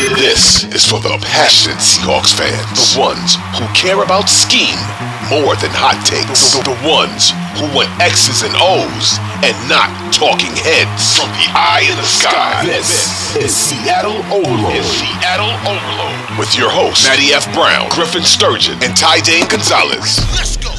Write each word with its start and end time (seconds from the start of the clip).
This 0.00 0.64
is 0.72 0.84
for 0.88 0.98
the 0.98 1.12
passionate 1.20 1.76
Seahawks 1.76 2.32
fans, 2.32 2.96
the 2.96 3.00
ones 3.00 3.36
who 3.52 3.68
care 3.76 4.02
about 4.02 4.32
scheme 4.32 4.80
more 5.28 5.52
than 5.60 5.68
hot 5.76 6.00
takes, 6.08 6.56
the, 6.56 6.64
the 6.64 6.78
ones 6.88 7.36
who 7.60 7.68
want 7.76 7.92
X's 8.00 8.40
and 8.40 8.56
O's 8.56 9.20
and 9.44 9.52
not 9.68 9.92
talking 10.08 10.56
heads. 10.56 11.20
From 11.20 11.28
the 11.36 11.52
eye 11.52 11.84
in 11.84 11.96
the 12.00 12.08
sky, 12.08 12.64
this 12.64 13.36
is 13.36 13.52
Seattle 13.52 14.24
Overload. 14.32 14.72
Is 14.72 14.88
Seattle 14.88 15.52
Overload 15.68 16.38
with 16.40 16.56
your 16.56 16.72
hosts 16.72 17.04
Matty 17.04 17.36
F. 17.36 17.44
Brown, 17.52 17.92
Griffin 17.92 18.24
Sturgeon, 18.24 18.80
and 18.80 18.96
Ty 18.96 19.20
Dane 19.20 19.48
Gonzalez. 19.52 20.16
Let's 20.32 20.56
go. 20.56 20.72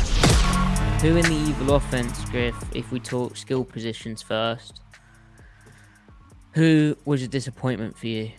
Who 1.05 1.17
in 1.17 1.25
the 1.29 1.37
evil 1.49 1.75
offense, 1.75 2.25
Griff? 2.33 2.57
If 2.73 2.91
we 2.91 2.99
talk 2.99 3.37
skill 3.37 3.65
positions 3.65 4.21
first, 4.21 4.81
who 6.53 6.97
was 7.05 7.21
a 7.21 7.27
disappointment 7.27 7.95
for 7.97 8.07
you? 8.07 8.31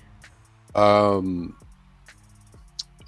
Um, 0.74 1.56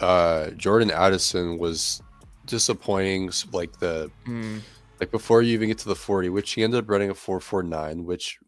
uh, 0.01 0.51
Jordan 0.51 0.91
Addison 0.91 1.59
was 1.59 2.03
disappointing. 2.47 3.31
Like 3.53 3.79
the 3.79 4.11
Mm. 4.27 4.63
like 5.01 5.11
before 5.11 5.43
you 5.43 5.53
even 5.55 5.69
get 5.69 5.79
to 5.79 5.89
the 5.89 5.95
forty, 5.95 6.29
which 6.29 6.53
he 6.53 6.63
ended 6.65 6.81
up 6.85 6.91
running 6.91 7.11
a 7.11 7.15
four 7.15 7.41
four 7.41 7.63
nine, 7.63 8.05
which 8.05 8.39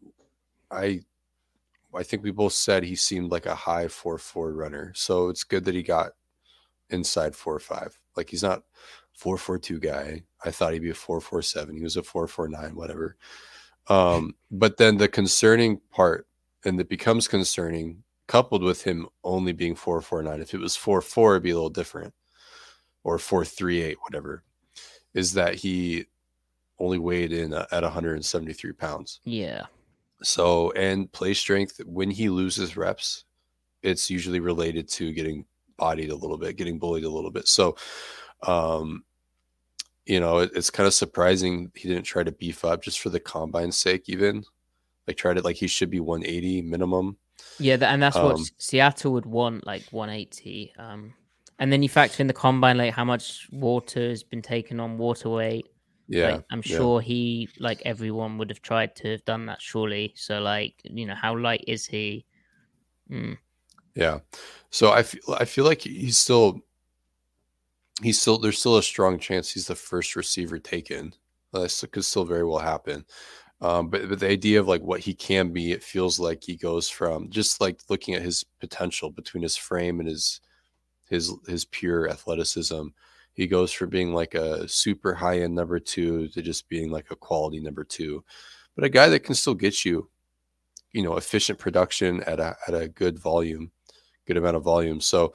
I 0.71 1.01
I 1.95 2.03
think 2.03 2.21
we 2.23 2.31
both 2.31 2.53
said 2.53 2.83
he 2.83 2.95
seemed 2.95 3.31
like 3.31 3.45
a 3.45 3.55
high 3.55 3.87
four 3.87 4.17
four 4.17 4.51
runner. 4.53 4.91
So 4.95 5.29
it's 5.29 5.43
good 5.43 5.65
that 5.65 5.75
he 5.75 5.83
got 5.83 6.11
inside 6.89 7.35
four 7.35 7.59
five. 7.59 7.97
Like 8.15 8.29
he's 8.29 8.43
not 8.43 8.63
four 9.13 9.37
four 9.37 9.57
two 9.57 9.79
guy. 9.79 10.23
I 10.43 10.51
thought 10.51 10.73
he'd 10.73 10.81
be 10.81 10.89
a 10.91 10.93
four 10.95 11.21
four 11.21 11.41
seven. 11.41 11.75
He 11.75 11.83
was 11.83 11.97
a 11.97 12.03
four 12.03 12.27
four 12.27 12.47
nine, 12.47 12.75
whatever. 12.75 13.15
Um, 13.87 14.35
but 14.51 14.77
then 14.77 14.97
the 14.97 15.07
concerning 15.07 15.79
part, 15.91 16.27
and 16.65 16.79
it 16.79 16.89
becomes 16.89 17.27
concerning, 17.27 18.03
coupled 18.27 18.63
with 18.63 18.83
him 18.83 19.07
only 19.23 19.53
being 19.53 19.75
four 19.75 20.01
four 20.01 20.21
nine. 20.21 20.41
If 20.41 20.53
it 20.53 20.59
was 20.59 20.75
four 20.75 21.01
four, 21.01 21.33
it'd 21.33 21.43
be 21.43 21.51
a 21.51 21.55
little 21.55 21.69
different, 21.69 22.13
or 23.03 23.17
four 23.17 23.45
three 23.45 23.81
eight, 23.81 23.97
whatever. 24.01 24.43
Is 25.13 25.33
that 25.33 25.55
he 25.55 26.05
only 26.79 26.99
weighed 26.99 27.31
in 27.31 27.53
at 27.53 27.83
173 27.83 28.73
pounds? 28.73 29.19
Yeah. 29.23 29.65
So, 30.23 30.71
and 30.71 31.11
play 31.11 31.33
strength, 31.33 31.81
when 31.85 32.11
he 32.11 32.29
loses 32.29 32.77
reps, 32.77 33.25
it's 33.81 34.09
usually 34.09 34.39
related 34.39 34.89
to 34.89 35.13
getting 35.13 35.45
bodied 35.77 36.09
a 36.09 36.15
little 36.15 36.37
bit, 36.37 36.57
getting 36.57 36.79
bullied 36.79 37.03
a 37.03 37.09
little 37.09 37.31
bit. 37.31 37.47
So, 37.47 37.77
um, 38.43 39.03
you 40.05 40.19
know, 40.19 40.39
it, 40.39 40.51
it's 40.55 40.69
kind 40.69 40.87
of 40.87 40.93
surprising 40.93 41.71
he 41.75 41.87
didn't 41.87 42.03
try 42.03 42.23
to 42.23 42.31
beef 42.31 42.65
up 42.65 42.81
just 42.81 42.99
for 42.99 43.09
the 43.09 43.19
combine's 43.19 43.77
sake, 43.77 44.03
even 44.07 44.43
like 45.07 45.17
try 45.17 45.33
to 45.33 45.41
like 45.41 45.57
he 45.57 45.67
should 45.67 45.89
be 45.89 45.99
180 45.99 46.61
minimum. 46.63 47.17
Yeah, 47.59 47.77
and 47.81 48.01
that's 48.01 48.21
what 48.21 48.37
Um, 48.37 48.51
Seattle 48.57 49.13
would 49.13 49.25
want, 49.25 49.65
like 49.65 49.87
180. 49.91 50.73
Um, 50.77 51.13
and 51.59 51.71
then 51.71 51.81
you 51.83 51.89
factor 51.89 52.21
in 52.21 52.27
the 52.27 52.33
combine, 52.33 52.77
like 52.77 52.93
how 52.93 53.05
much 53.05 53.47
water 53.51 54.09
has 54.09 54.23
been 54.23 54.41
taken 54.41 54.79
on 54.79 54.97
water 54.97 55.29
weight. 55.29 55.67
Yeah, 56.07 56.21
Like, 56.21 56.43
I'm 56.51 56.61
yeah. 56.63 56.87
sure 56.87 57.01
he, 57.01 57.49
like 57.59 57.81
everyone, 57.85 58.37
would 58.37 58.49
have 58.49 58.61
tried 58.61 58.95
to 58.97 59.11
have 59.11 59.25
done 59.25 59.45
that. 59.47 59.61
Surely, 59.61 60.13
so 60.15 60.39
like, 60.39 60.75
you 60.83 61.05
know, 61.05 61.15
how 61.15 61.37
light 61.37 61.63
is 61.67 61.85
he? 61.87 62.25
Mm. 63.11 63.37
Yeah. 63.95 64.19
So 64.69 64.91
I 64.91 65.03
feel 65.03 65.21
I 65.39 65.45
feel 65.45 65.65
like 65.65 65.81
he's 65.81 66.17
still 66.17 66.61
he's 68.01 68.19
still 68.21 68.37
there's 68.37 68.59
still 68.59 68.77
a 68.77 68.83
strong 68.83 69.19
chance 69.19 69.51
he's 69.51 69.67
the 69.67 69.75
first 69.75 70.15
receiver 70.15 70.59
taken. 70.59 71.13
That 71.53 71.73
could 71.91 72.05
still 72.05 72.25
very 72.25 72.43
well 72.45 72.59
happen. 72.59 73.05
Um, 73.59 73.89
but, 73.89 74.07
but 74.07 74.19
the 74.19 74.29
idea 74.29 74.59
of 74.59 74.67
like 74.67 74.81
what 74.81 74.99
he 74.99 75.13
can 75.13 75.51
be, 75.51 75.71
it 75.71 75.83
feels 75.83 76.19
like 76.19 76.43
he 76.43 76.55
goes 76.55 76.89
from 76.89 77.29
just 77.29 77.59
like 77.59 77.81
looking 77.89 78.13
at 78.13 78.21
his 78.21 78.43
potential 78.59 79.09
between 79.09 79.43
his 79.43 79.57
frame 79.57 79.99
and 79.99 80.07
his 80.07 80.41
his 81.09 81.33
his 81.47 81.65
pure 81.65 82.09
athleticism. 82.09 82.87
He 83.33 83.47
goes 83.47 83.71
from 83.71 83.89
being 83.89 84.13
like 84.13 84.35
a 84.35 84.67
super 84.67 85.13
high 85.13 85.39
end 85.39 85.55
number 85.55 85.79
two 85.79 86.27
to 86.29 86.41
just 86.41 86.69
being 86.69 86.91
like 86.91 87.11
a 87.11 87.15
quality 87.15 87.59
number 87.59 87.83
two, 87.83 88.23
but 88.75 88.83
a 88.83 88.89
guy 88.89 89.09
that 89.09 89.21
can 89.21 89.35
still 89.35 89.55
get 89.55 89.85
you, 89.85 90.09
you 90.91 91.01
know, 91.03 91.17
efficient 91.17 91.59
production 91.59 92.21
at 92.23 92.39
a 92.39 92.55
at 92.67 92.73
a 92.73 92.87
good 92.87 93.17
volume 93.19 93.71
good 94.27 94.37
amount 94.37 94.57
of 94.57 94.63
volume. 94.63 95.01
So, 95.01 95.33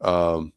um, 0.00 0.52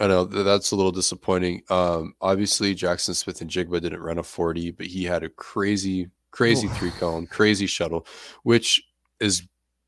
I 0.00 0.06
know 0.06 0.24
that's 0.24 0.70
a 0.72 0.76
little 0.76 0.92
disappointing. 0.92 1.62
Um, 1.68 2.14
obviously, 2.22 2.74
Jaxon 2.74 3.14
Smith-Njigba 3.14 3.80
didn't 3.82 4.00
run 4.00 4.18
a 4.18 4.22
40, 4.22 4.70
but 4.72 4.86
he 4.86 5.04
had 5.04 5.22
a 5.22 5.28
crazy, 5.28 6.08
crazy 6.30 6.66
Oof. 6.68 6.76
three 6.78 6.90
cone, 6.92 7.26
crazy 7.26 7.66
shuttle, 7.66 8.06
which 8.42 8.82
is 9.20 9.42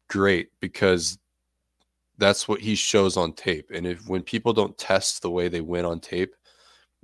great 0.09 0.51
because 0.61 1.19
that's 2.19 2.47
what 2.47 2.61
he 2.61 2.75
shows 2.75 3.17
on 3.17 3.33
tape. 3.33 3.71
And 3.73 3.87
if 3.87 4.07
when 4.07 4.23
people 4.23 4.53
don't 4.53 4.77
test 4.77 5.23
the 5.23 5.31
way 5.31 5.49
they 5.49 5.63
win 5.63 5.87
on 5.87 5.99
tape, 5.99 6.35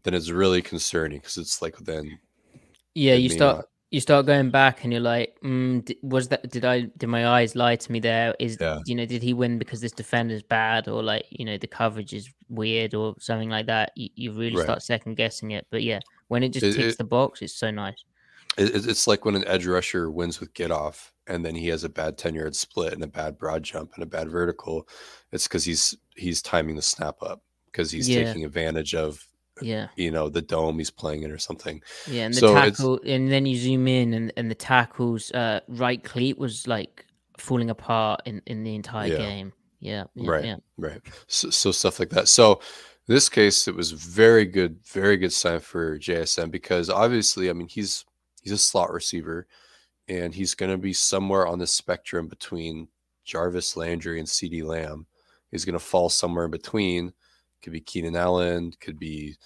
then 0.04 0.12
it's 0.12 0.30
really 0.30 0.60
concerning 0.60 1.18
because 1.18 1.38
it's 1.38 1.62
like 1.62 1.78
then 1.78 2.18
Yeah, 2.94 3.14
you 3.14 3.30
start 3.30 3.56
not- 3.56 3.64
you 3.90 4.00
start 4.00 4.26
going 4.26 4.50
back 4.50 4.84
and 4.84 4.92
you're 4.92 5.00
like, 5.02 5.36
mm, 5.42 5.90
was 6.02 6.28
that 6.28 6.50
did 6.50 6.64
I 6.64 6.82
did 6.98 7.06
my 7.08 7.26
eyes 7.28 7.56
lie 7.56 7.76
to 7.76 7.92
me 7.92 8.00
there? 8.00 8.34
Is 8.38 8.58
Yeah. 8.60 8.80
you 8.86 8.94
know 8.94 9.06
did 9.06 9.22
he 9.22 9.32
win 9.32 9.58
because 9.58 9.80
this 9.80 9.92
defender's 9.92 10.42
bad 10.42 10.88
or 10.88 11.02
like 11.02 11.24
you 11.30 11.44
know 11.44 11.56
the 11.56 11.66
coverage 11.66 12.12
is 12.12 12.28
weird 12.48 12.94
or 12.94 13.14
something 13.18 13.48
like 13.50 13.66
that? 13.66 13.92
You, 13.96 14.08
you 14.14 14.32
really 14.32 14.56
Right. 14.56 14.64
start 14.64 14.82
second 14.82 15.14
guessing 15.16 15.52
it. 15.52 15.66
But 15.70 15.82
yeah, 15.82 16.00
when 16.28 16.42
it 16.42 16.50
just 16.52 16.66
It- 16.66 16.74
ticks 16.74 16.94
it- 16.94 16.98
the 16.98 17.04
box, 17.04 17.40
it's 17.42 17.54
so 17.54 17.70
nice. 17.70 18.04
It, 18.58 18.74
it- 18.74 18.86
it's 18.88 19.06
like 19.06 19.24
when 19.24 19.36
an 19.36 19.46
edge 19.46 19.66
rusher 19.66 20.10
wins 20.10 20.40
with 20.40 20.52
get 20.52 20.70
off 20.70 21.12
and 21.26 21.44
then 21.44 21.54
he 21.54 21.68
has 21.68 21.84
a 21.84 21.88
bad 21.88 22.18
10 22.18 22.34
yard 22.34 22.56
split 22.56 22.92
and 22.92 23.02
a 23.04 23.06
bad 23.06 23.38
broad 23.38 23.62
jump 23.62 23.92
and 23.94 24.02
a 24.02 24.06
bad 24.06 24.28
vertical. 24.28 24.88
It's 25.32 25.46
because 25.48 25.64
he's 25.64 25.96
he's 26.16 26.42
timing 26.42 26.76
the 26.76 26.82
snap 26.82 27.22
up 27.22 27.42
because 27.66 27.90
he's 27.90 28.08
Yeah. 28.08 28.24
taking 28.24 28.44
advantage 28.44 28.94
of 28.94 29.24
Yeah, 29.62 29.88
you 29.96 30.10
know 30.10 30.28
the 30.28 30.42
dome 30.42 30.78
he's 30.78 30.90
playing 30.90 31.22
in 31.22 31.30
or 31.30 31.38
something. 31.38 31.82
yeah, 32.10 32.24
and 32.24 32.34
the 32.34 32.40
So 32.40 32.54
tackle, 32.54 33.00
and 33.06 33.30
then 33.30 33.46
you 33.46 33.56
zoom 33.56 33.86
in, 33.88 34.14
and 34.14 34.32
and 34.36 34.50
the 34.50 34.54
tackle's 34.54 35.30
uh, 35.32 35.60
right 35.68 36.02
cleat 36.02 36.38
was 36.38 36.66
like 36.66 37.06
falling 37.38 37.70
apart 37.70 38.22
in 38.24 38.42
in 38.46 38.64
the 38.64 38.74
entire 38.74 39.08
Yeah. 39.08 39.16
game. 39.18 39.52
Yeah, 39.80 40.04
yeah, 40.16 40.30
Right. 40.30 40.44
yeah. 40.44 40.56
Right. 40.76 41.00
So, 41.28 41.50
so 41.50 41.70
stuff 41.72 42.00
like 42.00 42.10
that. 42.10 42.26
So 42.28 42.60
this 43.06 43.28
case, 43.28 43.68
it 43.68 43.74
was 43.76 43.92
very 43.92 44.44
good, 44.44 44.80
very 44.84 45.16
good 45.16 45.32
sign 45.32 45.60
for 45.60 45.98
JSN 45.98 46.50
because 46.50 46.90
obviously, 46.90 47.48
I 47.48 47.52
mean, 47.52 47.68
he's 47.68 48.04
he's 48.42 48.52
a 48.52 48.58
slot 48.58 48.92
receiver, 48.92 49.46
and 50.08 50.34
he's 50.34 50.54
going 50.54 50.70
to 50.72 50.78
be 50.78 50.92
somewhere 50.92 51.46
on 51.46 51.58
the 51.58 51.66
spectrum 51.66 52.26
between 52.28 52.88
Jarvis 53.24 53.76
Landry 53.76 54.18
and 54.18 54.26
CeeDee 54.28 54.64
Lamb. 54.64 55.06
He's 55.50 55.64
going 55.64 55.78
to 55.78 55.84
fall 55.84 56.08
somewhere 56.10 56.44
in 56.46 56.50
between. 56.50 57.12
Could 57.62 57.72
be 57.72 57.80
Keenan 57.80 58.16
Allen. 58.16 58.72
Could 58.80 58.98
be, 58.98 59.36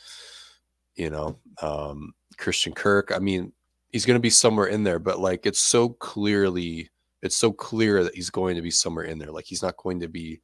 you 0.94 1.10
know, 1.10 1.38
um, 1.60 2.12
Christian 2.38 2.72
Kirk. 2.72 3.12
I 3.14 3.18
mean, 3.18 3.52
he's 3.88 4.06
going 4.06 4.16
to 4.16 4.20
be 4.20 4.30
somewhere 4.30 4.66
in 4.66 4.82
there. 4.82 4.98
But 4.98 5.20
like, 5.20 5.46
it's 5.46 5.58
so 5.58 5.90
clearly, 5.90 6.90
it's 7.22 7.36
so 7.36 7.52
clear 7.52 8.04
that 8.04 8.14
he's 8.14 8.30
going 8.30 8.56
to 8.56 8.62
be 8.62 8.70
somewhere 8.70 9.04
in 9.04 9.18
there. 9.18 9.30
Like, 9.30 9.46
he's 9.46 9.62
not 9.62 9.76
going 9.76 10.00
to 10.00 10.08
be 10.08 10.40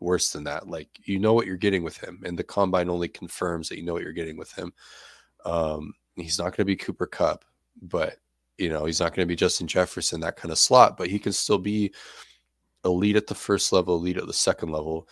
worse 0.00 0.30
than 0.32 0.44
that. 0.44 0.68
Like, 0.68 0.88
you 1.04 1.18
know 1.18 1.34
what 1.34 1.46
you're 1.46 1.56
getting 1.56 1.82
with 1.82 1.96
him, 1.98 2.22
and 2.24 2.38
the 2.38 2.44
combine 2.44 2.88
only 2.88 3.08
confirms 3.08 3.68
that 3.68 3.78
you 3.78 3.84
know 3.84 3.92
what 3.92 4.02
you're 4.02 4.12
getting 4.12 4.36
with 4.36 4.52
him. 4.52 4.72
Um, 5.44 5.92
he's 6.16 6.38
not 6.38 6.46
going 6.46 6.56
to 6.58 6.64
be 6.64 6.76
Cooper 6.76 7.06
Kupp, 7.06 7.44
but 7.82 8.16
you 8.58 8.68
know, 8.68 8.84
he's 8.84 9.00
not 9.00 9.14
going 9.14 9.26
to 9.26 9.28
be 9.30 9.36
Justin 9.36 9.66
Jefferson, 9.66 10.20
that 10.20 10.36
kind 10.36 10.52
of 10.52 10.58
slot, 10.58 10.98
but 10.98 11.08
he 11.08 11.18
can 11.18 11.32
still 11.32 11.58
be 11.58 11.92
elite 12.84 13.16
at 13.16 13.26
the 13.26 13.34
first 13.34 13.72
level, 13.72 13.96
elite 13.96 14.18
at 14.18 14.26
the 14.26 14.32
second 14.34 14.70
level. 14.70 15.08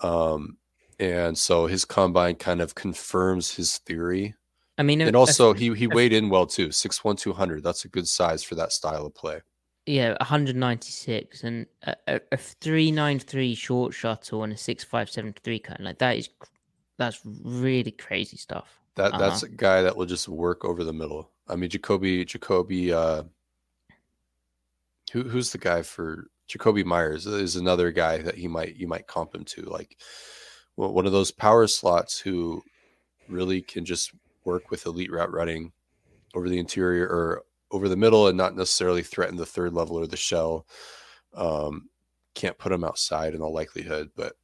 Um, 0.00 0.56
and 0.98 1.36
so 1.36 1.66
his 1.66 1.84
combine 1.84 2.34
kind 2.36 2.60
of 2.60 2.74
confirms 2.74 3.54
his 3.54 3.78
theory 3.78 4.34
I 4.78 4.82
mean, 4.82 5.00
and 5.00 5.14
a- 5.16 5.18
also 5.18 5.52
he 5.54 5.72
he 5.74 5.86
weighed 5.86 6.12
in 6.12 6.28
well 6.28 6.46
too, 6.46 6.70
six 6.70 7.02
one 7.04 7.16
two 7.16 7.32
hundred. 7.32 7.62
That's 7.62 7.84
a 7.84 7.88
good 7.88 8.06
size 8.08 8.42
for 8.44 8.54
that 8.56 8.72
style 8.72 9.06
of 9.06 9.14
play. 9.14 9.40
yeah, 9.86 10.10
196 10.20 11.44
and 11.44 11.66
a, 11.84 11.94
a, 12.08 12.20
a 12.32 12.36
393 12.36 13.54
short 13.54 13.94
shuttle 13.94 14.42
and 14.42 14.52
a 14.52 14.56
6573 14.56 15.58
cone. 15.60 15.76
Like 15.80 15.98
that 15.98 16.16
is 16.18 16.28
that's 16.98 17.20
really 17.24 17.90
crazy 17.92 18.36
stuff. 18.36 18.78
That 18.96 19.12
that's 19.18 19.42
Uh-huh. 19.44 19.52
a 19.52 19.56
guy 19.56 19.82
that 19.82 19.96
will 19.96 20.06
just 20.06 20.28
work 20.28 20.64
over 20.64 20.84
the 20.84 20.92
middle. 20.92 21.30
I 21.48 21.56
mean, 21.56 21.70
Jakobi 21.70 22.24
Jakobi. 22.26 22.90
Uh, 22.90 23.22
who 25.12 25.22
who's 25.22 25.52
the 25.52 25.58
guy 25.58 25.82
for 25.82 26.28
Jakobi 26.48 26.84
Meyers? 26.84 27.26
Is 27.26 27.56
another 27.56 27.90
guy 27.92 28.18
that 28.18 28.34
he 28.34 28.48
might 28.48 28.76
you 28.76 28.88
might 28.88 29.06
comp 29.06 29.34
him 29.34 29.44
to, 29.44 29.62
like 29.62 29.96
one 30.76 31.06
of 31.06 31.12
those 31.12 31.30
power 31.30 31.66
slots 31.66 32.18
who 32.18 32.62
really 33.28 33.62
can 33.62 33.84
just 33.84 34.12
work 34.44 34.70
with 34.70 34.86
elite 34.86 35.10
route 35.10 35.32
running 35.32 35.72
over 36.34 36.48
the 36.48 36.58
interior 36.58 37.06
or 37.06 37.42
over 37.70 37.88
the 37.88 37.96
middle 37.96 38.28
and 38.28 38.36
not 38.36 38.54
necessarily 38.54 39.02
threaten 39.02 39.36
the 39.36 39.46
third 39.46 39.72
level 39.72 39.96
or 39.96 40.06
the 40.06 40.16
shell. 40.16 40.66
Um, 41.34 41.88
can't 42.34 42.58
put 42.58 42.72
him 42.72 42.84
outside 42.84 43.34
in 43.34 43.40
all 43.40 43.52
likelihood, 43.52 44.10
but 44.14 44.34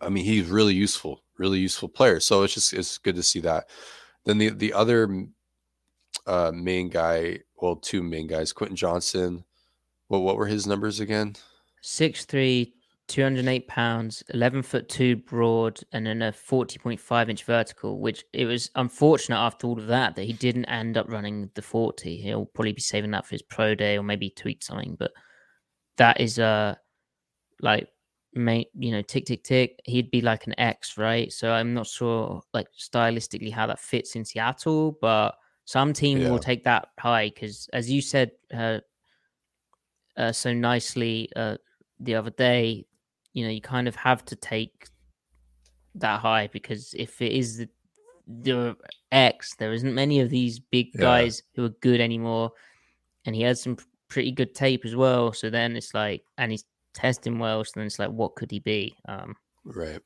I 0.00 0.08
mean, 0.08 0.24
he's 0.24 0.46
really 0.46 0.74
useful, 0.74 1.22
really 1.36 1.58
useful 1.58 1.88
player. 1.88 2.20
So 2.20 2.42
it's 2.42 2.54
just 2.54 2.72
it's 2.72 2.98
good 2.98 3.16
to 3.16 3.22
see 3.22 3.40
that. 3.40 3.68
Then 4.24 4.38
the 4.38 4.50
the 4.50 4.72
other 4.72 5.26
uh, 6.26 6.52
main 6.54 6.88
guy, 6.88 7.40
well, 7.56 7.76
two 7.76 8.02
main 8.02 8.26
guys, 8.26 8.52
Quentin 8.52 8.76
Johnston. 8.76 9.44
Well, 10.08 10.22
what 10.22 10.36
were 10.36 10.46
his 10.46 10.66
numbers 10.66 11.00
again? 11.00 11.36
6'3, 11.84 12.72
208 13.10 13.68
pounds, 13.68 14.22
11 14.32 14.62
foot 14.62 14.88
2 14.88 15.16
broad, 15.16 15.80
and 15.92 16.06
then 16.06 16.22
a 16.22 16.32
40.5 16.32 17.28
inch 17.28 17.44
vertical, 17.44 18.00
which 18.00 18.24
it 18.32 18.46
was 18.46 18.70
unfortunate 18.76 19.36
after 19.38 19.66
all 19.66 19.78
of 19.78 19.88
that 19.88 20.14
that 20.16 20.24
he 20.24 20.32
didn't 20.32 20.64
end 20.66 20.96
up 20.96 21.08
running 21.08 21.50
the 21.54 21.62
40. 21.62 22.16
He'll 22.18 22.46
probably 22.46 22.72
be 22.72 22.80
saving 22.80 23.10
that 23.10 23.26
for 23.26 23.34
his 23.34 23.42
pro 23.42 23.74
day 23.74 23.98
or 23.98 24.02
maybe 24.02 24.30
tweak 24.30 24.62
something, 24.62 24.96
but 24.98 25.12
that 25.96 26.20
is 26.20 26.38
uh 26.38 26.76
like 27.60 27.88
mate, 28.34 28.68
you 28.78 28.92
know, 28.92 29.02
tick 29.02 29.26
tick 29.26 29.42
tick. 29.44 29.80
He'd 29.84 30.10
be 30.10 30.20
like 30.22 30.46
an 30.46 30.58
X, 30.58 30.96
right? 30.96 31.32
So 31.32 31.52
I'm 31.52 31.74
not 31.74 31.86
sure 31.86 32.42
like 32.54 32.68
stylistically 32.78 33.52
how 33.52 33.66
that 33.66 33.80
fits 33.80 34.16
in 34.16 34.24
Seattle, 34.24 34.96
but 35.00 35.34
some 35.64 35.92
team 35.92 36.20
Yeah. 36.20 36.30
will 36.30 36.38
take 36.38 36.64
that 36.64 36.88
high 36.98 37.28
because 37.30 37.68
as 37.72 37.90
you 37.90 38.00
said 38.02 38.32
uh, 38.54 38.78
uh 40.16 40.32
so 40.32 40.52
nicely 40.52 41.28
uh 41.36 41.56
the 42.00 42.14
other 42.14 42.30
day, 42.30 42.86
you 43.32 43.44
know, 43.44 43.50
you 43.50 43.60
kind 43.60 43.88
of 43.88 43.96
have 43.96 44.24
to 44.26 44.36
take 44.36 44.88
that 45.94 46.20
high 46.20 46.48
because 46.48 46.94
if 46.94 47.20
it 47.20 47.32
is 47.32 47.58
the, 47.58 47.68
the 48.26 48.76
X, 49.12 49.54
there 49.56 49.72
isn't 49.72 49.94
many 49.94 50.20
of 50.20 50.30
these 50.30 50.58
big 50.58 50.90
Yeah. 50.94 51.00
guys 51.00 51.42
who 51.54 51.64
are 51.64 51.70
good 51.80 52.00
anymore. 52.00 52.52
And 53.24 53.34
he 53.34 53.42
has 53.42 53.60
some 53.62 53.76
pretty 54.08 54.32
good 54.32 54.54
tape 54.54 54.84
as 54.84 54.96
well. 54.96 55.32
So 55.32 55.50
then 55.50 55.76
it's 55.76 55.94
like, 55.94 56.24
and 56.38 56.50
he's 56.50 56.64
testing 56.94 57.38
well. 57.38 57.64
So 57.64 57.72
then 57.76 57.86
it's 57.86 57.98
like, 57.98 58.10
what 58.10 58.34
could 58.34 58.50
he 58.50 58.58
be? 58.60 58.94
Um, 59.08 59.36
Right. 59.64 60.00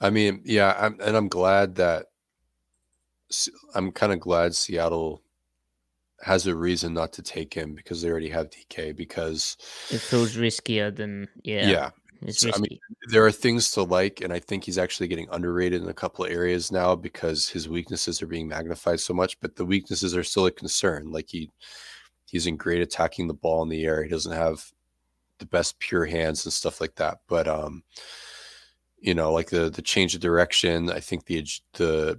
I 0.00 0.10
mean, 0.10 0.42
yeah, 0.44 0.74
I'm, 0.78 0.98
and 1.00 1.16
I'm 1.16 1.28
glad 1.28 1.74
that 1.76 2.06
I'm 3.74 3.92
kind 3.92 4.12
of 4.12 4.20
glad 4.20 4.54
Seattle 4.54 5.22
has 6.22 6.46
a 6.46 6.56
reason 6.56 6.94
not 6.94 7.12
to 7.12 7.22
take 7.22 7.54
him 7.54 7.74
because 7.74 8.02
they 8.02 8.08
already 8.10 8.30
have 8.30 8.50
DK. 8.50 8.96
Because 8.96 9.56
it 9.90 10.00
feels 10.00 10.36
riskier 10.36 10.94
than, 10.94 11.28
yeah, 11.44 11.68
yeah, 11.68 11.90
it's 12.22 12.40
so, 12.40 12.50
I 12.54 12.58
mean, 12.58 12.78
there 13.10 13.24
are 13.24 13.32
things 13.32 13.70
to 13.72 13.82
like, 13.82 14.20
and 14.20 14.32
I 14.32 14.38
think 14.38 14.64
he's 14.64 14.78
actually 14.78 15.08
getting 15.08 15.28
underrated 15.30 15.82
in 15.82 15.88
a 15.88 15.94
couple 15.94 16.24
of 16.24 16.30
areas 16.30 16.72
now 16.72 16.96
because 16.96 17.48
his 17.48 17.68
weaknesses 17.68 18.20
are 18.22 18.26
being 18.26 18.48
magnified 18.48 19.00
so 19.00 19.14
much. 19.14 19.38
But 19.40 19.56
the 19.56 19.64
weaknesses 19.64 20.16
are 20.16 20.24
still 20.24 20.46
a 20.46 20.50
concern. 20.50 21.12
Like 21.12 21.28
he, 21.28 21.50
he's 22.26 22.46
in 22.46 22.56
great 22.56 22.82
attacking 22.82 23.28
the 23.28 23.34
ball 23.34 23.62
in 23.62 23.68
the 23.68 23.84
air. 23.84 24.02
He 24.02 24.08
doesn't 24.08 24.32
have 24.32 24.70
the 25.38 25.46
best 25.46 25.78
pure 25.78 26.06
hands 26.06 26.44
and 26.44 26.52
stuff 26.52 26.80
like 26.80 26.96
that. 26.96 27.20
But 27.28 27.46
um, 27.46 27.84
you 29.00 29.14
know, 29.14 29.32
like 29.32 29.50
the 29.50 29.70
the 29.70 29.82
change 29.82 30.14
of 30.14 30.20
direction. 30.20 30.90
I 30.90 31.00
think 31.00 31.26
the 31.26 31.44
the 31.74 32.18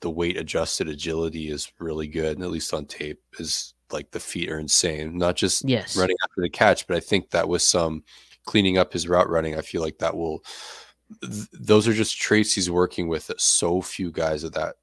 the 0.00 0.10
weight 0.10 0.36
adjusted 0.36 0.88
agility 0.88 1.50
is 1.50 1.72
really 1.78 2.08
good, 2.08 2.36
and 2.36 2.44
at 2.44 2.50
least 2.50 2.74
on 2.74 2.86
tape 2.86 3.20
is 3.38 3.74
like 3.92 4.10
the 4.10 4.20
feet 4.20 4.50
are 4.50 4.58
insane. 4.58 5.16
Not 5.16 5.36
just 5.36 5.64
yes. 5.68 5.96
running 5.96 6.16
after 6.24 6.42
the 6.42 6.50
catch, 6.50 6.86
but 6.86 6.96
I 6.96 7.00
think 7.00 7.30
that 7.30 7.48
with 7.48 7.62
some 7.62 8.02
cleaning 8.46 8.78
up 8.78 8.92
his 8.92 9.08
route 9.08 9.28
running, 9.28 9.56
I 9.56 9.60
feel 9.60 9.82
like 9.82 9.98
that 9.98 10.16
will. 10.16 10.42
Th- 11.20 11.48
those 11.52 11.86
are 11.86 11.92
just 11.92 12.20
traits 12.20 12.54
he's 12.54 12.70
working 12.70 13.06
with 13.06 13.26
that 13.26 13.40
so 13.40 13.80
few 13.80 14.10
guys 14.10 14.42
of 14.42 14.52
that 14.52 14.76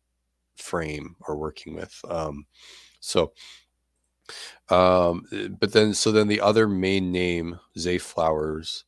frame 0.56 1.16
are 1.28 1.36
working 1.36 1.76
with. 1.76 2.00
Um, 2.08 2.46
so, 3.00 3.34
um, 4.70 5.26
but 5.60 5.74
then 5.74 5.94
so 5.94 6.12
then 6.12 6.28
the 6.28 6.42
other 6.42 6.68
main 6.68 7.12
name, 7.12 7.60
Zay 7.78 7.98
Flowers, 7.98 8.86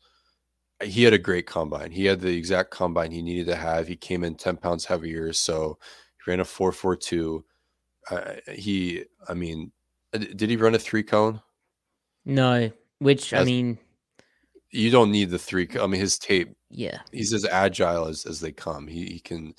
he 0.83 1.03
had 1.03 1.13
a 1.13 1.17
great 1.17 1.45
combine. 1.45 1.91
He 1.91 2.05
had 2.05 2.21
the 2.21 2.35
exact 2.35 2.71
combine 2.71 3.11
he 3.11 3.21
needed 3.21 3.47
to 3.47 3.55
have. 3.55 3.87
He 3.87 3.95
came 3.95 4.23
in 4.23 4.35
ten 4.35 4.57
pounds 4.57 4.85
heavier, 4.85 5.33
so 5.33 5.77
he 6.23 6.31
ran 6.31 6.39
a 6.39 6.45
four 6.45 6.71
four 6.71 6.95
two. 6.95 7.43
Uh, 8.09 8.35
he, 8.53 9.03
I 9.27 9.33
mean, 9.33 9.71
uh, 10.13 10.19
did 10.19 10.49
he 10.49 10.57
run 10.57 10.75
a 10.75 10.79
three 10.79 11.03
cone? 11.03 11.41
No, 12.23 12.71
which 12.99 13.33
I 13.33 13.43
mean, 13.43 13.77
you 14.75 14.91
don't 14.91 15.11
need 15.11 15.29
the 15.29 15.39
three. 15.39 15.67
I 15.79 15.87
mean, 15.87 16.01
his 16.01 16.19
tape. 16.19 16.55
yeah, 16.69 16.99
He's 17.11 17.33
as 17.33 17.45
agile 17.45 18.07
as 18.07 18.25
as 18.25 18.39
they 18.39 18.51
come. 18.51 18.87
He 18.87 19.05
he 19.05 19.19
can 19.19 19.53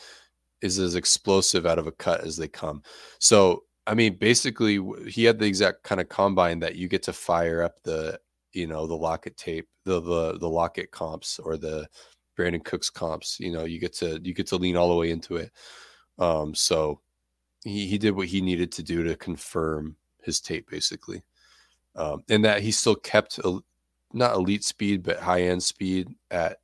is 0.63 0.79
as 0.79 0.95
explosive 0.95 1.67
out 1.67 1.79
of 1.79 1.87
a 1.87 1.93
cut 1.93 2.23
as 2.23 2.37
they 2.37 2.49
come. 2.49 2.83
So 3.19 3.65
I 3.87 3.95
mean, 3.95 4.17
basically, 4.17 4.81
he 5.09 5.25
had 5.25 5.39
the 5.39 5.47
exact 5.47 5.83
kind 5.85 6.01
of 6.01 6.09
combine 6.09 6.59
that 6.61 6.77
you 6.77 6.89
get 6.89 7.03
to 7.05 7.13
fire 7.13 7.63
up 7.63 7.83
the 7.85 8.19
you 8.53 8.67
know 8.67 8.87
the 8.87 8.97
Lockett 8.97 9.37
tape, 9.37 9.69
the 9.85 10.01
the 10.01 10.39
the 10.39 10.49
Lockett 10.49 10.91
comps 10.91 11.39
or 11.39 11.57
the 11.57 11.89
Brandin 12.37 12.65
Cooks 12.65 12.91
comps. 12.91 13.39
You 13.41 13.53
know, 13.53 13.65
you 13.65 13.79
get 13.79 13.95
to 13.95 14.21
you 14.23 14.35
get 14.35 14.49
to 14.49 14.57
lean 14.57 14.77
all 14.77 14.89
the 14.89 14.97
way 14.97 15.11
into 15.11 15.37
it. 15.37 15.53
Um, 16.19 16.55
so 16.55 17.01
he 17.65 17.87
he 17.87 17.99
did 17.99 18.17
what 18.17 18.29
he 18.29 18.41
needed 18.41 18.73
to 18.73 18.83
do 18.83 19.05
to 19.05 19.17
confirm 19.17 19.97
his 20.23 20.41
tape, 20.41 20.69
basically, 20.71 21.23
um, 21.95 22.25
and 22.29 22.45
that 22.45 22.63
he 22.63 22.73
still 22.73 22.97
kept 22.97 23.39
a, 23.39 23.61
not 24.17 24.35
elite 24.35 24.65
speed 24.65 25.03
but 25.03 25.21
high 25.21 25.43
end 25.43 25.63
speed 25.63 26.09
at 26.31 26.59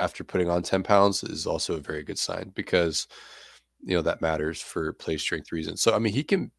after 0.00 0.24
putting 0.24 0.50
on 0.50 0.62
10 0.62 0.82
pounds 0.82 1.22
is 1.22 1.46
also 1.46 1.76
a 1.76 1.80
very 1.80 2.02
good 2.02 2.18
sign 2.18 2.50
because 2.54 3.06
you 3.82 3.94
know 3.94 4.02
that 4.02 4.22
matters 4.22 4.60
for 4.60 4.92
play 4.94 5.16
strength 5.16 5.52
reasons. 5.52 5.82
So 5.82 5.94
i 5.94 5.98
mean 5.98 6.12
he 6.12 6.24
can 6.24 6.50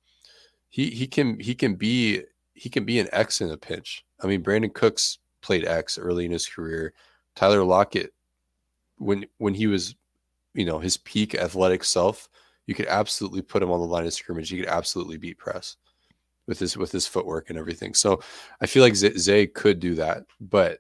he 0.70 0.90
he 0.92 1.08
can 1.08 1.40
he 1.40 1.56
can 1.56 1.76
be 1.76 2.22
he 2.54 2.70
can 2.70 2.86
be 2.86 3.00
an 3.00 3.10
x 3.12 3.42
in 3.42 3.52
a 3.52 3.58
pinch. 3.58 4.06
I 4.22 4.28
mean 4.28 4.44
brandin 4.44 4.74
cooks 4.74 5.18
played 5.42 5.66
x 5.66 5.98
early 5.98 6.26
in 6.26 6.32
his 6.32 6.48
career. 6.48 6.94
Tyler 7.36 7.64
lockett 7.64 8.14
when 8.98 9.26
when 9.40 9.54
he 9.54 9.68
was 9.68 9.96
you 10.54 10.66
know 10.66 10.80
his 10.80 10.98
peak 10.98 11.36
athletic 11.36 11.84
self 11.84 12.30
you 12.68 12.74
could 12.74 12.88
absolutely 12.88 13.42
put 13.42 13.62
him 13.62 13.72
on 13.72 13.80
the 13.80 13.86
line 13.86 14.06
of 14.06 14.14
scrimmage. 14.14 14.50
He 14.50 14.58
could 14.58 14.70
absolutely 14.70 15.18
beat 15.18 15.38
press 15.38 15.78
with 16.48 16.60
his 16.60 16.78
with 16.78 16.92
his 16.92 17.08
footwork 17.08 17.50
and 17.50 17.58
everything 17.60 17.94
so 17.94 18.22
i 18.62 18.66
feel 18.68 18.84
like 18.84 18.96
Z- 18.96 19.18
zay 19.18 19.48
could 19.48 19.80
do 19.80 19.96
that 19.96 20.24
but 20.40 20.80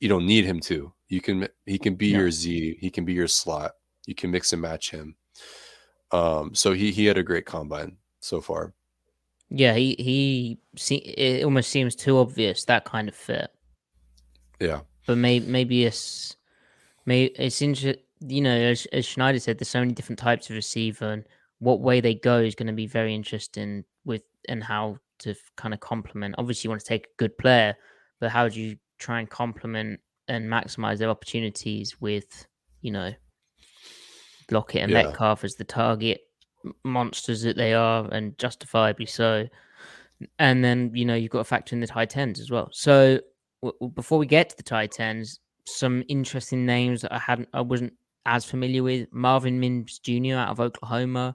you 0.00 0.08
don't 0.08 0.26
need 0.26 0.44
him 0.44 0.58
to. 0.62 0.92
You 1.08 1.20
can 1.20 1.46
he 1.64 1.78
can 1.78 1.94
be 1.94 2.12
No. 2.12 2.18
your 2.20 2.30
Z, 2.32 2.76
he 2.80 2.90
can 2.90 3.04
be 3.04 3.12
your 3.12 3.28
slot. 3.28 3.76
You 4.04 4.16
can 4.16 4.32
mix 4.32 4.52
and 4.52 4.60
match 4.60 4.90
him. 4.90 5.14
Um, 6.10 6.56
so 6.56 6.72
he 6.72 6.90
he 6.90 7.06
had 7.06 7.18
a 7.18 7.22
great 7.22 7.46
combine 7.46 7.98
so 8.18 8.40
far. 8.40 8.74
yeah, 9.48 9.74
he 9.74 9.94
he 10.00 10.58
see, 10.76 10.96
it 10.96 11.44
almost 11.44 11.70
seems 11.70 11.94
too 11.94 12.18
obvious 12.18 12.64
that 12.64 12.84
kind 12.84 13.08
of 13.08 13.14
fit. 13.14 13.52
Yeah, 14.58 14.80
but 15.06 15.18
maybe 15.18 15.46
maybe 15.46 15.84
it's 15.84 16.36
maybe 17.06 17.32
it's 17.36 17.62
interesting. 17.62 18.02
You 18.26 18.40
know, 18.40 18.56
as, 18.56 18.86
as 18.92 19.06
Schneider 19.06 19.38
said, 19.38 19.58
there's 19.58 19.68
so 19.68 19.80
many 19.80 19.92
different 19.92 20.18
types 20.18 20.50
of 20.50 20.56
receiver, 20.56 21.12
and 21.12 21.24
what 21.60 21.80
way 21.80 22.00
they 22.00 22.14
go 22.14 22.40
is 22.40 22.56
going 22.56 22.66
to 22.66 22.72
be 22.72 22.88
very 22.88 23.14
interesting 23.14 23.84
and 24.48 24.62
how 24.62 24.96
to 25.20 25.34
kind 25.56 25.72
of 25.74 25.80
complement. 25.80 26.34
Obviously, 26.38 26.66
you 26.68 26.70
want 26.70 26.80
to 26.82 26.86
take 26.86 27.06
a 27.06 27.16
good 27.18 27.36
player, 27.38 27.76
but 28.20 28.30
how 28.30 28.48
do 28.48 28.60
you 28.60 28.76
try 28.98 29.20
and 29.20 29.28
complement 29.30 30.00
and 30.28 30.48
maximize 30.48 30.98
their 30.98 31.10
opportunities 31.10 32.00
with, 32.00 32.46
you 32.80 32.90
know, 32.90 33.12
Lockett 34.50 34.82
and 34.82 34.92
Yeah. 34.92 35.04
Metcalf 35.04 35.44
as 35.44 35.54
the 35.54 35.64
target 35.64 36.20
monsters 36.84 37.42
that 37.42 37.56
they 37.56 37.74
are, 37.74 38.06
and 38.12 38.36
justifiably 38.38 39.06
so. 39.06 39.48
And 40.38 40.64
then 40.64 40.92
you 40.94 41.04
know 41.04 41.14
you've 41.14 41.30
got 41.32 41.38
to 41.38 41.44
factor 41.44 41.74
in 41.74 41.80
the 41.80 41.86
tight 41.86 42.16
ends 42.16 42.38
as 42.38 42.50
well. 42.50 42.68
So 42.72 43.20
w- 43.62 43.90
before 43.92 44.18
we 44.18 44.26
get 44.26 44.50
to 44.50 44.56
the 44.56 44.62
tight 44.62 45.00
ends, 45.00 45.40
some 45.66 46.04
interesting 46.08 46.64
names 46.64 47.02
that 47.02 47.12
I 47.12 47.18
hadn't, 47.18 47.48
I 47.52 47.60
wasn't 47.60 47.94
as 48.26 48.44
familiar 48.44 48.82
with. 48.84 49.08
Marvin 49.12 49.58
Mims 49.58 49.98
Jr. 49.98 50.34
out 50.34 50.50
of 50.50 50.60
Oklahoma, 50.60 51.34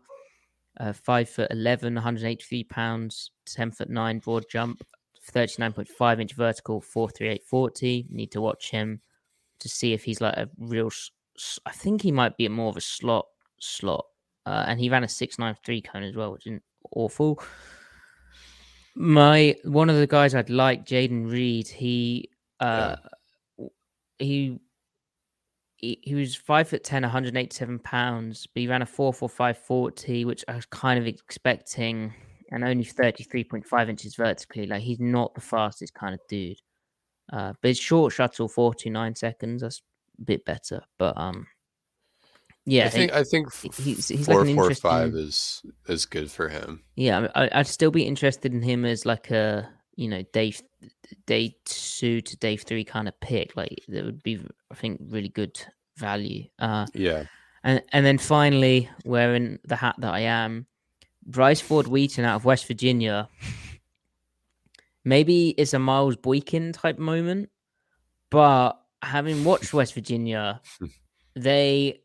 uh, 0.79 0.93
five 0.93 1.29
foot 1.29 1.50
11, 1.51 1.96
183 1.96 2.63
pounds, 2.65 3.31
10 3.46 3.72
foot 3.72 3.89
nine 3.89 4.19
broad 4.19 4.46
jump, 4.50 4.81
39.5 5.31 6.22
inch 6.22 6.34
vertical, 6.34 6.81
43840. 6.81 8.07
Need 8.10 8.31
to 8.31 8.41
watch 8.41 8.72
him 8.72 9.01
to 9.60 9.69
see 9.69 9.93
if 9.93 10.03
he's 10.03 10.22
like 10.22 10.36
a 10.36 10.50
real. 10.57 10.91
I 11.65 11.72
think 11.72 12.01
he 12.01 12.12
might 12.12 12.38
be 12.38 12.48
more 12.48 12.69
of 12.69 12.77
a 12.77 12.81
slot 12.81 13.27
slot 13.60 14.05
uh, 14.48 14.63
and 14.65 14.79
he 14.79 14.89
ran 14.89 15.03
a 15.03 15.07
six 15.10 15.38
nine 15.38 15.55
three 15.65 15.81
cone 15.81 16.03
as 16.03 16.15
well, 16.15 16.31
which 16.31 16.48
isn't 16.48 16.63
awful. 16.93 17.43
My 18.96 19.55
one 19.65 19.89
of 19.89 19.98
the 19.98 20.07
guys 20.07 20.34
I'd 20.34 20.50
like, 20.50 20.86
Jayden 20.86 21.29
Reed. 21.29 21.67
He 21.67 22.29
uh, 22.62 22.96
he 24.19 24.57
he, 25.77 26.00
he 26.03 26.15
was 26.15 26.36
five 26.36 26.67
foot 26.67 26.84
10, 26.84 27.03
187 27.03 27.79
pounds, 27.79 28.48
but 28.53 28.62
he 28.62 28.67
ran 28.67 28.81
a 28.81 28.86
44540, 28.86 30.25
which 30.25 30.43
I 30.48 30.55
was 30.55 30.65
kind 30.65 31.00
of 31.00 31.07
expecting, 31.07 32.13
and 32.51 32.63
only 32.63 32.84
33.5 32.84 33.89
inches 33.89 34.15
vertically. 34.15 34.65
Like 34.67 34.81
he's 34.81 35.00
not 35.00 35.34
the 35.36 35.41
fastest 35.41 35.93
kind 35.93 36.13
of 36.13 36.19
dude. 36.27 36.57
Uh, 37.31 37.53
but 37.62 37.69
his 37.69 37.77
short 37.79 38.13
shuttle, 38.13 38.48
49 38.48 39.15
seconds, 39.15 39.62
that's 39.62 39.81
a 40.19 40.24
bit 40.24 40.46
better. 40.46 40.81
But 40.98 41.17
um, 41.17 41.46
yeah, 42.65 42.86
I 42.86 42.89
think 42.89 43.12
I 43.13 43.24
think 43.24 43.53
he's- 43.53 44.07
he's 44.07 44.27
like 44.27 44.36
four 44.36 44.41
an 44.46 44.55
four 44.55 44.74
five 44.74 45.13
is 45.13 45.62
is 45.88 46.05
good 46.05 46.31
for 46.31 46.50
him. 46.50 46.84
Yeah, 46.96 47.27
I 47.36 47.50
I'd 47.53 47.67
still 47.67 47.91
be 47.91 48.03
interested 48.05 48.53
in 48.53 48.62
him 48.62 48.84
as 48.86 49.05
like 49.05 49.29
a 49.31 49.69
you 49.97 50.07
know 50.07 50.21
day 50.31 50.53
day 51.25 51.57
two 51.65 52.21
to 52.21 52.37
day 52.37 52.55
three 52.55 52.85
kind 52.85 53.09
of 53.09 53.19
pick. 53.19 53.57
Like 53.57 53.83
that 53.89 54.05
would 54.05 54.23
be, 54.23 54.39
I 54.71 54.75
think, 54.75 55.01
really 55.09 55.27
good 55.29 55.59
value. 55.97 56.45
Uh, 56.59 56.85
Yeah, 56.93 57.25
and 57.63 57.83
and 57.91 58.05
then 58.05 58.17
finally, 58.17 58.89
wearing 59.03 59.59
the 59.65 59.75
hat 59.75 59.95
that 59.97 60.13
I 60.13 60.21
am, 60.21 60.67
Bryce 61.25 61.59
Ford-Wheaton 61.59 62.23
out 62.23 62.35
of 62.35 62.45
West 62.45 62.65
Virginia. 62.67 63.27
Maybe 65.03 65.49
it's 65.49 65.73
a 65.73 65.79
Miles 65.79 66.15
Boykin 66.17 66.73
type 66.73 66.99
moment, 66.99 67.49
but 68.29 68.73
having 69.01 69.43
watched 69.45 69.73
West 69.73 69.93
Virginia, 69.93 70.61
they 71.33 72.01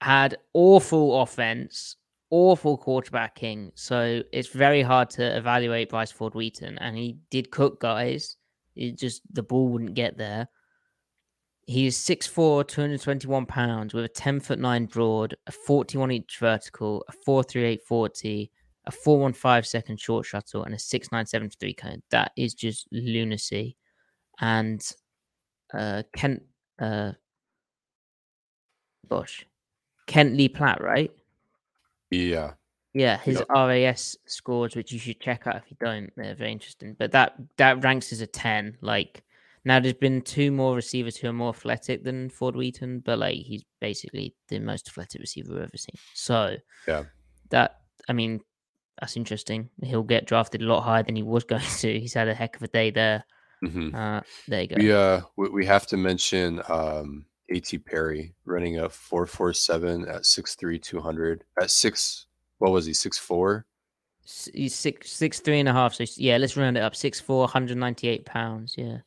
had 0.00 0.36
awful 0.52 1.20
offense, 1.22 1.96
awful 2.30 2.78
quarterbacking. 2.78 3.72
So 3.74 4.22
it's 4.32 4.48
very 4.48 4.82
hard 4.82 5.10
to 5.10 5.36
evaluate 5.36 5.90
Bryce 5.90 6.12
Ford-Wheaton. 6.12 6.78
And 6.78 6.96
he 6.96 7.18
did 7.30 7.50
cook 7.50 7.80
guys. 7.80 8.36
It 8.74 8.98
just 8.98 9.22
the 9.32 9.42
ball 9.42 9.68
wouldn't 9.68 9.94
get 9.94 10.18
there. 10.18 10.48
He's 11.66 11.98
6'4, 11.98 12.66
221 12.68 13.46
pounds 13.46 13.92
with 13.92 14.04
a 14.04 14.08
10 14.08 14.38
foot 14.38 14.60
9 14.60 14.86
broad, 14.86 15.34
a 15.48 15.52
41 15.52 16.12
inch 16.12 16.38
vertical, 16.38 17.04
a 17.08 17.12
43840, 17.12 18.52
a 18.86 18.90
415 18.92 19.68
second 19.68 20.00
short 20.00 20.26
shuttle, 20.26 20.62
and 20.62 20.74
a 20.74 20.78
6973 20.78 21.74
cone. 21.74 22.02
That 22.10 22.30
is 22.36 22.54
just 22.54 22.86
lunacy. 22.92 23.76
And 24.40 24.80
uh 25.74 26.04
Kent 26.14 26.42
uh. 26.78 27.12
Kent 30.06 30.36
Lee 30.36 30.48
Platte, 30.48 30.82
right? 30.82 31.10
Yeah. 32.16 32.52
Yeah, 32.94 33.18
his 33.18 33.38
Yep. 33.38 33.48
RAS 33.50 34.16
scores, 34.26 34.74
which 34.74 34.90
you 34.90 34.98
should 34.98 35.20
check 35.20 35.46
out 35.46 35.56
if 35.56 35.64
you 35.70 35.76
don't, 35.78 36.10
they're 36.16 36.34
very 36.34 36.52
interesting. 36.52 36.96
But 36.98 37.12
that 37.12 37.34
that 37.58 37.82
ranks 37.84 38.12
as 38.12 38.22
a 38.22 38.26
ten. 38.26 38.78
Like 38.80 39.22
now, 39.66 39.80
there's 39.80 39.94
been 39.94 40.22
two 40.22 40.50
more 40.50 40.74
receivers 40.74 41.16
who 41.16 41.28
are 41.28 41.32
more 41.32 41.50
athletic 41.50 42.04
than 42.04 42.30
Ford 42.30 42.56
Wheaton, 42.56 43.00
but 43.00 43.18
like 43.18 43.34
he's 43.36 43.64
basically 43.80 44.34
the 44.48 44.60
most 44.60 44.88
athletic 44.88 45.20
receiver 45.20 45.52
we've 45.52 45.62
ever 45.62 45.76
seen. 45.76 45.96
So 46.14 46.56
Yeah. 46.88 47.04
that 47.50 47.80
I 48.08 48.12
mean, 48.14 48.40
that's 49.00 49.16
interesting. 49.16 49.68
He'll 49.82 50.02
get 50.02 50.24
drafted 50.26 50.62
a 50.62 50.66
lot 50.66 50.80
higher 50.82 51.02
than 51.02 51.16
he 51.16 51.22
was 51.22 51.44
going 51.52 51.62
to. 51.62 52.00
He's 52.00 52.14
had 52.14 52.28
a 52.28 52.34
heck 52.34 52.56
of 52.56 52.62
a 52.62 52.68
day 52.68 52.90
there. 52.90 53.24
hmm 53.60 53.94
Uh, 53.94 54.20
there 54.48 54.62
you 54.62 54.68
go. 54.68 54.76
We 54.76 54.92
uh 54.92 55.20
we, 55.36 55.48
we 55.50 55.66
have 55.66 55.86
to 55.88 55.96
mention 55.96 56.62
um 56.68 57.26
A.T. 57.48 57.78
Perry 57.78 58.34
running 58.44 58.80
a 58.80 58.88
four 58.88 59.26
four 59.26 59.52
seven 59.52 60.06
at 60.08 60.26
six 60.26 60.54
three 60.54 60.78
two 60.78 61.00
hundred 61.00 61.44
at 61.60 61.70
six. 61.70 62.26
What 62.58 62.72
was 62.72 62.86
he? 62.86 62.94
Six 62.94 63.18
four. 63.18 63.66
He's 64.52 64.74
six 64.74 65.12
six 65.12 65.40
three 65.40 65.60
and 65.60 65.68
a 65.68 65.72
half. 65.72 65.94
So 65.94 66.04
yeah, 66.16 66.36
let's 66.36 66.56
round 66.56 66.76
it 66.76 66.80
up. 66.80 66.96
Six 66.96 67.20
four, 67.20 67.40
198 67.40 68.24
pounds. 68.24 68.74
Yeah, 68.76 68.98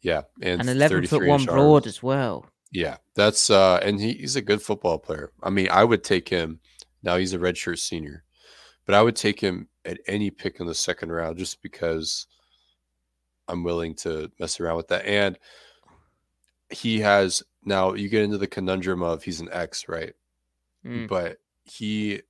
Yeah, 0.00 0.22
and, 0.40 0.60
and 0.60 0.70
11 0.70 1.06
foot 1.06 1.26
one 1.26 1.44
broad 1.44 1.74
arms. 1.74 1.86
as 1.86 2.02
well. 2.02 2.46
Yeah, 2.70 2.96
that's 3.14 3.50
uh, 3.50 3.80
and 3.82 4.00
he, 4.00 4.14
he's 4.14 4.36
a 4.36 4.42
good 4.42 4.62
football 4.62 4.98
player. 4.98 5.30
I 5.42 5.50
mean, 5.50 5.68
I 5.70 5.84
would 5.84 6.02
take 6.02 6.28
him. 6.28 6.60
Now 7.02 7.16
he's 7.18 7.34
a 7.34 7.38
redshirt 7.38 7.78
senior, 7.78 8.24
but 8.86 8.94
I 8.94 9.02
would 9.02 9.16
take 9.16 9.40
him 9.40 9.68
at 9.84 9.98
any 10.06 10.30
pick 10.30 10.60
in 10.60 10.66
the 10.66 10.74
second 10.74 11.12
round 11.12 11.36
just 11.36 11.60
because 11.62 12.26
I'm 13.48 13.64
willing 13.64 13.94
to 13.96 14.30
mess 14.38 14.58
around 14.60 14.76
with 14.76 14.88
that. 14.88 15.04
And 15.04 15.38
he 16.70 17.00
has 17.00 17.42
now 17.64 17.94
you 17.94 18.08
get 18.08 18.22
into 18.22 18.38
the 18.38 18.46
conundrum 18.46 19.02
of 19.02 19.22
he's 19.22 19.40
an 19.40 19.48
X, 19.52 19.88
right? 19.88 20.14
Mm. 20.84 21.08
But 21.08 21.38
he, 21.64 22.22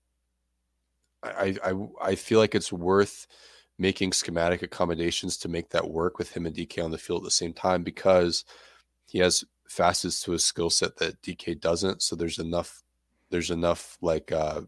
I, 1.23 1.57
I, 1.65 1.73
I 2.03 2.15
feel 2.15 2.39
like 2.39 2.55
it's 2.55 2.73
worth 2.73 3.27
making 3.79 4.13
schematic 4.13 4.63
accommodations 4.63 5.37
to 5.39 5.49
make 5.49 5.71
that 5.71 5.91
work 5.91 6.19
with 6.19 6.37
him 6.37 6.47
and 6.47 6.55
DK 6.55 6.85
on 6.85 6.91
the 6.91 6.99
field 6.99 7.23
at 7.23 7.25
the 7.25 7.31
same 7.31 7.53
time 7.53 7.83
because 7.83 8.45
he 9.07 9.19
has 9.19 9.45
facets 9.69 10.23
to 10.23 10.33
his 10.33 10.45
skill 10.45 10.71
set 10.71 10.97
that 10.99 11.21
DK 11.23 11.59
doesn't. 11.61 12.03
So 12.03 12.15
there's 12.15 12.39
enough, 12.39 12.83
there's 13.31 13.51
enough 13.51 13.97
like, 14.03 14.31
uh, 14.31 14.63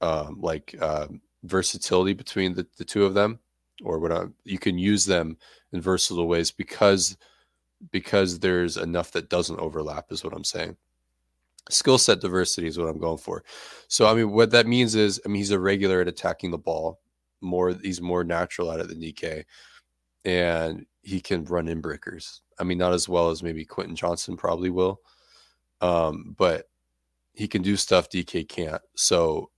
um, 0.00 0.38
like 0.40 0.74
uh, 0.80 1.06
versatility 1.42 2.12
between 2.12 2.54
the, 2.54 2.66
the 2.76 2.84
two 2.84 3.04
of 3.06 3.14
them, 3.14 3.38
or 3.82 3.98
what 3.98 4.30
you 4.44 4.58
can 4.58 4.78
use 4.78 5.06
them 5.06 5.36
in 5.72 5.80
versatile 5.80 6.28
ways 6.28 6.50
because 6.50 7.16
because 7.90 8.38
there's 8.38 8.76
enough 8.76 9.12
that 9.12 9.28
doesn't 9.28 9.60
overlap 9.60 10.10
is 10.10 10.24
what 10.24 10.32
I'm 10.32 10.44
saying. 10.44 10.76
Skill 11.68 11.98
set 11.98 12.20
diversity 12.20 12.68
is 12.68 12.78
what 12.78 12.88
I'm 12.88 12.98
going 12.98 13.18
for. 13.18 13.44
So 13.88 14.06
I 14.06 14.14
mean, 14.14 14.30
what 14.30 14.50
that 14.52 14.66
means 14.66 14.94
is, 14.94 15.20
I 15.24 15.28
mean, 15.28 15.36
he's 15.36 15.50
a 15.50 15.58
regular 15.58 16.00
at 16.00 16.08
attacking 16.08 16.50
the 16.50 16.58
ball. 16.58 17.00
More, 17.40 17.76
he's 17.82 18.00
more 18.00 18.24
natural 18.24 18.70
at 18.72 18.80
it 18.80 18.88
than 18.88 19.00
DK, 19.00 19.44
and 20.24 20.86
he 21.02 21.20
can 21.20 21.44
run 21.44 21.68
in 21.68 21.80
breakers. 21.80 22.40
I 22.58 22.64
mean, 22.64 22.78
not 22.78 22.92
as 22.92 23.08
well 23.08 23.30
as 23.30 23.42
maybe 23.42 23.64
Quentin 23.64 23.96
Johnston 23.96 24.36
probably 24.36 24.70
will, 24.70 25.00
um, 25.80 26.34
but 26.38 26.68
he 27.34 27.46
can 27.46 27.62
do 27.62 27.76
stuff 27.76 28.08
DK 28.08 28.48
can't. 28.48 28.82
So, 28.94 29.50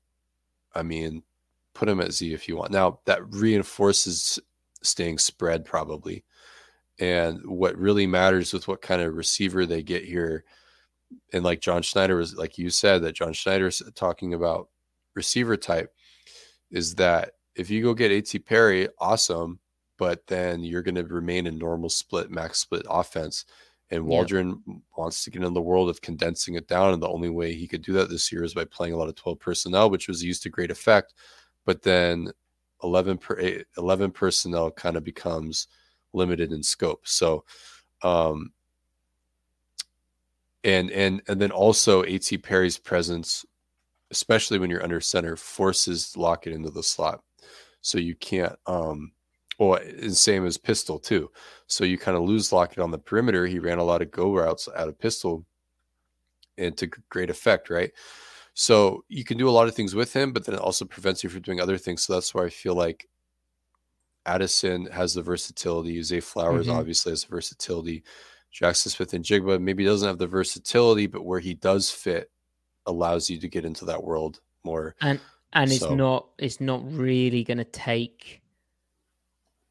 I 0.75 0.83
mean, 0.83 1.23
put 1.75 1.89
him 1.89 2.01
at 2.01 2.13
Z 2.13 2.35
if 2.35 2.49
you 2.49 2.57
want. 2.57 2.73
Now 2.73 2.99
that 3.05 3.23
reinforces 3.33 4.39
staying 4.83 5.19
spread 5.19 5.65
probably, 5.65 6.25
and 6.99 7.41
what 7.45 7.77
really 7.77 8.07
matters 8.07 8.53
with 8.53 8.67
what 8.69 8.83
kind 8.83 9.01
of 9.03 9.15
receiver 9.15 9.67
they 9.67 9.83
get 9.83 10.05
here 10.05 10.45
and 11.33 11.45
like 11.45 11.61
John 11.61 11.83
Schneider 11.83 12.17
was 12.17 12.37
like 12.37 12.59
you 12.59 12.71
said 12.71 13.03
that 13.03 13.15
John 13.15 13.33
Schneider's 13.33 13.83
talking 13.95 14.35
about 14.35 14.69
receiver 15.15 15.57
type 15.57 15.93
is 16.71 16.95
that 16.97 17.33
if 17.55 17.71
you 17.71 17.83
go 17.83 17.95
get 17.95 18.13
AT 18.13 18.45
Perry, 18.45 18.89
awesome, 18.99 19.59
but 19.97 20.27
then 20.27 20.63
you're 20.63 20.83
going 20.83 20.95
to 20.95 21.05
remain 21.05 21.47
in 21.47 21.59
normal 21.59 21.89
split, 21.89 22.31
max 22.31 22.59
split 22.61 22.87
offense. 22.89 23.47
And 23.91 24.05
Yeah. 24.05 24.11
Waldron 24.11 24.63
wants 24.97 25.25
to 25.25 25.31
get 25.31 25.43
in 25.43 25.55
the 25.55 25.63
world 25.63 25.89
of 25.89 26.01
condensing 26.01 26.55
it 26.55 26.69
down. 26.69 26.93
And 26.93 27.03
the 27.03 27.09
only 27.09 27.31
way 27.31 27.55
he 27.55 27.67
could 27.67 27.83
do 27.83 27.95
that 27.95 28.11
this 28.11 28.31
year 28.31 28.45
is 28.45 28.55
by 28.55 28.65
playing 28.65 28.93
a 28.93 28.97
lot 28.97 29.09
of 29.09 29.17
12 29.17 29.41
personnel, 29.41 29.91
which 29.91 30.07
was 30.09 30.23
used 30.23 30.43
to 30.45 30.51
great 30.51 30.71
effect. 30.71 31.15
But 31.65 31.83
then 31.83 32.31
11 32.85 33.19
per 33.19 33.39
eight- 33.41 33.67
11 33.77 34.13
personnel 34.13 34.71
kind 34.71 34.97
of 34.97 35.03
becomes 35.03 35.67
limited 36.19 36.53
in 36.53 36.63
scope. 36.63 37.07
So, 37.07 37.45
um, 38.03 38.53
and 40.65 40.91
and 40.91 41.23
and 41.29 41.41
then 41.41 41.51
also 41.51 42.03
A.T. 42.05 42.39
Perry's 42.39 42.79
presence, 42.79 43.47
especially 44.11 44.59
when 44.59 44.71
you're 44.71 44.83
under 44.83 45.01
center, 45.01 45.37
forces 45.37 46.17
Lockett 46.17 46.53
into 46.53 46.71
the 46.71 46.83
slot, 46.83 47.23
so 47.81 47.99
you 47.99 48.15
can't. 48.17 48.57
um 48.67 49.13
well, 49.59 49.81
and 49.83 50.17
same 50.17 50.47
as 50.47 50.57
pistol 50.57 50.99
too. 51.01 51.31
So 51.67 51.85
you 51.85 51.99
kind 51.99 52.17
of 52.17 52.23
lose 52.23 52.53
Lockett 52.53 52.79
on 52.79 52.93
the 52.93 52.99
perimeter. 52.99 53.47
He 53.47 53.59
ran 53.59 53.79
a 53.79 53.85
lot 53.85 54.03
of 54.03 54.11
go 54.13 54.33
routes 54.33 54.69
out 54.77 54.89
of 54.89 54.99
pistol, 54.99 55.45
and 56.59 56.77
to 56.77 56.87
great 57.09 57.31
effect, 57.31 57.71
right? 57.71 57.91
So 58.55 59.05
you 59.09 59.25
can 59.25 59.39
do 59.39 59.49
a 59.49 59.53
lot 59.53 59.69
of 59.69 59.75
things 59.75 59.95
with 59.95 60.13
him, 60.13 60.33
but 60.33 60.45
then 60.45 60.55
it 60.55 60.61
also 60.61 60.85
prevents 60.85 61.23
you 61.23 61.31
from 61.31 61.43
doing 61.43 61.61
other 61.61 61.79
things. 61.79 62.03
So 62.05 62.15
that's 62.15 62.35
why 62.35 62.45
I 62.45 62.51
feel 62.51 62.75
like 62.75 63.09
Addison 64.29 64.87
has 64.87 65.15
the 65.15 65.23
versatility. 65.23 66.03
Zay 66.03 66.21
Flowers 66.21 66.67
Mhm. 66.67 66.75
obviously 66.79 67.13
has 67.13 67.23
the 67.25 67.29
versatility. 67.29 68.03
Jaxon 68.53 68.89
Smith-Njigba 68.91 69.61
maybe 69.61 69.85
doesn't 69.85 70.07
have 70.09 70.19
the 70.19 70.27
versatility, 70.27 71.07
but 71.07 71.25
where 71.25 71.41
he 71.41 71.55
does 71.55 71.91
fit 71.91 72.31
allows 72.87 73.29
you 73.31 73.39
to 73.39 73.49
get 73.49 73.65
into 73.65 73.85
that 73.87 74.03
world 74.03 74.41
more. 74.65 74.95
and 75.01 75.21
and 75.55 75.73
it's 75.73 75.83
not 75.83 76.29
it's 76.39 76.61
not 76.61 76.81
really 76.93 77.43
going 77.43 77.59
to 77.59 77.65
take 77.65 78.43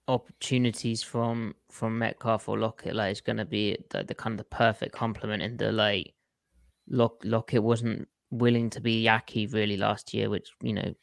opportunities 0.07 1.03
from 1.03 1.53
from 1.69 1.97
Metcalf 1.99 2.47
or 2.49 2.57
Lockett. 2.57 2.95
Like 2.95 3.11
it's 3.11 3.21
going 3.21 3.37
to 3.37 3.45
be 3.45 3.77
the, 3.89 4.03
the 4.03 4.15
kind 4.15 4.33
of 4.33 4.37
the 4.37 4.55
perfect 4.55 4.93
complement. 4.93 5.43
And 5.43 5.59
the 5.59 5.71
like, 5.71 6.13
Lock 6.87 7.21
Lockett 7.23 7.61
wasn't 7.61 8.07
willing 8.31 8.69
to 8.71 8.81
be 8.81 9.03
Yaki 9.03 9.51
really 9.53 9.77
last 9.77 10.13
year, 10.13 10.29
which 10.29 10.49
you 10.61 10.73
know, 10.73 10.93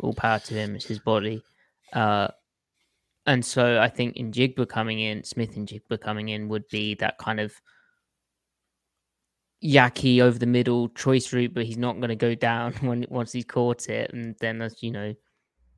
all 0.00 0.14
power 0.14 0.38
to 0.40 0.54
him. 0.54 0.74
It's 0.74 0.86
his 0.86 0.98
body. 0.98 1.42
Uh, 1.92 2.28
and 3.26 3.44
so 3.44 3.80
I 3.80 3.88
think 3.88 4.16
in 4.16 4.32
Jigba 4.32 4.68
coming 4.68 5.00
in, 5.00 5.24
Smith-Njigba 5.24 6.00
coming 6.00 6.28
in 6.30 6.48
would 6.48 6.68
be 6.68 6.94
that 6.96 7.18
kind 7.18 7.40
of 7.40 7.54
Yaki 9.64 10.20
over 10.20 10.38
the 10.38 10.46
middle 10.46 10.88
choice 10.90 11.32
route, 11.32 11.54
but 11.54 11.64
he's 11.64 11.78
not 11.78 11.96
going 11.96 12.10
to 12.10 12.16
go 12.16 12.34
down 12.34 12.72
when 12.82 13.06
once 13.08 13.32
he's 13.32 13.44
caught 13.44 13.88
it, 13.88 14.12
and 14.12 14.34
then 14.40 14.58
that's 14.58 14.82
you 14.82 14.90
know 14.90 15.14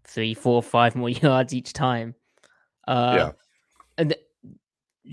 three, 0.04 0.34
four, 0.34 0.62
five 0.62 0.96
more 0.96 1.08
yards 1.24 1.54
each 1.54 1.72
time. 1.72 2.14
Uh, 2.88 3.14
Yeah. 3.16 3.32
and 3.98 4.10
th- 4.10 4.22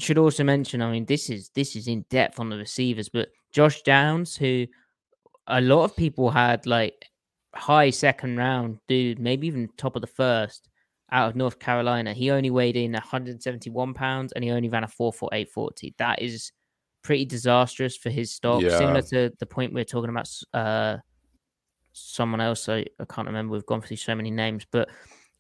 should 0.01 0.17
also 0.17 0.43
mention, 0.43 0.81
I 0.81 0.91
mean, 0.91 1.05
this 1.05 1.29
is 1.29 1.49
this 1.49 1.75
is 1.75 1.87
in 1.87 2.03
depth 2.09 2.39
on 2.39 2.49
the 2.49 2.57
receivers, 2.57 3.09
but 3.09 3.29
Josh 3.51 3.83
Downs, 3.83 4.35
who 4.35 4.65
a 5.47 5.61
lot 5.61 5.83
of 5.83 5.95
people 5.95 6.31
had 6.31 6.65
like 6.65 7.05
high 7.53 7.91
second 7.91 8.37
round 8.37 8.79
dude, 8.87 9.19
maybe 9.19 9.45
even 9.45 9.69
top 9.77 9.95
of 9.95 10.01
the 10.01 10.07
first 10.07 10.67
out 11.13 11.29
of 11.29 11.35
North 11.35 11.59
Carolina. 11.59 12.11
He 12.13 12.31
only 12.31 12.49
weighed 12.49 12.75
in 12.75 12.91
171 12.91 13.93
pounds 13.93 14.33
and 14.33 14.43
he 14.43 14.49
only 14.49 14.67
ran 14.67 14.83
a 14.83 14.87
44840. 14.87 15.93
That 15.99 16.21
is 16.21 16.51
pretty 17.03 17.23
disastrous 17.23 17.95
for 17.95 18.09
his 18.09 18.31
stock. 18.31 18.61
Yeah. 18.61 18.77
Similar 18.77 19.03
to 19.03 19.31
the 19.39 19.45
point 19.45 19.73
we 19.73 19.81
are 19.81 19.85
talking 19.85 20.09
about 20.09 20.29
uh 20.53 20.97
someone 21.93 22.41
else. 22.41 22.67
I, 22.67 22.85
I 22.99 23.05
can't 23.07 23.27
remember. 23.27 23.53
We've 23.53 23.65
gone 23.65 23.81
through 23.81 23.97
so 23.97 24.15
many 24.15 24.31
names, 24.31 24.65
but 24.69 24.89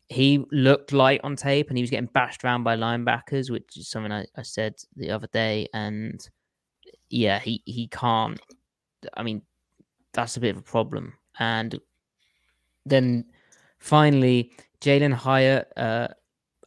he 0.09 0.45
looked 0.51 0.93
light 0.93 1.21
on 1.23 1.35
tape 1.35 1.69
and 1.69 1.77
he 1.77 1.81
was 1.81 1.89
getting 1.89 2.09
bashed 2.13 2.43
around 2.43 2.63
by 2.63 2.75
linebackers, 2.75 3.49
which 3.49 3.75
is 3.75 3.89
something 3.89 4.11
I, 4.11 4.25
I 4.37 4.43
said 4.43 4.75
the 4.95 5.09
other 5.09 5.27
day. 5.33 5.67
And 5.73 6.25
yeah, 7.09 7.39
he, 7.39 7.63
he 7.65 7.87
can't. 7.87 8.39
I 9.15 9.23
mean, 9.23 9.41
that's 10.13 10.37
a 10.37 10.39
bit 10.39 10.55
of 10.55 10.57
a 10.57 10.63
problem. 10.63 11.13
And 11.39 11.79
then 12.85 13.25
finally, 13.79 14.51
Jalen 14.83 15.13
Hyatt, 15.13 15.71
uh, 15.77 16.09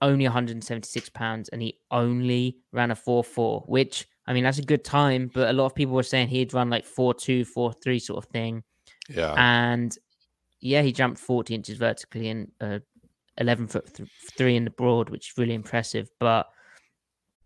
only 0.00 0.24
176 0.24 1.10
pounds, 1.10 1.48
and 1.50 1.60
he 1.60 1.78
only 1.90 2.58
ran 2.72 2.90
a 2.90 2.96
4 2.96 3.22
4, 3.22 3.64
which 3.66 4.06
I 4.26 4.32
mean, 4.32 4.42
that's 4.42 4.58
a 4.58 4.62
good 4.62 4.84
time, 4.84 5.30
but 5.32 5.48
a 5.48 5.52
lot 5.52 5.66
of 5.66 5.74
people 5.74 5.94
were 5.94 6.02
saying 6.02 6.28
he'd 6.28 6.52
run 6.52 6.70
like 6.70 6.84
4 6.84 7.14
2, 7.14 7.44
4 7.44 7.72
3 7.72 7.98
sort 7.98 8.24
of 8.24 8.30
thing. 8.30 8.64
Yeah. 9.08 9.34
And 9.36 9.96
yeah, 10.60 10.82
he 10.82 10.92
jumped 10.92 11.20
40 11.20 11.54
inches 11.54 11.78
vertically 11.78 12.28
and 12.28 12.50
uh, 12.60 12.78
11 13.38 13.68
foot 13.68 13.94
th- 13.94 14.08
three 14.36 14.56
in 14.56 14.64
the 14.64 14.70
broad, 14.70 15.10
which 15.10 15.30
is 15.30 15.38
really 15.38 15.54
impressive. 15.54 16.08
But 16.18 16.46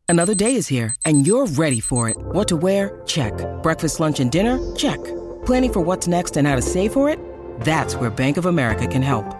Another 0.08 0.34
day 0.34 0.56
is 0.56 0.66
here, 0.66 0.94
and 1.04 1.24
you're 1.24 1.46
ready 1.46 1.78
for 1.78 2.08
it. 2.08 2.16
What 2.18 2.48
to 2.48 2.56
wear? 2.56 3.00
Check. 3.06 3.32
Breakfast, 3.62 4.00
lunch, 4.00 4.18
and 4.18 4.30
dinner? 4.30 4.58
Check. 4.74 4.98
Planning 5.46 5.72
for 5.72 5.80
what's 5.80 6.08
next 6.08 6.36
and 6.36 6.48
how 6.48 6.56
to 6.56 6.62
save 6.62 6.92
for 6.92 7.08
it? 7.08 7.18
That's 7.60 7.94
where 7.94 8.10
Bank 8.10 8.36
of 8.36 8.46
America 8.46 8.88
can 8.88 9.02
help. 9.02 9.39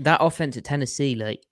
That 0.00 0.22
offense 0.22 0.56
at 0.56 0.64
Tennessee, 0.64 1.14
like 1.14 1.44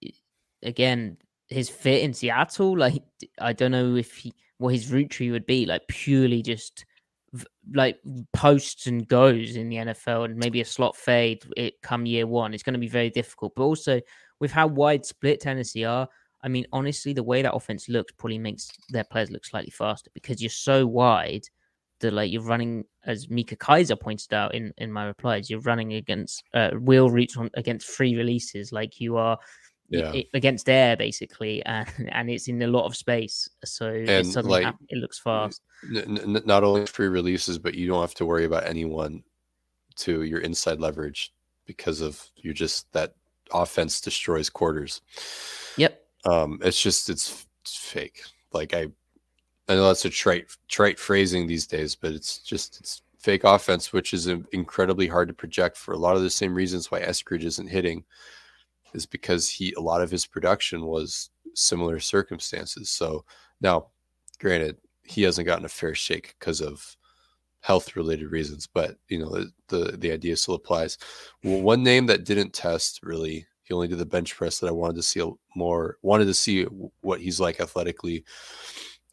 again, 0.62 1.16
his 1.48 1.68
fit 1.68 2.02
in 2.02 2.12
Seattle, 2.12 2.76
like 2.76 3.02
I 3.40 3.52
don't 3.52 3.70
know 3.70 3.94
if 3.94 4.16
he 4.16 4.34
what 4.58 4.74
his 4.74 4.90
route 4.90 5.10
tree 5.10 5.30
would 5.30 5.46
be, 5.46 5.66
like 5.66 5.86
purely 5.88 6.42
just 6.42 6.84
like 7.74 7.98
posts 8.32 8.86
and 8.86 9.06
goes 9.06 9.56
in 9.56 9.68
the 9.68 9.76
NFL, 9.76 10.24
and 10.24 10.36
maybe 10.36 10.60
a 10.60 10.64
slot 10.64 10.96
fade 10.96 11.44
it 11.56 11.80
come 11.82 12.06
year 12.06 12.26
one. 12.26 12.54
It's 12.54 12.62
going 12.62 12.74
to 12.74 12.80
be 12.80 12.88
very 12.88 13.10
difficult, 13.10 13.54
but 13.54 13.64
also 13.64 14.00
with 14.40 14.50
how 14.50 14.66
wide 14.66 15.04
split 15.04 15.40
Tennessee 15.40 15.84
are. 15.84 16.08
I 16.42 16.48
mean, 16.48 16.66
honestly, 16.72 17.12
the 17.12 17.22
way 17.22 17.42
that 17.42 17.54
offense 17.54 17.88
looks 17.88 18.12
probably 18.12 18.38
makes 18.38 18.70
their 18.90 19.04
players 19.04 19.30
look 19.30 19.44
slightly 19.44 19.72
faster 19.72 20.10
because 20.14 20.40
you're 20.40 20.50
so 20.50 20.86
wide 20.86 21.42
that 22.00 22.12
like 22.12 22.30
you're 22.32 22.42
running, 22.42 22.84
as 23.04 23.28
Mika 23.28 23.56
Kaiser 23.56 23.96
pointed 23.96 24.32
out 24.32 24.54
in 24.54 24.72
in 24.78 24.92
my 24.92 25.04
replies, 25.06 25.48
you're 25.50 25.60
running 25.60 25.94
against 25.94 26.42
uh, 26.54 26.70
wheel 26.70 27.10
routes 27.10 27.36
on 27.36 27.50
against 27.54 27.86
free 27.88 28.16
releases, 28.16 28.72
like 28.72 29.00
you 29.00 29.16
are 29.16 29.38
Yeah. 29.90 30.12
i- 30.12 30.26
against 30.34 30.68
air 30.68 30.96
basically, 30.96 31.62
and 31.66 31.88
and 32.12 32.30
it's 32.30 32.48
in 32.48 32.60
a 32.62 32.66
lot 32.66 32.86
of 32.86 32.96
space, 32.96 33.48
so 33.64 33.88
it 33.92 34.08
And, 34.08 34.26
suddenly 34.26 34.62
like, 34.64 34.74
it 34.88 34.98
looks 34.98 35.18
fast. 35.18 35.62
N- 35.94 36.18
n- 36.36 36.42
not 36.44 36.64
only 36.64 36.86
free 36.86 37.08
releases, 37.08 37.58
but 37.58 37.74
you 37.74 37.86
don't 37.88 38.00
have 38.00 38.14
to 38.14 38.26
worry 38.26 38.44
about 38.44 38.66
anyone 38.66 39.22
to 39.96 40.22
your 40.22 40.40
inside 40.40 40.78
leverage 40.80 41.32
because 41.66 42.00
of 42.00 42.22
you're 42.36 42.54
just 42.54 42.90
that 42.92 43.14
offense 43.52 44.00
destroys 44.00 44.48
quarters. 44.50 45.00
Yep. 45.76 46.00
Um, 46.24 46.58
it's 46.62 46.80
just 46.82 47.08
it's, 47.10 47.46
it's 47.62 47.76
fake. 47.76 48.20
Like 48.52 48.74
I, 48.74 48.88
I 49.68 49.74
know 49.74 49.86
that's 49.88 50.04
a 50.04 50.10
trite 50.10 50.46
trite 50.68 50.98
phrasing 50.98 51.46
these 51.46 51.66
days, 51.66 51.94
but 51.94 52.12
it's 52.12 52.38
just 52.38 52.80
it's 52.80 53.02
fake 53.18 53.44
offense, 53.44 53.92
which 53.92 54.14
is 54.14 54.26
incredibly 54.26 55.06
hard 55.06 55.28
to 55.28 55.34
project 55.34 55.76
for 55.76 55.92
a 55.92 55.98
lot 55.98 56.16
of 56.16 56.22
the 56.22 56.30
same 56.30 56.54
reasons 56.54 56.90
why 56.90 57.00
Eskridge 57.00 57.44
isn't 57.44 57.68
hitting, 57.68 58.04
is 58.94 59.06
because 59.06 59.48
he 59.48 59.72
a 59.74 59.80
lot 59.80 60.00
of 60.02 60.10
his 60.10 60.26
production 60.26 60.86
was 60.86 61.30
similar 61.54 62.00
circumstances. 62.00 62.88
So 62.90 63.24
now, 63.60 63.88
granted, 64.38 64.78
he 65.02 65.22
hasn't 65.22 65.46
gotten 65.46 65.64
a 65.64 65.68
fair 65.68 65.94
shake 65.94 66.34
because 66.38 66.60
of 66.60 66.96
health 67.60 67.96
related 67.96 68.30
reasons, 68.30 68.66
but 68.66 68.96
you 69.08 69.18
know 69.18 69.30
the, 69.30 69.50
the 69.68 69.96
the 69.98 70.12
idea 70.12 70.36
still 70.36 70.54
applies. 70.54 70.96
Well, 71.42 71.60
one 71.60 71.82
name 71.82 72.06
that 72.06 72.24
didn't 72.24 72.54
test 72.54 73.00
really, 73.02 73.46
he 73.64 73.74
only 73.74 73.88
did 73.88 73.98
the 73.98 74.06
bench 74.06 74.34
press 74.34 74.60
that 74.60 74.68
I 74.68 74.72
wanted 74.72 74.96
to 74.96 75.02
see 75.02 75.22
more, 75.54 75.98
wanted 76.02 76.26
to 76.26 76.34
see 76.34 76.64
what 77.00 77.20
he's 77.20 77.40
like 77.40 77.60
athletically, 77.60 78.24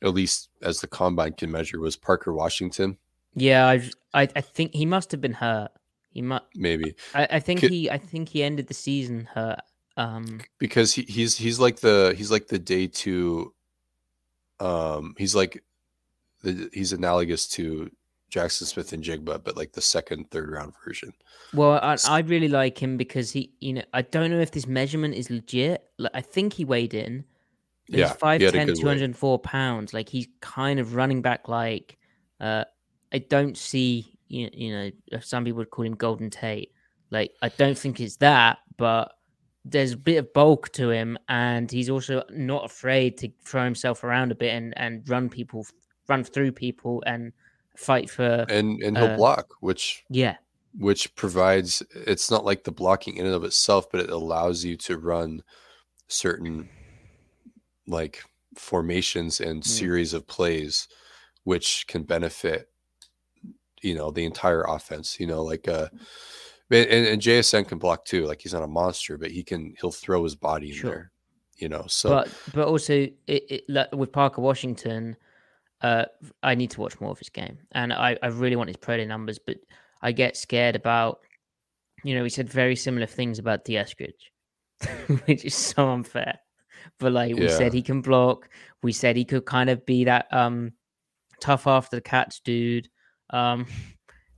at 0.03 0.13
least 0.13 0.49
as 0.61 0.81
the 0.81 0.87
combine 0.87 1.33
can 1.33 1.51
measure, 1.51 1.79
was 1.79 1.95
Parker 1.95 2.33
Washington. 2.33 2.97
Yeah, 3.35 3.67
I 3.67 3.89
I, 4.13 4.29
I 4.35 4.41
think 4.41 4.73
he 4.73 4.85
must 4.85 5.11
have 5.11 5.21
been 5.21 5.33
hurt. 5.33 5.71
He 6.09 6.21
must. 6.21 6.45
Maybe 6.55 6.95
I, 7.13 7.27
I 7.31 7.39
think 7.39 7.59
Could- 7.61 7.71
he 7.71 7.89
I 7.89 7.97
think 7.97 8.29
he 8.29 8.43
ended 8.43 8.67
the 8.67 8.73
season 8.73 9.27
hurt. 9.33 9.59
Um, 9.97 10.41
because 10.59 10.93
he, 10.93 11.03
he's 11.03 11.37
he's 11.37 11.59
like 11.59 11.79
the 11.79 12.13
he's 12.17 12.29
like 12.29 12.47
the 12.47 12.59
day 12.59 12.87
two 12.87 13.53
um 14.59 15.15
he's 15.17 15.33
like 15.35 15.63
the 16.43 16.69
he's 16.73 16.91
analogous 16.93 17.47
to 17.47 17.89
Jaxon 18.31 18.65
Smith-Njigba, 18.65 19.43
but 19.43 19.55
like 19.55 19.71
the 19.71 19.81
second, 19.81 20.29
third 20.31 20.49
round 20.49 20.73
version. 20.85 21.13
Well, 21.53 21.79
I, 21.81 21.95
I 22.09 22.19
really 22.19 22.49
like 22.49 22.77
him 22.77 22.97
because 22.97 23.31
he, 23.31 23.53
you 23.61 23.73
know, 23.73 23.83
I 23.93 24.01
don't 24.01 24.31
know 24.31 24.39
if 24.39 24.51
this 24.51 24.67
measurement 24.67 25.13
is 25.15 25.29
legit. 25.29 25.85
Like, 25.97 26.11
I 26.13 26.21
think 26.21 26.53
he 26.53 26.65
weighed 26.65 26.93
in. 26.93 27.23
But 27.89 27.99
Yeah, 27.99 28.07
he's 28.09 28.39
he 28.39 28.43
had 28.45 28.53
a 28.53 28.57
5'10, 28.57 28.67
weight. 28.67 28.75
204 28.77 29.39
pounds. 29.39 29.93
Like 29.93 30.09
he's 30.09 30.27
kind 30.41 30.79
of 30.79 30.95
running 30.95 31.21
back 31.21 31.47
like, 31.47 31.97
uh, 32.39 32.65
I 33.13 33.19
don't 33.19 33.57
see, 33.57 34.17
you, 34.27 34.49
you 34.53 34.73
know, 34.73 35.19
some 35.21 35.43
people 35.45 35.59
would 35.59 35.69
call 35.69 35.85
him 35.85 35.95
Golden 35.95 36.29
Tate. 36.29 36.71
Like, 37.11 37.31
I 37.41 37.49
don't 37.49 37.77
think 37.77 37.99
it's 37.99 38.17
that, 38.17 38.57
but 38.77 39.13
there's 39.63 39.93
a 39.93 39.97
bit 39.97 40.17
of 40.17 40.33
bulk 40.33 40.71
to 40.73 40.89
him. 40.89 41.17
And 41.29 41.71
he's 41.71 41.89
also 41.89 42.23
not 42.31 42.65
afraid 42.65 43.17
to 43.19 43.29
throw 43.45 43.63
himself 43.63 44.03
around 44.03 44.31
a 44.31 44.35
bit 44.35 44.53
and, 44.53 44.73
and 44.77 45.07
run 45.07 45.29
people, 45.29 45.65
run 46.07 46.23
through 46.23 46.51
people 46.53 47.03
and 47.05 47.31
fight 47.77 48.09
for, 48.09 48.45
And 48.49 48.81
and 48.81 48.97
he'll 48.97 49.07
Uh, 49.11 49.17
block, 49.17 49.53
which 49.59 50.03
yeah. 50.09 50.37
which 50.77 51.13
provides 51.15 51.81
it's 51.93 52.29
not 52.31 52.43
like 52.43 52.63
the 52.63 52.71
blocking 52.71 53.17
in 53.17 53.25
and 53.25 53.35
of 53.35 53.43
itself, 53.43 53.89
but 53.91 54.01
it 54.01 54.09
allows 54.09 54.63
you 54.65 54.75
to 54.77 54.97
run 54.97 55.41
certain 56.07 56.69
like 57.87 58.23
formations 58.55 59.41
and 59.41 59.63
Mm. 59.63 59.65
series 59.65 60.13
of 60.13 60.27
plays 60.27 60.87
which 61.43 61.85
can 61.87 62.03
benefit 62.03 62.69
you 63.81 63.93
know 63.93 64.11
the 64.11 64.25
entire 64.25 64.63
offense 64.63 65.19
you 65.19 65.27
know 65.27 65.43
like 65.43 65.67
uh 65.67 65.87
and, 66.71 67.05
and 67.05 67.21
JSN 67.21 67.67
can 67.67 67.77
block 67.77 68.05
too 68.05 68.25
like 68.25 68.41
he's 68.41 68.53
not 68.53 68.63
a 68.63 68.67
monster 68.67 69.17
but 69.17 69.31
he 69.31 69.43
can 69.43 69.75
he'll 69.79 69.91
throw 69.91 70.23
his 70.23 70.35
body 70.35 70.71
in 70.71 70.81
there 70.83 71.11
you 71.57 71.69
know 71.69 71.85
so 71.87 72.09
but 72.09 72.29
but 72.53 72.67
also 72.67 72.93
it, 72.93 73.13
it 73.27 73.63
like, 73.69 73.91
with 73.93 74.11
Parker 74.11 74.41
Washington, 74.41 75.15
uh, 75.81 76.05
I 76.43 76.55
need 76.55 76.71
to 76.71 76.81
watch 76.81 76.99
more 76.99 77.11
of 77.11 77.19
his 77.19 77.29
game, 77.29 77.57
and 77.71 77.93
I 77.93 78.17
I 78.21 78.27
really 78.27 78.55
want 78.55 78.69
his 78.69 78.77
pro 78.77 78.97
day 78.97 79.05
numbers, 79.05 79.39
but 79.39 79.57
I 80.01 80.11
get 80.11 80.37
scared 80.37 80.75
about, 80.75 81.19
you 82.03 82.15
know, 82.15 82.23
he 82.23 82.29
said 82.29 82.49
very 82.49 82.75
similar 82.75 83.07
things 83.07 83.39
about 83.39 83.65
Dee 83.65 83.73
Eskridge, 83.73 84.29
which 85.25 85.45
is 85.45 85.55
so 85.55 85.89
unfair. 85.89 86.39
But 86.99 87.11
like 87.13 87.35
we 87.35 87.43
Yeah. 87.43 87.57
said, 87.57 87.73
he 87.73 87.81
can 87.81 88.01
block. 88.01 88.49
We 88.83 88.91
said 88.91 89.15
he 89.15 89.25
could 89.25 89.45
kind 89.45 89.69
of 89.69 89.85
be 89.85 90.03
that 90.05 90.31
um 90.33 90.73
tough 91.39 91.67
after 91.67 91.97
the 91.97 92.01
catch 92.01 92.41
dude. 92.43 92.89
Um, 93.31 93.65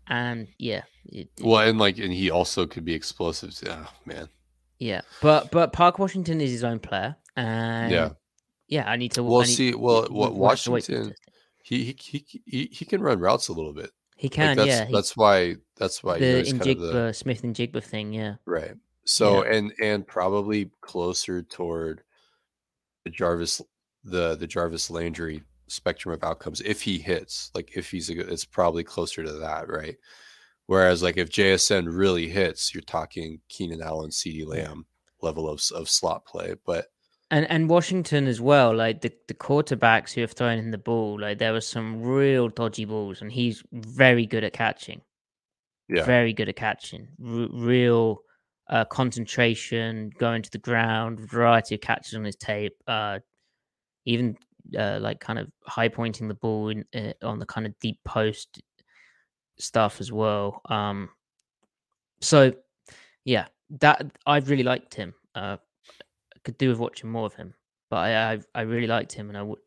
and 0.07 0.47
yeah, 0.57 0.83
it, 1.05 1.29
it- 1.37 1.43
Well, 1.45 1.67
and 1.67 1.77
like, 1.77 1.97
and 1.97 2.11
he 2.13 2.29
also 2.31 2.65
could 2.65 2.85
be 2.85 2.93
explosive. 2.93 3.53
Oh, 3.69 3.91
man. 4.05 4.29
yeah. 4.79 5.01
But 5.21 5.51
but 5.51 5.73
Park 5.73 5.99
Washington 5.99 6.39
is 6.41 6.51
his 6.51 6.63
own 6.63 6.79
player, 6.79 7.15
and 7.35 7.91
Yeah. 7.91 8.09
yeah, 8.67 8.89
I 8.89 8.95
need 8.95 9.11
to. 9.13 9.23
Well, 9.23 9.41
need- 9.41 9.47
see, 9.47 9.73
well, 9.75 10.03
we- 10.09 10.15
what 10.15 10.35
we'll 10.35 10.49
have 10.49 10.61
to 10.61 10.71
wait 10.71 10.85
for 10.85 10.93
Washington, 10.93 11.15
he 11.63 11.95
he 11.99 12.25
he 12.45 12.69
he, 12.71 12.85
can 12.85 13.01
run 13.01 13.19
routes 13.19 13.49
a 13.49 13.53
little 13.53 13.73
bit. 13.73 13.91
He 14.15 14.27
Like, 14.27 14.31
can, 14.33 14.57
that's 14.57 14.67
yeah. 14.67 14.85
he- 14.85 14.93
that's 14.93 15.17
why 15.17 15.55
that's 15.75 16.01
why 16.03 16.15
you 16.15 16.21
know, 16.21 16.31
the 16.31 16.37
he's 16.39 16.51
in 16.53 16.59
kind 16.59 16.69
of 16.71 16.79
the 16.79 17.13
Smith-Njigba 17.13 17.83
thing, 17.83 18.13
yeah. 18.13 18.35
right. 18.45 18.75
So 19.05 19.43
and 19.43 19.73
and 19.81 20.07
probably 20.07 20.71
closer 20.81 21.41
toward 21.41 22.03
the 23.07 23.15
Jarvis 23.15 23.61
the 24.03 24.35
the 24.35 24.47
Jarvis 24.47 24.89
Landry 24.89 25.43
spectrum 25.67 26.13
of 26.13 26.23
outcomes 26.23 26.61
if 26.61 26.81
he 26.81 26.97
hits. 26.97 27.51
Like 27.55 27.75
if 27.75 27.91
he's 27.91 28.09
a 28.09 28.15
good, 28.15 28.29
it's 28.29 28.45
probably 28.45 28.83
closer 28.83 29.23
to 29.23 29.33
that, 29.33 29.67
right? 29.69 29.95
Whereas 30.65 31.01
like 31.01 31.17
if 31.17 31.29
JSN 31.29 31.87
really 31.89 32.27
hits, 32.27 32.73
you're 32.73 32.81
talking 32.81 33.39
Keenan 33.49 33.81
Allen, 33.81 34.09
CeeDee 34.11 34.45
Lamb 34.47 34.85
level 35.21 35.49
of 35.49 35.61
of 35.73 35.89
slot 35.89 36.25
play. 36.25 36.55
But 36.65 36.87
And 37.31 37.49
and 37.49 37.69
Washington 37.69 38.27
as 38.27 38.39
well, 38.41 38.75
like 38.75 39.01
the, 39.01 39.11
the 39.27 39.33
quarterbacks 39.33 40.13
who 40.13 40.21
have 40.21 40.33
thrown 40.33 40.59
in 40.59 40.71
the 40.71 40.77
ball, 40.77 41.19
like 41.19 41.37
there 41.39 41.53
were 41.53 41.61
some 41.61 42.01
real 42.01 42.49
dodgy 42.49 42.85
balls, 42.85 43.21
and 43.21 43.31
he's 43.31 43.63
very 43.71 44.25
good 44.25 44.43
at 44.43 44.53
catching. 44.53 45.01
yeah, 45.89 46.03
Very 46.05 46.33
good 46.33 46.49
at 46.49 46.55
catching. 46.57 47.07
R- 47.23 47.47
real 47.51 48.21
uh, 48.69 48.85
concentration, 48.85 50.11
going 50.17 50.41
to 50.41 50.51
the 50.51 50.57
ground, 50.57 51.19
variety 51.19 51.75
of 51.75 51.81
catches 51.81 52.15
on 52.15 52.23
his 52.23 52.35
tape. 52.35 52.75
Uh, 52.87 53.19
even 54.05 54.37
uh, 54.77 54.99
like 55.01 55.19
kind 55.19 55.39
of 55.39 55.47
high 55.65 55.87
pointing 55.87 56.27
the 56.27 56.33
ball 56.33 56.69
in, 56.69 56.85
uh, 56.95 57.13
on 57.23 57.39
the 57.39 57.45
kind 57.45 57.65
of 57.65 57.77
deep 57.79 57.99
post 58.03 58.61
stuff 59.59 59.99
as 59.99 60.11
well. 60.11 60.61
Um, 60.69 61.09
so 62.21 62.53
yeah, 63.23 63.47
that 63.81 64.05
I 64.25 64.37
really 64.37 64.63
liked 64.63 64.93
him. 64.93 65.13
Uh, 65.35 65.57
I 66.35 66.39
could 66.43 66.57
do 66.57 66.69
with 66.69 66.79
watching 66.79 67.09
more 67.09 67.25
of 67.25 67.35
him, 67.35 67.53
but 67.89 67.97
I 67.97 68.33
I, 68.33 68.39
I 68.55 68.61
really 68.61 68.87
liked 68.87 69.11
him, 69.13 69.29
and 69.29 69.37
I 69.37 69.41
would 69.43 69.59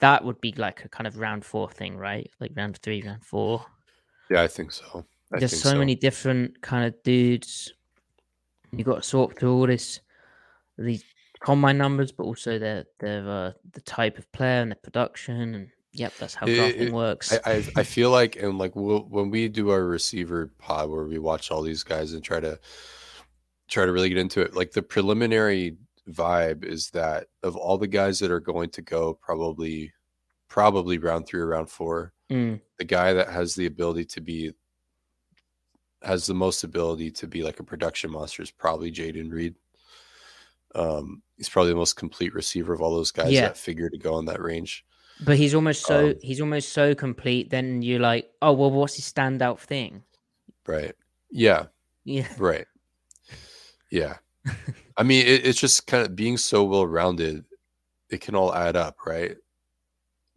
that 0.00 0.24
would 0.24 0.40
be 0.40 0.52
like 0.52 0.84
a 0.84 0.88
kind 0.88 1.06
of 1.06 1.18
round 1.18 1.44
four 1.44 1.70
thing, 1.70 1.96
right? 1.96 2.30
Like 2.40 2.52
round 2.56 2.78
three, 2.78 3.02
round 3.02 3.24
four. 3.24 3.64
yeah, 4.30 4.42
I 4.42 4.48
think 4.48 4.72
so. 4.72 5.04
I 5.32 5.38
There's 5.38 5.52
think 5.52 5.62
so, 5.62 5.78
many 5.78 5.94
different 5.94 6.60
kind 6.62 6.86
of 6.86 7.00
dudes. 7.02 7.72
You 8.72 8.84
got 8.84 8.96
to 8.96 9.02
sort 9.02 9.38
through 9.38 9.52
all 9.52 9.66
this 9.66 10.00
these 10.78 11.04
combine 11.40 11.78
numbers, 11.78 12.12
but 12.12 12.24
also 12.24 12.58
their 12.58 12.84
their 13.00 13.28
uh, 13.28 13.52
the 13.72 13.80
type 13.82 14.18
of 14.18 14.30
player 14.32 14.62
and 14.62 14.70
the 14.70 14.76
production, 14.76 15.54
and 15.54 15.68
yep, 15.92 16.12
that's 16.18 16.34
how 16.34 16.46
It- 16.46 16.54
drafting 16.56 16.88
it- 16.88 16.92
works. 16.92 17.32
I, 17.32 17.40
I 17.52 17.64
I 17.76 17.82
feel 17.82 18.10
like 18.10 18.36
and 18.36 18.58
like 18.58 18.76
we'll, 18.76 19.00
when 19.08 19.30
we 19.30 19.48
do 19.48 19.70
our 19.70 19.84
receiver 19.84 20.50
pod 20.58 20.88
where 20.90 21.04
we 21.04 21.18
watch 21.18 21.50
all 21.50 21.62
these 21.62 21.82
guys 21.82 22.12
and 22.12 22.22
try 22.22 22.40
to 22.40 22.58
try 23.68 23.86
to 23.86 23.92
really 23.92 24.08
get 24.08 24.18
into 24.18 24.40
it, 24.40 24.54
like 24.54 24.72
the 24.72 24.82
preliminary 24.82 25.76
vibe 26.08 26.64
is 26.64 26.90
that 26.90 27.26
of 27.42 27.56
all 27.56 27.78
the 27.78 27.86
guys 27.86 28.18
that 28.18 28.30
are 28.30 28.40
going 28.40 28.70
to 28.70 28.82
go, 28.82 29.14
probably 29.14 29.92
probably 30.48 30.98
round 30.98 31.26
three 31.26 31.40
or 31.40 31.46
round 31.48 31.68
four, 31.70 32.12
Mm, 32.30 32.60
the 32.78 32.84
guy 32.84 33.12
that 33.12 33.28
has 33.28 33.54
the 33.56 33.66
ability 33.66 34.04
to 34.04 34.20
be 34.20 34.52
has 36.02 36.26
the 36.26 36.34
most 36.34 36.64
ability 36.64 37.10
to 37.12 37.26
be 37.26 37.42
like 37.42 37.60
a 37.60 37.64
production 37.64 38.10
monster 38.10 38.42
is 38.42 38.50
probably 38.50 38.90
Jayden 38.90 39.30
Reed. 39.30 39.54
Um, 40.74 41.22
he's 41.36 41.48
probably 41.48 41.72
the 41.72 41.76
most 41.78 41.94
complete 41.96 42.32
receiver 42.34 42.72
of 42.72 42.80
all 42.80 42.94
those 42.94 43.10
guys 43.10 43.32
Yeah. 43.32 43.42
that 43.48 43.56
figure 43.56 43.90
to 43.90 43.98
go 43.98 44.18
in 44.18 44.24
that 44.26 44.40
range. 44.40 44.84
but 45.22 45.36
he's 45.36 45.54
almost 45.54 45.84
so 45.84 46.10
Um, 46.10 46.14
he's 46.22 46.40
almost 46.40 46.70
so 46.72 46.94
complete. 46.94 47.50
Then 47.50 47.82
you're 47.82 48.00
like, 48.00 48.30
oh 48.40 48.52
well, 48.52 48.70
what's 48.70 48.96
his 48.96 49.12
standout 49.12 49.58
thing? 49.58 50.02
Right. 50.66 50.94
Yeah. 51.30 51.66
Yeah, 52.04 52.26
Right. 52.38 52.66
Yeah. 53.90 54.16
I 54.96 55.02
mean, 55.02 55.26
it, 55.26 55.44
it's 55.46 55.60
just 55.60 55.86
kind 55.86 56.06
of 56.06 56.16
being 56.16 56.36
so 56.38 56.64
well 56.64 56.86
rounded, 56.86 57.44
it 58.08 58.20
can 58.22 58.34
all 58.34 58.54
add 58.54 58.76
up, 58.76 58.96
right? 59.06 59.36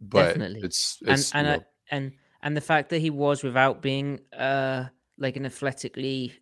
But 0.00 0.28
Definitely. 0.34 0.60
it's, 0.62 0.98
and 1.06 1.10
it's 1.18 1.32
and 1.34 1.46
you 1.46 1.52
I, 1.54 1.60
and 1.90 2.12
and 2.42 2.54
the 2.56 2.60
fact 2.60 2.90
that 2.90 2.98
he 2.98 3.08
was 3.10 3.42
without 3.42 3.80
being 3.80 4.20
uh 4.36 4.86
like 5.18 5.36
an 5.36 5.46
athletically 5.46 6.32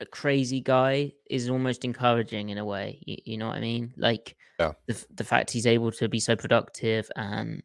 a 0.00 0.06
crazy 0.06 0.60
guy 0.60 1.12
is 1.28 1.48
almost 1.50 1.84
encouraging 1.84 2.50
in 2.50 2.58
a 2.58 2.64
way 2.64 3.02
you, 3.04 3.16
you 3.24 3.38
know 3.38 3.48
what 3.48 3.56
i 3.56 3.60
mean? 3.60 3.92
Like 3.96 4.36
Yeah. 4.60 4.72
the, 4.86 5.04
the 5.14 5.24
fact 5.24 5.50
he's 5.50 5.66
able 5.66 5.90
to 5.92 6.08
be 6.08 6.20
so 6.20 6.36
productive 6.36 7.10
and 7.16 7.62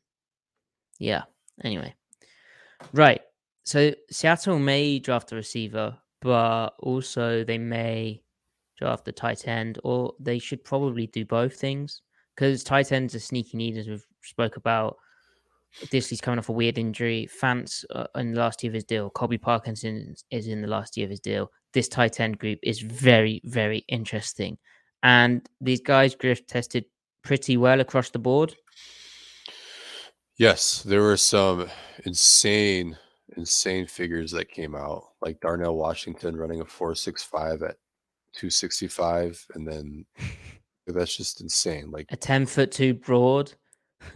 yeah 0.99 1.23
anyway. 1.63 1.93
Right 2.91 3.21
so 3.65 3.93
seattle 4.11 4.59
may 4.59 4.99
draft 4.99 5.31
a 5.31 5.35
receiver 5.35 5.97
but 6.21 6.69
also 6.79 7.43
they 7.43 7.57
may 7.57 8.23
draft 8.79 9.07
a 9.07 9.11
tight 9.11 9.47
end 9.47 9.79
or 9.83 10.13
they 10.19 10.39
should 10.39 10.63
probably 10.63 11.07
do 11.07 11.25
both 11.25 11.55
things 11.55 12.01
because 12.35 12.63
tight 12.63 12.91
ends 12.91 13.13
are 13.15 13.19
sneaky 13.19 13.57
need 13.57 13.77
as 13.77 13.87
we've 13.87 14.05
spoke 14.23 14.57
about 14.57 14.97
Dissly's 15.85 16.21
coming 16.21 16.39
off 16.39 16.49
a 16.49 16.53
weird 16.53 16.77
injury. 16.77 17.27
Fant's 17.27 17.85
uh, 17.89 18.05
in 18.15 18.33
the 18.33 18.39
last 18.39 18.63
year 18.63 18.69
of 18.69 18.75
his 18.75 18.83
deal. 18.83 19.09
Colby 19.09 19.37
Parkinson 19.37 20.15
is 20.31 20.47
in 20.47 20.61
the 20.61 20.67
last 20.67 20.95
year 20.97 21.05
of 21.05 21.11
his 21.11 21.19
deal. 21.19 21.51
This 21.73 21.87
tight 21.87 22.19
end 22.19 22.37
group 22.37 22.59
is 22.61 22.79
very, 22.79 23.41
very 23.45 23.83
interesting. 23.87 24.57
And 25.01 25.47
these 25.59 25.81
guys 25.81 26.15
drift 26.15 26.47
tested 26.47 26.85
pretty 27.23 27.57
well 27.57 27.79
across 27.81 28.09
the 28.09 28.19
board. 28.19 28.53
yes, 30.37 30.83
there 30.83 31.01
were 31.01 31.17
some 31.17 31.69
insane, 32.05 32.97
insane 33.37 33.87
figures 33.87 34.31
that 34.31 34.49
came 34.49 34.75
out, 34.75 35.03
like 35.21 35.39
Darnell 35.39 35.75
Washington 35.75 36.35
running 36.37 36.61
a 36.61 36.65
465 36.65 37.63
at 37.63 37.75
265. 38.33 39.45
And 39.55 39.67
then 39.67 40.05
that's 40.87 41.17
just 41.17 41.41
insane. 41.41 41.91
Like, 41.91 42.07
A 42.11 42.15
10 42.17 42.45
foot 42.45 42.71
two 42.71 42.93
broad, 42.93 43.53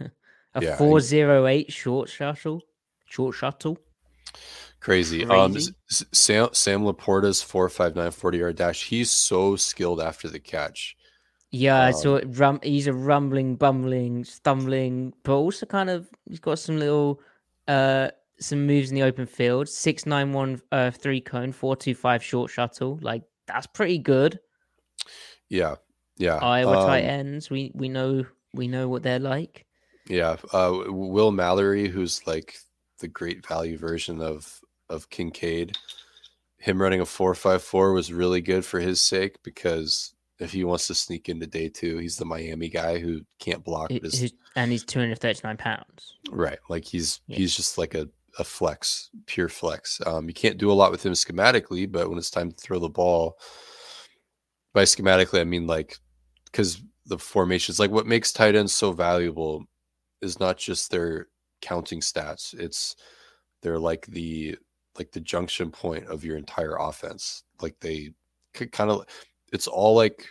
a 0.54 0.62
Yeah, 0.62 0.74
I- 0.74 0.76
408 0.76 1.72
short 1.72 2.08
shuttle. 2.08 2.62
Short 3.08 3.34
shuttle. 3.34 3.78
crazy. 4.80 5.24
Um, 5.24 5.52
Crazy. 5.52 5.72
S- 5.90 6.04
Sam, 6.12 6.48
Sam 6.52 6.82
LaPorta's 6.84 7.42
459 7.42 8.10
40 8.12 8.38
yard 8.38 8.56
dash. 8.56 8.86
He's 8.88 9.10
so 9.10 9.56
skilled 9.56 10.00
after 10.00 10.28
the 10.28 10.38
catch. 10.38 10.96
Yeah, 11.50 11.86
Um, 12.04 12.16
it. 12.18 12.24
Rum- 12.38 12.60
he's 12.62 12.86
a 12.86 12.92
rumbling, 12.92 13.56
bumbling, 13.56 14.24
stumbling, 14.24 15.14
but 15.24 15.34
also 15.34 15.64
kind 15.66 15.88
of 15.90 16.08
he's 16.28 16.38
got 16.40 16.58
some 16.58 16.78
little 16.78 17.20
uh 17.66 18.10
some 18.38 18.66
moves 18.66 18.90
in 18.90 18.94
the 18.94 19.02
open 19.02 19.26
field. 19.26 19.68
Six 19.68 20.06
nine 20.06 20.32
one 20.32 20.60
uh 20.70 20.90
three 20.90 21.20
cone, 21.22 21.50
four 21.52 21.74
two 21.74 21.94
five 21.94 22.22
short 22.22 22.50
shuttle. 22.50 22.98
Like 23.02 23.22
that's 23.46 23.66
pretty 23.66 23.98
good. 23.98 24.38
Yeah. 25.48 25.76
Yeah. 26.18 26.36
Iowa 26.36 26.74
tight 26.86 27.04
um, 27.04 27.10
ends. 27.10 27.50
We 27.50 27.72
we 27.74 27.88
know 27.88 28.26
we 28.54 28.68
know 28.68 28.88
what 28.88 29.02
they're 29.02 29.18
like. 29.18 29.64
Yeah, 30.08 30.36
uh, 30.52 30.72
Will 30.88 31.30
Mallory, 31.32 31.88
who's 31.88 32.26
like 32.26 32.56
the 33.00 33.08
great 33.08 33.46
value 33.46 33.76
version 33.78 34.20
of 34.20 34.60
of 34.88 35.10
Kincaid, 35.10 35.76
him 36.58 36.80
running 36.80 37.00
a 37.00 37.06
four 37.06 37.34
five 37.34 37.62
four 37.62 37.92
was 37.92 38.12
really 38.12 38.40
good 38.40 38.64
for 38.64 38.80
his 38.80 39.00
sake 39.00 39.36
because 39.42 40.14
if 40.38 40.52
he 40.52 40.64
wants 40.64 40.86
to 40.86 40.94
sneak 40.94 41.28
into 41.28 41.46
day 41.46 41.68
two, 41.68 41.98
he's 41.98 42.16
the 42.16 42.24
Miami 42.24 42.68
guy 42.68 42.98
who 42.98 43.20
can't 43.40 43.64
block. 43.64 43.90
Who- 43.90 44.00
But 44.00 44.14
is, 44.14 44.32
and 44.56 44.70
he's 44.72 44.84
two 44.84 44.98
hundred 45.00 45.18
thirty 45.18 45.40
nine 45.44 45.56
pounds. 45.56 46.14
right, 46.30 46.58
like 46.68 46.84
he's 46.84 47.20
Yeah. 47.26 47.36
he's 47.36 47.54
just 47.54 47.76
like 47.78 47.94
a 47.94 48.08
a 48.38 48.44
flex, 48.44 49.10
pure 49.26 49.48
flex. 49.48 50.00
Um, 50.06 50.28
you 50.28 50.34
can't 50.34 50.58
do 50.58 50.70
a 50.70 50.74
lot 50.74 50.92
with 50.92 51.04
him 51.04 51.12
schematically, 51.12 51.90
but 51.90 52.08
when 52.08 52.18
it's 52.18 52.30
time 52.30 52.52
to 52.52 52.56
throw 52.56 52.78
the 52.78 52.88
ball, 52.88 53.36
by 54.72 54.84
schematically 54.84 55.40
I 55.40 55.44
mean 55.44 55.66
like 55.66 55.96
because 56.46 56.80
the 57.06 57.18
formations, 57.18 57.80
like 57.80 57.90
what 57.90 58.06
makes 58.06 58.32
tight 58.32 58.54
ends 58.54 58.72
so 58.72 58.92
valuable, 58.92 59.64
is 60.22 60.40
not 60.40 60.56
just 60.58 60.90
their 60.90 61.28
counting 61.60 62.00
stats. 62.00 62.54
It's 62.58 62.96
they're 63.62 63.78
like 63.78 64.06
the 64.06 64.56
like 64.98 65.12
the 65.12 65.20
junction 65.20 65.70
point 65.70 66.06
of 66.06 66.24
your 66.24 66.36
entire 66.36 66.76
offense. 66.76 67.44
Like 67.60 67.78
they 67.80 68.10
kind 68.54 68.90
of 68.90 69.04
it's 69.52 69.66
all 69.66 69.94
like 69.94 70.26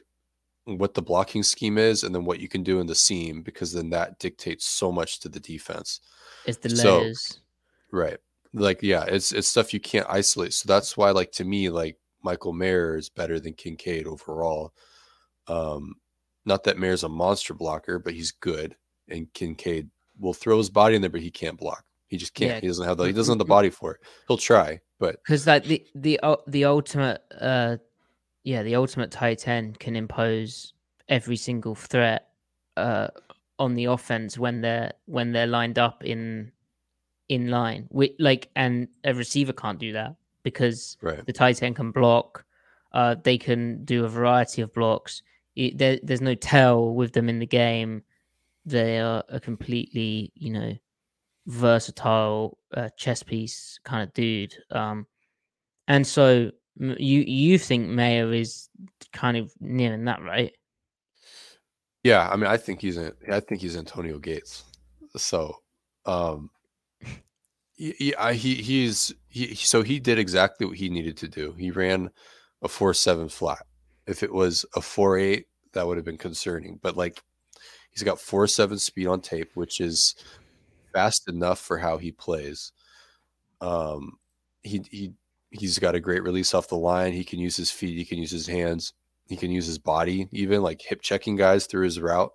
what 0.65 0.93
the 0.93 1.01
blocking 1.01 1.43
scheme 1.43 1.77
is 1.77 2.03
and 2.03 2.13
then 2.13 2.25
what 2.25 2.39
you 2.41 2.49
can 2.49 2.61
do 2.61 2.81
in 2.81 2.87
the 2.87 2.95
seam 2.95 3.41
because 3.41 3.71
then 3.71 3.89
that 3.89 4.19
dictates 4.19 4.65
so 4.65 4.91
much 4.91 5.19
to 5.21 5.29
the 5.29 5.39
defense. 5.39 6.01
It's 6.45 6.57
the 6.57 6.69
So- 6.69 6.99
layers. 6.99 7.39
Right. 7.91 8.17
Like 8.53 8.81
yeah, 8.81 9.03
it's 9.05 9.31
it's 9.31 9.47
stuff 9.47 9.73
you 9.73 9.79
can't 9.79 10.07
isolate. 10.09 10.53
So 10.53 10.67
that's 10.67 10.97
why 10.97 11.11
like 11.11 11.31
to 11.33 11.45
me 11.45 11.69
like 11.69 11.97
Michael 12.23 12.53
Mayer 12.53 12.97
is 12.97 13.07
better 13.09 13.39
than 13.39 13.53
Kincaid 13.53 14.07
overall. 14.07 14.73
Um 15.47 15.95
not 16.45 16.63
that 16.63 16.77
Mayer's 16.77 17.03
a 17.03 17.09
monster 17.09 17.53
blocker, 17.53 17.99
but 17.99 18.13
he's 18.13 18.31
good 18.31 18.75
and 19.09 19.31
Kincaid 19.33 19.89
will 20.19 20.33
throw 20.33 20.57
his 20.57 20.69
body 20.69 20.95
in 20.95 21.01
there 21.01 21.09
but 21.09 21.21
he 21.21 21.31
can't 21.31 21.57
block. 21.57 21.83
He 22.07 22.17
just 22.17 22.33
can't. 22.33 22.51
Yeah. 22.51 22.59
He 22.61 22.67
doesn't 22.67 22.87
have 22.87 22.97
the 22.97 23.03
he 23.05 23.13
doesn't 23.13 23.33
have 23.33 23.39
the 23.39 23.45
body 23.45 23.69
for 23.69 23.95
it. 23.95 24.01
He'll 24.27 24.37
try, 24.37 24.79
but 24.99 25.21
because 25.23 25.45
like 25.45 25.65
the 25.65 25.85
the 25.95 26.19
the 26.47 26.65
ultimate 26.65 27.21
uh 27.39 27.77
yeah 28.43 28.63
the 28.63 28.75
ultimate 28.75 29.11
tight 29.11 29.47
end 29.47 29.79
can 29.79 29.95
impose 29.95 30.73
every 31.09 31.35
single 31.35 31.75
threat 31.75 32.29
uh, 32.77 33.07
on 33.59 33.73
the 33.73 33.85
offense 33.85 34.37
when 34.37 34.61
they're 34.61 34.93
when 35.05 35.31
they're 35.31 35.47
lined 35.47 35.79
up 35.79 36.03
in 36.03 36.51
in 37.29 37.49
line. 37.49 37.87
We, 37.91 38.15
like, 38.19 38.49
and 38.55 38.87
a 39.03 39.13
receiver 39.13 39.53
can't 39.53 39.79
do 39.79 39.91
that 39.93 40.15
because 40.43 40.97
Right. 41.01 41.25
the 41.25 41.33
tight 41.33 41.61
end 41.61 41.75
can 41.75 41.91
block. 41.91 42.45
Uh, 42.93 43.15
they 43.21 43.37
can 43.37 43.83
do 43.83 44.05
a 44.05 44.09
variety 44.09 44.61
of 44.61 44.73
blocks. 44.73 45.21
It, 45.55 45.77
there, 45.77 45.99
there's 46.03 46.21
no 46.21 46.35
tell 46.35 46.93
with 46.93 47.11
them 47.13 47.27
in 47.27 47.39
the 47.39 47.45
game. 47.45 48.03
They 48.67 48.99
are 48.99 49.23
a 49.29 49.39
completely, 49.39 50.33
you 50.35 50.51
know, 50.51 50.73
versatile 51.45 52.57
uh, 52.75 52.89
chess 52.97 53.23
piece 53.23 53.79
kind 53.85 54.03
of 54.03 54.13
dude. 54.13 54.53
Um, 54.71 55.07
and 55.87 56.05
so 56.05 56.51
you 56.77 57.21
you 57.21 57.57
think 57.57 57.87
Mayer 57.87 58.31
is 58.33 58.67
kind 59.13 59.37
of 59.37 59.51
nearing 59.61 60.03
that, 60.05 60.21
right? 60.21 60.51
Yeah, 62.03 62.29
I 62.29 62.35
mean, 62.35 62.47
I 62.47 62.57
think 62.57 62.81
he's 62.81 62.97
in, 62.97 63.13
I 63.31 63.39
think 63.39 63.61
he's 63.61 63.77
Antonio 63.77 64.19
Gates. 64.19 64.63
So, 65.15 65.55
um, 66.05 66.49
he, 67.75 67.93
he, 67.97 68.13
he 68.33 68.55
he's 68.55 69.13
he 69.29 69.55
so 69.55 69.81
he 69.81 69.99
did 69.99 70.19
exactly 70.19 70.67
what 70.67 70.77
he 70.77 70.89
needed 70.89 71.15
to 71.17 71.29
do. 71.29 71.53
He 71.57 71.71
ran 71.71 72.09
a 72.61 72.67
four 72.67 72.93
seven 72.93 73.29
flat. 73.29 73.65
If 74.05 74.23
it 74.23 74.33
was 74.33 74.65
a 74.75 74.81
four 74.81 75.17
eight, 75.17 75.47
that 75.73 75.87
would 75.87 75.97
have 75.97 76.05
been 76.05 76.17
concerning. 76.17 76.79
But 76.81 76.97
like, 76.97 77.23
he's 77.97 78.03
got 78.03 78.19
four 78.19 78.45
seven 78.45 78.77
speed 78.77 79.07
on 79.07 79.21
tape, 79.21 79.49
which 79.55 79.81
is 79.81 80.13
fast 80.93 81.27
enough 81.27 81.59
for 81.59 81.79
how 81.79 81.97
he 81.97 82.11
plays. 82.11 82.71
Um, 83.59 84.19
he 84.61 84.83
he 84.91 85.13
he's 85.49 85.79
got 85.79 85.95
a 85.95 85.99
great 85.99 86.21
release 86.21 86.53
off 86.53 86.67
the 86.67 86.75
line. 86.75 87.11
He 87.11 87.23
can 87.23 87.39
use 87.39 87.57
his 87.57 87.71
feet. 87.71 87.97
He 87.97 88.05
can 88.05 88.19
use 88.19 88.29
his 88.29 88.45
hands. 88.45 88.93
He 89.27 89.35
can 89.35 89.49
use 89.49 89.65
his 89.65 89.79
body, 89.79 90.27
even 90.31 90.61
like 90.61 90.79
hip 90.79 91.01
checking 91.01 91.35
guys 91.35 91.65
through 91.65 91.85
his 91.85 91.99
route 91.99 92.31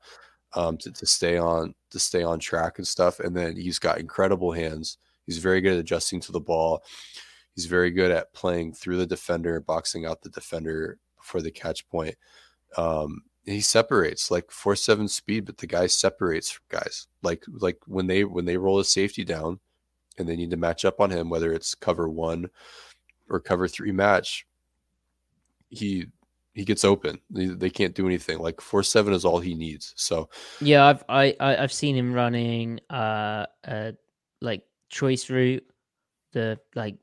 um, 0.54 0.76
to, 0.78 0.90
to 0.90 1.06
stay 1.06 1.38
on 1.38 1.74
to 1.90 2.00
stay 2.00 2.24
on 2.24 2.40
track 2.40 2.78
and 2.78 2.86
stuff. 2.86 3.20
And 3.20 3.36
then 3.36 3.54
he's 3.54 3.78
got 3.78 4.00
incredible 4.00 4.50
hands. 4.50 4.98
He's 5.26 5.38
very 5.38 5.60
good 5.60 5.74
at 5.74 5.78
adjusting 5.78 6.20
to 6.22 6.32
the 6.32 6.40
ball. 6.40 6.82
He's 7.54 7.66
very 7.66 7.92
good 7.92 8.10
at 8.10 8.32
playing 8.32 8.72
through 8.72 8.96
the 8.96 9.06
defender, 9.06 9.60
boxing 9.60 10.06
out 10.06 10.22
the 10.22 10.30
defender 10.30 10.98
before 11.16 11.40
the 11.40 11.52
catch 11.52 11.88
point. 11.88 12.16
Um, 12.76 13.22
he 13.44 13.60
separates 13.60 14.30
like 14.30 14.50
four 14.50 14.76
seven 14.76 15.08
speed, 15.08 15.44
but 15.44 15.58
the 15.58 15.66
guy 15.66 15.86
separates 15.86 16.58
guys. 16.68 17.06
Like 17.22 17.44
like 17.48 17.78
when 17.86 18.06
they 18.06 18.24
when 18.24 18.44
they 18.44 18.56
roll 18.56 18.78
a 18.78 18.84
safety 18.84 19.24
down 19.24 19.60
and 20.18 20.28
they 20.28 20.36
need 20.36 20.50
to 20.50 20.56
match 20.56 20.84
up 20.84 21.00
on 21.00 21.10
him, 21.10 21.28
whether 21.28 21.52
it's 21.52 21.74
cover 21.74 22.08
one 22.08 22.50
or 23.28 23.40
cover 23.40 23.66
three 23.66 23.92
match, 23.92 24.46
he 25.68 26.06
he 26.54 26.64
gets 26.64 26.84
open. 26.84 27.18
They, 27.30 27.46
they 27.46 27.70
can't 27.70 27.94
do 27.94 28.06
anything. 28.06 28.38
Like 28.38 28.60
four 28.60 28.82
seven 28.82 29.14
is 29.14 29.24
all 29.24 29.40
he 29.40 29.54
needs. 29.54 29.94
So 29.96 30.28
Yeah, 30.60 30.86
I've 30.86 31.04
I, 31.08 31.34
I 31.40 31.56
I've 31.56 31.72
seen 31.72 31.96
him 31.96 32.12
running 32.12 32.80
uh 32.90 33.46
uh 33.66 33.92
like 34.40 34.62
choice 34.88 35.30
route, 35.30 35.66
the 36.32 36.58
like 36.74 36.96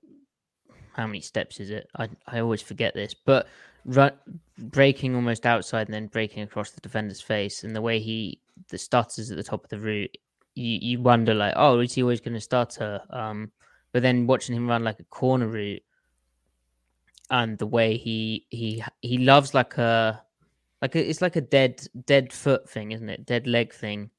how 0.93 1.07
many 1.07 1.21
steps 1.21 1.59
is 1.59 1.69
it? 1.69 1.89
I 1.97 2.09
I 2.27 2.39
always 2.39 2.61
forget 2.61 2.93
this, 2.93 3.13
but 3.13 3.47
run 3.89 4.11
breaking 4.57 5.15
almost 5.15 5.45
outside 5.45 5.87
and 5.87 5.93
then 5.93 6.07
breaking 6.07 6.43
across 6.43 6.71
the 6.71 6.81
defender's 6.81 7.21
face, 7.21 7.63
and 7.63 7.75
the 7.75 7.81
way 7.81 7.99
he 7.99 8.39
the 8.69 8.77
stutters 8.77 9.31
at 9.31 9.37
the 9.37 9.43
top 9.43 9.63
of 9.63 9.69
the 9.69 9.79
route, 9.79 10.15
you 10.55 10.79
you 10.81 11.01
wonder 11.01 11.33
like, 11.33 11.53
oh, 11.55 11.79
is 11.79 11.93
he 11.93 12.03
always 12.03 12.21
going 12.21 12.33
to 12.35 12.41
stutter? 12.41 13.01
Um, 13.09 13.51
but 13.91 14.01
then 14.03 14.27
watching 14.27 14.55
him 14.55 14.67
run 14.67 14.83
like 14.83 14.99
a 14.99 15.05
corner 15.05 15.47
route, 15.47 15.83
and 17.29 17.57
the 17.57 17.67
way 17.67 17.97
he 17.97 18.45
he 18.49 18.83
he 19.01 19.17
loves 19.17 19.53
like 19.53 19.77
a 19.77 20.23
like 20.81 20.95
a, 20.95 21.09
it's 21.09 21.21
like 21.21 21.35
a 21.35 21.41
dead 21.41 21.85
dead 22.05 22.31
foot 22.31 22.69
thing, 22.69 22.91
isn't 22.91 23.09
it? 23.09 23.25
Dead 23.25 23.47
leg 23.47 23.73
thing. 23.73 24.09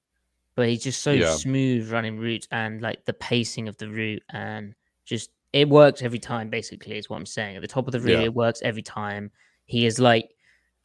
But 0.56 0.68
he's 0.68 0.82
just 0.82 1.02
so 1.02 1.12
Yeah. 1.12 1.30
smooth 1.30 1.90
running 1.90 2.18
routes 2.18 2.46
and 2.50 2.82
like 2.82 3.04
the 3.04 3.12
pacing 3.14 3.68
of 3.68 3.76
the 3.78 3.88
route 3.88 4.22
and 4.30 4.74
just 5.06 5.30
it 5.52 5.68
works 5.68 6.02
every 6.02 6.18
time. 6.18 6.50
Basically, 6.50 6.98
is 6.98 7.08
what 7.08 7.16
I'm 7.16 7.26
saying. 7.26 7.56
At 7.56 7.62
the 7.62 7.68
top 7.68 7.86
of 7.86 7.92
the 7.92 8.00
route, 8.00 8.18
Yeah. 8.18 8.24
it 8.26 8.34
works 8.34 8.60
every 8.62 8.82
time. 8.82 9.30
He 9.70 9.86
is 9.86 10.00
like 10.00 10.30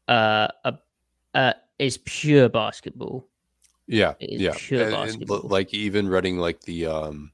uh 0.07 0.47
a 0.63 0.77
uh 1.33 1.53
is 1.79 1.97
pure 2.05 2.49
basketball. 2.49 3.27
Yeah, 3.87 4.13
yeah. 4.19 4.53
pure 4.55 4.83
And- 4.83 4.93
and 4.93 5.29
like 5.29 5.73
even 5.73 6.07
running 6.07 6.37
like 6.37 6.61
the 6.61 6.85
um 6.85 7.31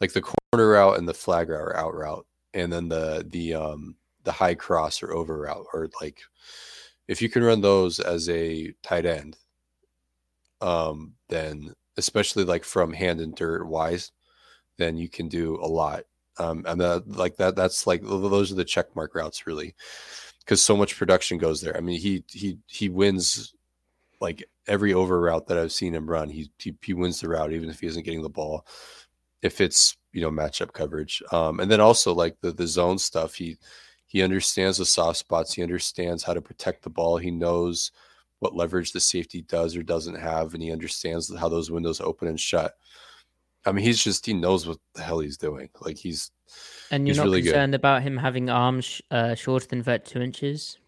like 0.00 0.14
the 0.14 0.22
corner 0.22 0.70
route 0.70 0.98
and 0.98 1.06
the 1.06 1.12
flag 1.12 1.50
route 1.50 1.60
or 1.60 1.76
out 1.76 1.94
route 1.94 2.26
and 2.54 2.72
then 2.72 2.88
the 2.88 3.26
the 3.28 3.52
um 3.52 3.96
the 4.24 4.32
high 4.32 4.54
cross 4.54 5.02
or 5.02 5.12
over 5.12 5.40
route 5.42 5.66
or 5.74 5.90
like 6.00 6.22
if 7.06 7.20
you 7.20 7.28
can 7.28 7.44
run 7.44 7.60
those 7.60 8.00
as 8.00 8.30
a 8.30 8.72
tight 8.82 9.04
end 9.04 9.36
um 10.62 11.12
then 11.28 11.74
especially 11.98 12.44
like 12.44 12.64
from 12.64 12.94
hand 12.94 13.20
and 13.20 13.36
dirt 13.36 13.66
wise 13.66 14.12
then 14.78 14.96
you 14.96 15.08
can 15.08 15.28
do 15.28 15.56
a 15.60 15.66
lot 15.66 16.04
um 16.38 16.64
and 16.66 16.80
that 16.80 17.06
like 17.06 17.36
that 17.36 17.54
that's 17.54 17.86
like 17.86 18.02
those 18.02 18.50
are 18.50 18.56
the 18.56 18.64
check 18.64 18.94
mark 18.96 19.14
routes 19.14 19.46
really 19.46 19.74
because 20.44 20.62
so 20.62 20.76
much 20.76 20.96
production 20.96 21.38
goes 21.38 21.60
there 21.60 21.76
i 21.76 21.80
mean 21.80 21.98
he 21.98 22.24
he 22.28 22.58
he 22.66 22.88
wins 22.88 23.54
like 24.22 24.44
every 24.68 24.94
over 24.94 25.20
route 25.20 25.48
that 25.48 25.58
I've 25.58 25.72
seen 25.72 25.94
him 25.94 26.08
run, 26.08 26.30
he, 26.30 26.50
he 26.58 26.74
he 26.80 26.94
wins 26.94 27.20
the 27.20 27.28
route 27.28 27.52
even 27.52 27.68
if 27.68 27.80
he 27.80 27.88
isn't 27.88 28.04
getting 28.04 28.22
the 28.22 28.30
ball. 28.30 28.66
If 29.42 29.60
it's 29.60 29.96
you 30.12 30.22
know 30.22 30.30
matchup 30.30 30.72
coverage, 30.72 31.22
um, 31.32 31.60
and 31.60 31.70
then 31.70 31.80
also 31.80 32.14
like 32.14 32.36
the 32.40 32.52
the 32.52 32.66
zone 32.66 32.98
stuff, 32.98 33.34
he 33.34 33.58
he 34.06 34.22
understands 34.22 34.78
the 34.78 34.86
soft 34.86 35.18
spots. 35.18 35.52
He 35.52 35.62
understands 35.62 36.22
how 36.22 36.34
to 36.34 36.40
protect 36.40 36.82
the 36.82 36.90
ball. 36.90 37.16
He 37.16 37.30
knows 37.32 37.90
what 38.38 38.54
leverage 38.54 38.92
the 38.92 39.00
safety 39.00 39.42
does 39.42 39.76
or 39.76 39.82
doesn't 39.82 40.14
have, 40.18 40.54
and 40.54 40.62
he 40.62 40.72
understands 40.72 41.34
how 41.36 41.48
those 41.48 41.70
windows 41.70 42.00
open 42.00 42.28
and 42.28 42.40
shut. 42.40 42.74
I 43.66 43.72
mean, 43.72 43.84
he's 43.84 44.02
just 44.02 44.24
he 44.24 44.34
knows 44.34 44.66
what 44.66 44.78
the 44.94 45.02
hell 45.02 45.18
he's 45.18 45.38
doing. 45.38 45.68
Like 45.80 45.96
he's 45.98 46.30
And 46.90 47.06
you're 47.06 47.16
not 47.16 47.24
really 47.24 47.40
good. 47.40 47.52
concerned 47.52 47.74
about 47.74 48.02
him 48.02 48.16
having 48.18 48.50
arms 48.50 49.00
uh, 49.10 49.34
shorter 49.34 49.66
than 49.66 49.82
32 49.82 50.20
inches 50.20 50.78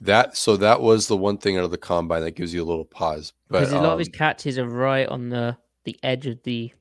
that. 0.00 0.36
So 0.36 0.56
that 0.56 0.80
was 0.80 1.06
the 1.06 1.16
one 1.16 1.38
thing 1.38 1.56
out 1.58 1.64
of 1.64 1.70
the 1.70 1.78
combine 1.78 2.22
that 2.22 2.32
gives 2.32 2.52
you 2.54 2.62
a 2.62 2.64
little 2.64 2.84
pause. 2.84 3.32
But 3.48 3.60
because 3.60 3.72
a 3.72 3.78
lot 3.78 3.92
of 3.94 3.98
his 3.98 4.08
um, 4.08 4.12
catches 4.12 4.58
are 4.58 4.68
right 4.68 5.08
on 5.08 5.28
the 5.28 5.56
the 5.84 5.98
edge 6.02 6.26
of 6.26 6.42
the 6.44 6.72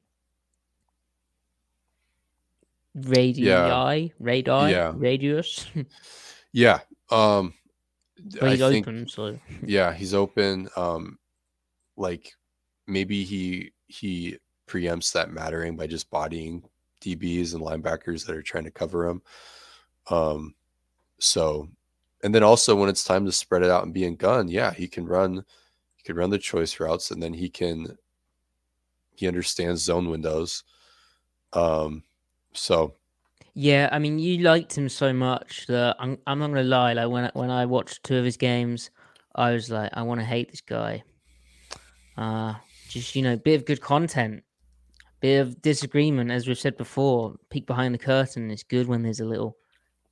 radii, 2.95 4.13
radii, 4.19 4.71
Yeah. 4.71 4.93
radius. 4.95 5.65
yeah, 6.53 6.79
um, 7.11 7.53
but 8.39 8.51
he's 8.51 8.61
I 8.61 8.69
think 8.69 8.87
open, 8.87 9.07
so 9.07 9.39
yeah 9.65 9.93
he's 9.93 10.13
open 10.13 10.69
um 10.77 11.17
like 11.97 12.33
maybe 12.87 13.23
he 13.23 13.71
he 13.87 14.37
preempts 14.67 15.11
that 15.13 15.31
mattering 15.31 15.75
by 15.75 15.87
just 15.87 16.09
bodying 16.09 16.63
dbs 17.03 17.53
and 17.53 17.61
linebackers 17.63 18.25
that 18.25 18.35
are 18.35 18.41
trying 18.41 18.63
to 18.63 18.71
cover 18.71 19.07
him 19.07 19.21
um 20.09 20.53
so 21.19 21.67
and 22.23 22.33
then 22.33 22.43
also 22.43 22.75
when 22.75 22.89
it's 22.89 23.03
time 23.03 23.25
to 23.25 23.31
spread 23.31 23.63
it 23.63 23.69
out 23.69 23.83
and 23.83 23.93
be 23.93 24.05
in 24.05 24.15
gun 24.15 24.47
yeah 24.47 24.71
he 24.71 24.87
can 24.87 25.05
run 25.05 25.43
he 25.95 26.03
can 26.03 26.15
run 26.15 26.29
the 26.29 26.37
choice 26.37 26.79
routes 26.79 27.11
and 27.11 27.21
then 27.21 27.33
he 27.33 27.49
can 27.49 27.97
he 29.15 29.27
understands 29.27 29.83
zone 29.83 30.09
windows 30.09 30.63
um 31.53 32.03
so 32.53 32.95
Yeah, 33.55 33.89
I 33.91 33.99
mean, 33.99 34.17
you 34.19 34.39
liked 34.39 34.75
him 34.77 34.89
so 34.89 35.13
much 35.13 35.67
that 35.67 35.95
I'm, 35.99 36.17
I'm 36.25 36.39
not 36.39 36.47
gonna 36.47 36.63
lie. 36.63 36.93
Like 36.93 37.09
when 37.09 37.29
when 37.33 37.51
I 37.51 37.65
watched 37.65 38.03
two 38.03 38.17
of 38.17 38.25
his 38.25 38.37
games, 38.37 38.89
I 39.35 39.51
was 39.53 39.69
like, 39.69 39.91
I 39.93 40.01
want 40.03 40.19
to 40.21 40.25
hate 40.25 40.49
this 40.49 40.61
guy. 40.61 41.03
Uh 42.17 42.55
just 42.89 43.15
you 43.15 43.21
know, 43.21 43.37
bit 43.37 43.59
of 43.59 43.65
good 43.65 43.81
content, 43.81 44.43
bit 45.23 45.39
of 45.39 45.61
disagreement, 45.61 46.29
as 46.29 46.47
we've 46.49 46.59
said 46.59 46.75
before. 46.75 47.35
Peek 47.49 47.65
behind 47.65 47.93
the 47.93 47.97
curtain 47.97 48.51
is 48.51 48.61
good 48.61 48.87
when 48.87 49.01
there's 49.01 49.21
a 49.21 49.25
little 49.25 49.57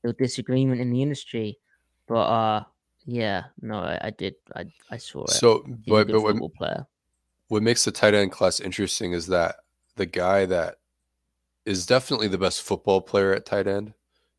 little 0.03 0.17
disagreement 0.17 0.79
in 0.79 0.89
the 0.89 1.01
industry. 1.01 1.59
But 2.07 2.21
uh, 2.21 2.63
yeah, 3.05 3.43
no, 3.61 3.75
I, 3.75 3.99
I 4.03 4.09
did, 4.11 4.35
I 4.55 4.65
I 4.89 4.95
saw 4.95 5.25
it. 5.25 5.31
so 5.31 5.63
He's 5.65 5.75
but 5.85 6.07
but 6.07 6.21
what, 6.21 6.53
player. 6.53 6.87
what 7.49 7.61
makes 7.61 7.83
the 7.83 7.91
tight 7.91 8.13
end 8.13 8.31
class 8.31 8.61
interesting 8.61 9.11
is 9.11 9.27
that 9.27 9.57
the 9.97 10.05
guy 10.05 10.45
that 10.45 10.75
is 11.65 11.85
definitely 11.85 12.29
the 12.29 12.37
best 12.37 12.61
football 12.61 13.01
player 13.01 13.33
at 13.33 13.45
tight 13.45 13.67
end, 13.67 13.93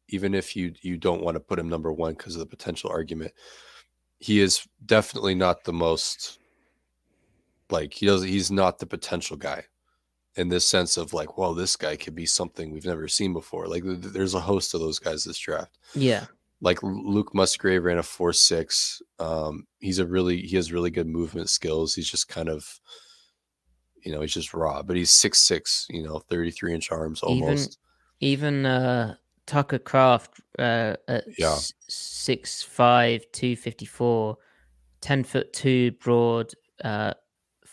even 0.08 0.34
if 0.34 0.56
you 0.56 0.72
you 0.80 0.96
don't 0.96 1.22
want 1.22 1.34
to 1.34 1.40
put 1.40 1.58
him 1.58 1.68
number 1.68 1.92
one 1.92 2.14
because 2.14 2.34
of 2.34 2.40
the 2.40 2.46
potential 2.46 2.88
argument, 2.88 3.32
he 4.20 4.40
is 4.40 4.66
definitely 4.86 5.34
not 5.34 5.64
the 5.64 5.72
most 5.74 6.38
like 7.68 7.92
he 7.92 8.06
does 8.06 8.22
he's 8.22 8.50
not 8.50 8.78
the 8.78 8.86
potential 8.86 9.36
guy 9.36 9.64
in 10.36 10.48
this 10.48 10.66
sense 10.66 10.96
of 10.96 11.12
like, 11.12 11.36
well, 11.36 11.52
this 11.54 11.76
guy 11.76 11.96
could 11.96 12.14
be 12.14 12.26
something 12.26 12.70
we've 12.72 12.86
never 12.86 13.06
seen 13.08 13.32
before. 13.32 13.66
Like 13.66 13.82
th- 13.84 14.00
th- 14.00 14.12
there's 14.14 14.34
a 14.34 14.40
host 14.40 14.72
of 14.74 14.80
those 14.80 14.98
guys 14.98 15.24
this 15.24 15.38
draft 15.38 15.76
Yeah, 15.94 16.24
like 16.60 16.82
Luke 16.82 17.34
Musgrave 17.34 17.84
ran 17.84 17.98
a 17.98 18.02
four 18.02 18.32
six. 18.32 19.02
Um, 19.18 19.66
he's 19.80 19.98
a 19.98 20.06
really 20.06 20.38
he 20.42 20.56
has 20.56 20.72
really 20.72 20.90
good 20.90 21.06
movement 21.08 21.50
skills. 21.50 21.94
He's 21.94 22.08
just 22.10 22.28
kind 22.28 22.48
of, 22.48 22.80
you 24.04 24.12
know, 24.12 24.20
he's 24.20 24.34
just 24.34 24.54
raw, 24.54 24.82
but 24.82 24.96
he's 24.96 25.10
six 25.10 25.38
six. 25.38 25.86
You 25.90 26.02
know, 26.02 26.18
thirty 26.18 26.50
three 26.50 26.74
inch 26.74 26.90
arms 26.90 27.22
almost. 27.22 27.78
even 28.20 28.64
uh 28.66 29.16
Tucker 29.44 29.80
Kraft 29.80 30.40
uh 30.58 30.94
at 31.08 31.24
Yeah. 31.38 31.58
six 31.88 32.62
five 32.62 33.24
two 33.32 33.56
fifty 33.56 33.84
four, 33.84 34.38
ten 35.00 35.24
foot 35.24 35.52
two 35.52 35.90
broad, 36.00 36.52
uh 36.84 37.12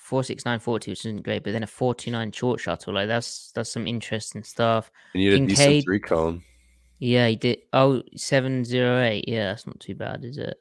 four 0.10 0.24
six 0.24 0.43
nine 0.45 0.60
forty, 0.60 0.91
which 0.91 1.02
isn't 1.06 1.24
great, 1.24 1.43
but 1.43 1.54
then 1.54 1.63
a 1.63 1.67
four 1.67 1.93
two 1.93 2.12
nine 2.12 2.32
short 2.32 2.60
shuttle. 2.60 2.93
Like 2.95 3.08
that's 3.08 3.52
that's 3.54 3.72
some 3.72 3.88
interesting 3.88 4.43
stuff. 4.43 4.91
And 5.13 5.22
you 5.24 5.32
had 5.32 5.41
a 5.41 5.45
decent 5.48 5.67
Kincaid- 5.67 5.84
three 5.86 6.00
cone. 6.00 6.43
Yeah, 7.02 7.28
he 7.30 7.38
did. 7.38 7.60
Oh, 7.72 8.04
708. 8.17 9.24
Yeah, 9.26 9.45
that's 9.52 9.65
not 9.65 9.80
too 9.80 9.95
bad, 9.95 10.26
is 10.26 10.38
it? 10.38 10.58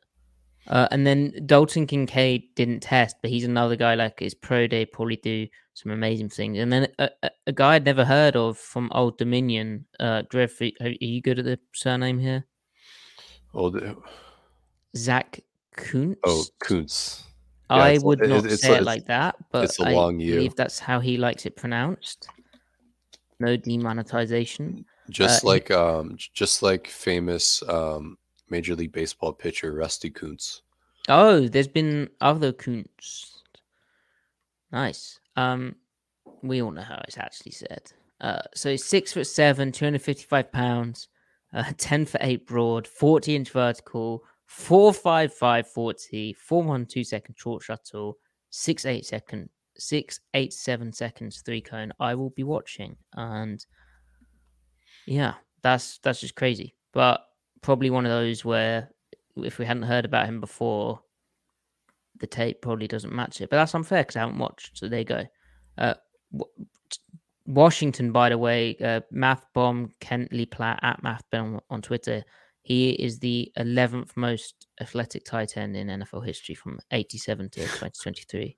Uh, 0.69 0.87
and 0.93 1.05
then 1.05 1.33
Dalton 1.47 1.85
Kincaid 1.85 2.55
didn't 2.55 2.79
test, 2.81 3.17
but 3.21 3.31
he's 3.33 3.43
another 3.43 3.75
guy 3.75 3.97
like 3.97 4.21
his 4.21 4.35
pro 4.35 4.69
day 4.69 4.85
probably 4.87 5.17
do 5.17 5.49
some 5.75 5.91
amazing 5.91 6.29
things. 6.29 6.59
And 6.59 6.73
then 6.73 6.89
a, 7.01 7.11
a, 7.25 7.31
a 7.49 7.53
guy 7.53 7.75
I'd 7.75 7.85
never 7.85 8.05
heard 8.05 8.37
of 8.37 8.57
from 8.57 8.89
Old 8.95 9.19
Dominion, 9.19 9.87
uh, 9.99 10.23
Griff, 10.29 10.61
are 10.61 10.71
are 10.81 10.91
you 11.01 11.21
good 11.23 11.41
at 11.41 11.45
the 11.45 11.59
surname 11.75 12.21
here? 12.21 12.47
The- 13.53 13.97
Zach 14.97 15.41
Kuntz. 15.77 16.21
oh 16.25 16.45
Kuntz. 16.61 17.25
Yeah, 17.70 17.76
I 17.76 17.98
would 17.98 18.20
not 18.20 18.44
it's- 18.44 18.62
say 18.62 18.76
it 18.76 18.83
like 18.85 19.07
that, 19.07 19.37
but 19.52 19.64
it's 19.64 19.78
a 19.81 19.88
I 19.88 19.92
long 19.92 20.18
U. 20.20 20.35
believe 20.37 20.54
that's 20.57 20.78
how 20.78 21.00
he 21.00 21.16
likes 21.18 21.44
it 21.46 21.54
pronounced. 21.57 22.28
No 23.40 23.57
demonetization. 23.57 24.85
Just 25.11 25.44
Uh, 25.44 25.48
like 25.48 25.70
um, 25.70 26.16
just 26.35 26.62
like 26.62 26.87
famous 26.87 27.62
um, 27.68 28.18
Major 28.50 28.74
League 28.74 28.92
Baseball 28.92 29.33
pitcher 29.33 29.72
Rusty 29.72 30.11
Kuntz. 30.11 30.62
Oh, 31.09 31.48
there's 31.48 31.68
been 31.68 32.09
other 32.20 32.52
Kuntz. 32.52 33.42
Nice. 34.72 35.18
Um, 35.37 35.76
we 36.42 36.61
all 36.62 36.70
know 36.70 36.83
how 36.83 37.00
it's 37.07 37.16
actually 37.18 37.52
said. 37.52 37.92
Uh, 38.20 38.42
so 38.54 38.70
he's 38.70 38.85
six 38.85 39.12
foot 39.12 39.26
seven, 39.26 39.72
255 39.72 40.52
pounds, 40.52 41.09
uh, 41.54 41.72
10 41.78 42.04
for 42.07 42.18
eight 42.20 42.46
broad, 42.46 42.87
40 42.87 43.37
inch 43.37 43.50
vertical, 43.50 44.24
455 44.49 45.69
40, 45.69 46.33
412 46.33 47.07
second 47.07 47.35
short 47.39 47.63
shuttle, 47.63 48.17
six 48.51 48.87
eight 48.87 49.05
second, 49.05 49.51
six 49.77 50.21
eight 50.33 50.55
seven 50.55 50.93
seconds 50.93 51.43
three 51.45 51.61
cone. 51.61 51.93
I 52.01 52.15
will 52.15 52.31
be 52.31 52.45
watching, 52.45 52.97
and 53.13 53.65
yeah, 55.07 55.35
that's 55.63 55.99
that's 55.99 56.21
just 56.21 56.35
crazy. 56.35 56.75
But 56.95 57.21
probably 57.61 57.91
one 57.91 58.07
of 58.07 58.11
those 58.11 58.43
where 58.43 58.91
if 59.37 59.59
we 59.59 59.67
hadn't 59.67 59.83
heard 59.83 60.07
about 60.07 60.27
him 60.27 60.41
before, 60.41 61.01
the 62.19 62.27
tape 62.27 62.63
probably 62.63 62.89
doesn't 62.89 63.15
match 63.15 63.43
it. 63.43 63.51
But 63.51 63.57
that's 63.57 63.75
unfair 63.75 64.03
because 64.03 64.17
I 64.17 64.21
haven't 64.21 64.39
watched. 64.39 64.79
So 64.79 64.89
there 64.89 65.01
you 65.01 65.05
go. 65.05 65.25
Uh, 65.77 65.95
Washington, 67.47 68.13
by 68.13 68.31
the 68.31 68.39
way, 68.39 68.77
uh, 68.83 69.01
Math 69.11 69.45
Bomb 69.55 69.93
Kent 70.01 70.33
Lee 70.33 70.47
Platte 70.47 70.81
at 70.83 71.03
Math 71.03 71.25
Bomb 71.31 71.61
on 71.69 71.83
Twitter. 71.83 72.25
He 72.68 72.90
is 72.90 73.18
the 73.18 73.50
11th 73.57 74.11
most 74.14 74.66
athletic 74.78 75.24
tight 75.24 75.57
end 75.57 75.74
in 75.74 75.87
NFL 75.87 76.26
history 76.26 76.54
from 76.54 76.78
87 76.90 77.48
to 77.48 77.61
2023. 77.62 78.54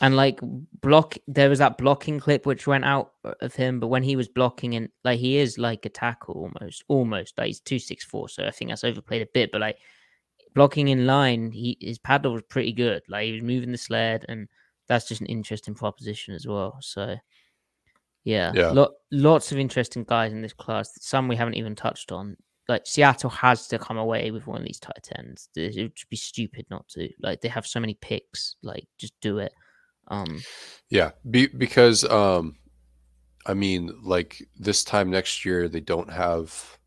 And 0.00 0.14
like 0.14 0.38
block, 0.80 1.16
there 1.26 1.48
was 1.48 1.58
that 1.58 1.76
blocking 1.76 2.20
clip 2.20 2.46
which 2.46 2.68
went 2.68 2.84
out 2.84 3.14
uh, 3.24 3.34
of 3.40 3.52
him, 3.52 3.80
but 3.80 3.88
when 3.88 4.04
he 4.04 4.14
was 4.14 4.28
blocking 4.28 4.76
and 4.76 4.88
like 5.02 5.18
he 5.18 5.38
is 5.38 5.58
like 5.58 5.84
a 5.84 5.88
tackle 5.88 6.34
almost, 6.34 6.84
almost 6.86 7.36
like 7.36 7.48
he's 7.48 7.58
two 7.58 7.80
six 7.80 8.04
four, 8.04 8.28
so 8.28 8.46
I 8.46 8.52
think 8.52 8.70
that's 8.70 8.84
overplayed 8.84 9.22
a 9.22 9.28
bit. 9.34 9.50
But 9.50 9.62
like 9.62 9.78
blocking 10.54 10.86
in 10.86 11.04
line, 11.04 11.50
he 11.50 11.76
his 11.80 11.98
paddle 11.98 12.34
was 12.34 12.42
pretty 12.42 12.72
good. 12.72 13.02
Like 13.08 13.26
he 13.26 13.32
was 13.32 13.42
moving 13.42 13.72
the 13.72 13.78
sled, 13.78 14.26
and 14.28 14.46
that's 14.86 15.08
just 15.08 15.20
an 15.22 15.26
interesting 15.26 15.74
proposition 15.74 16.36
as 16.36 16.46
well. 16.46 16.78
So 16.80 17.16
yeah, 18.22 18.52
Yeah. 18.54 18.70
Lot, 18.70 18.92
lots 19.10 19.50
of 19.50 19.58
interesting 19.58 20.04
guys 20.04 20.32
in 20.32 20.40
this 20.40 20.52
class. 20.52 20.88
Some 21.00 21.26
we 21.26 21.34
haven't 21.34 21.54
even 21.54 21.74
touched 21.74 22.12
on. 22.12 22.36
Like 22.68 22.86
Seattle 22.86 23.30
has 23.30 23.68
to 23.68 23.78
come 23.78 23.98
away 23.98 24.30
with 24.30 24.46
one 24.46 24.60
of 24.60 24.66
these 24.66 24.80
tight 24.80 25.08
ends. 25.16 25.48
It 25.54 25.76
would 25.76 25.92
be 26.08 26.16
stupid 26.16 26.66
not 26.70 26.88
to. 26.88 27.08
Like 27.20 27.40
they 27.40 27.48
have 27.48 27.66
so 27.66 27.80
many 27.80 27.94
picks. 28.00 28.56
Like 28.62 28.86
just 28.98 29.12
do 29.20 29.38
it. 29.38 29.52
Um, 30.08 30.40
Yeah, 30.90 31.10
be, 31.30 31.46
because 31.46 32.04
um, 32.04 32.56
I 33.46 33.54
mean, 33.54 33.92
like 34.02 34.46
this 34.58 34.84
time 34.84 35.10
next 35.10 35.44
year, 35.44 35.68
they 35.68 35.80
don't 35.80 36.10
have 36.10 36.78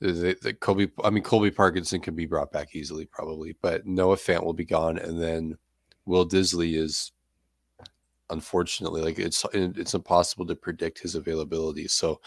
the, 0.00 0.36
the 0.42 0.52
Kobe. 0.52 0.88
I 1.02 1.10
mean, 1.10 1.22
Colby 1.22 1.50
Parkinson 1.50 2.00
can 2.00 2.14
be 2.14 2.26
brought 2.26 2.52
back 2.52 2.74
easily, 2.74 3.06
probably, 3.06 3.56
but 3.62 3.86
Noah 3.86 4.16
Fant 4.16 4.44
will 4.44 4.52
be 4.52 4.64
gone, 4.64 4.98
and 4.98 5.20
then 5.20 5.56
Will 6.04 6.28
Dissly 6.28 6.76
is 6.76 7.12
unfortunately 8.28 9.02
like 9.02 9.18
it's 9.18 9.46
it's 9.54 9.94
impossible 9.94 10.46
to 10.46 10.54
predict 10.56 11.00
his 11.00 11.14
availability. 11.14 11.88
So, 11.88 12.20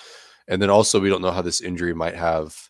and 0.48 0.62
then 0.62 0.70
also 0.70 1.00
we 1.00 1.10
don't 1.10 1.22
know 1.22 1.32
how 1.32 1.42
this 1.42 1.62
injury 1.62 1.94
might 1.94 2.16
have. 2.16 2.70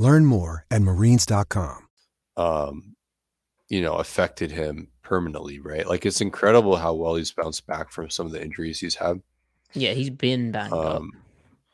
Learn 0.00 0.24
more 0.24 0.64
at 0.70 0.80
marines.com. 0.80 1.86
um, 2.38 2.96
you 3.68 3.82
know, 3.82 3.96
affected 3.96 4.50
him 4.50 4.88
permanently, 5.02 5.60
right? 5.60 5.86
Like 5.86 6.06
it's 6.06 6.22
incredible 6.22 6.76
how 6.76 6.94
well 6.94 7.16
he's 7.16 7.32
bounced 7.32 7.66
back 7.66 7.92
from 7.92 8.08
some 8.08 8.24
of 8.24 8.32
the 8.32 8.42
injuries 8.42 8.80
he's 8.80 8.94
had. 8.94 9.20
yeah, 9.74 9.92
he's 9.92 10.08
been 10.08 10.52
banged 10.52 10.72
up. 10.72 10.96
Um, 10.96 11.10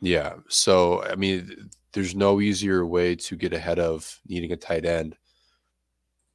yeah. 0.01 0.35
So, 0.49 1.05
I 1.05 1.15
mean, 1.15 1.71
there's 1.93 2.17
no 2.17 2.41
easier 2.41 2.85
way 2.85 3.15
to 3.15 3.37
get 3.37 3.53
ahead 3.53 3.79
of 3.79 4.21
needing 4.27 4.51
a 4.51 4.57
tight 4.57 4.85
end, 4.85 5.17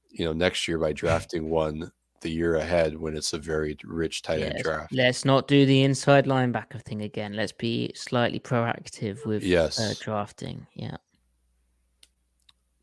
you 0.10 0.24
know, 0.24 0.32
next 0.32 0.70
year 0.70 0.80
by 0.80 0.94
drafting 1.04 1.50
one 1.50 1.92
the 2.22 2.32
year 2.32 2.56
ahead 2.56 2.98
when 2.98 3.18
it's 3.18 3.34
a 3.34 3.38
very 3.38 3.76
rich 3.84 4.22
tight 4.22 4.42
end 4.42 4.64
draft. 4.64 4.94
Let's 4.94 5.26
not 5.26 5.50
do 5.50 5.66
the 5.66 5.84
inside 5.84 6.26
linebacker 6.26 6.82
thing 6.82 7.02
again. 7.02 7.34
Let's 7.34 7.52
be 7.52 7.92
slightly 7.96 8.40
proactive 8.40 9.26
with 9.26 9.44
uh, 9.44 9.94
drafting. 10.00 10.68
Yeah. 10.74 10.96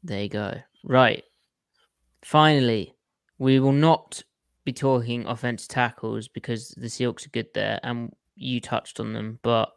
There 0.02 0.22
you 0.22 0.28
go. 0.28 0.54
Right. 0.84 1.24
Finally, 2.24 2.94
we 3.38 3.61
will 3.61 3.72
not 3.72 4.22
be 4.64 4.72
talking 4.72 5.26
offensive 5.26 5.68
tackles 5.68 6.28
because 6.28 6.68
the 6.76 6.87
Seahawks 6.88 7.26
are 7.26 7.30
good 7.30 7.48
there, 7.54 7.80
and 7.82 8.12
you 8.37 8.61
touched 8.61 9.00
on 9.00 9.12
them. 9.12 9.38
But 9.42 9.72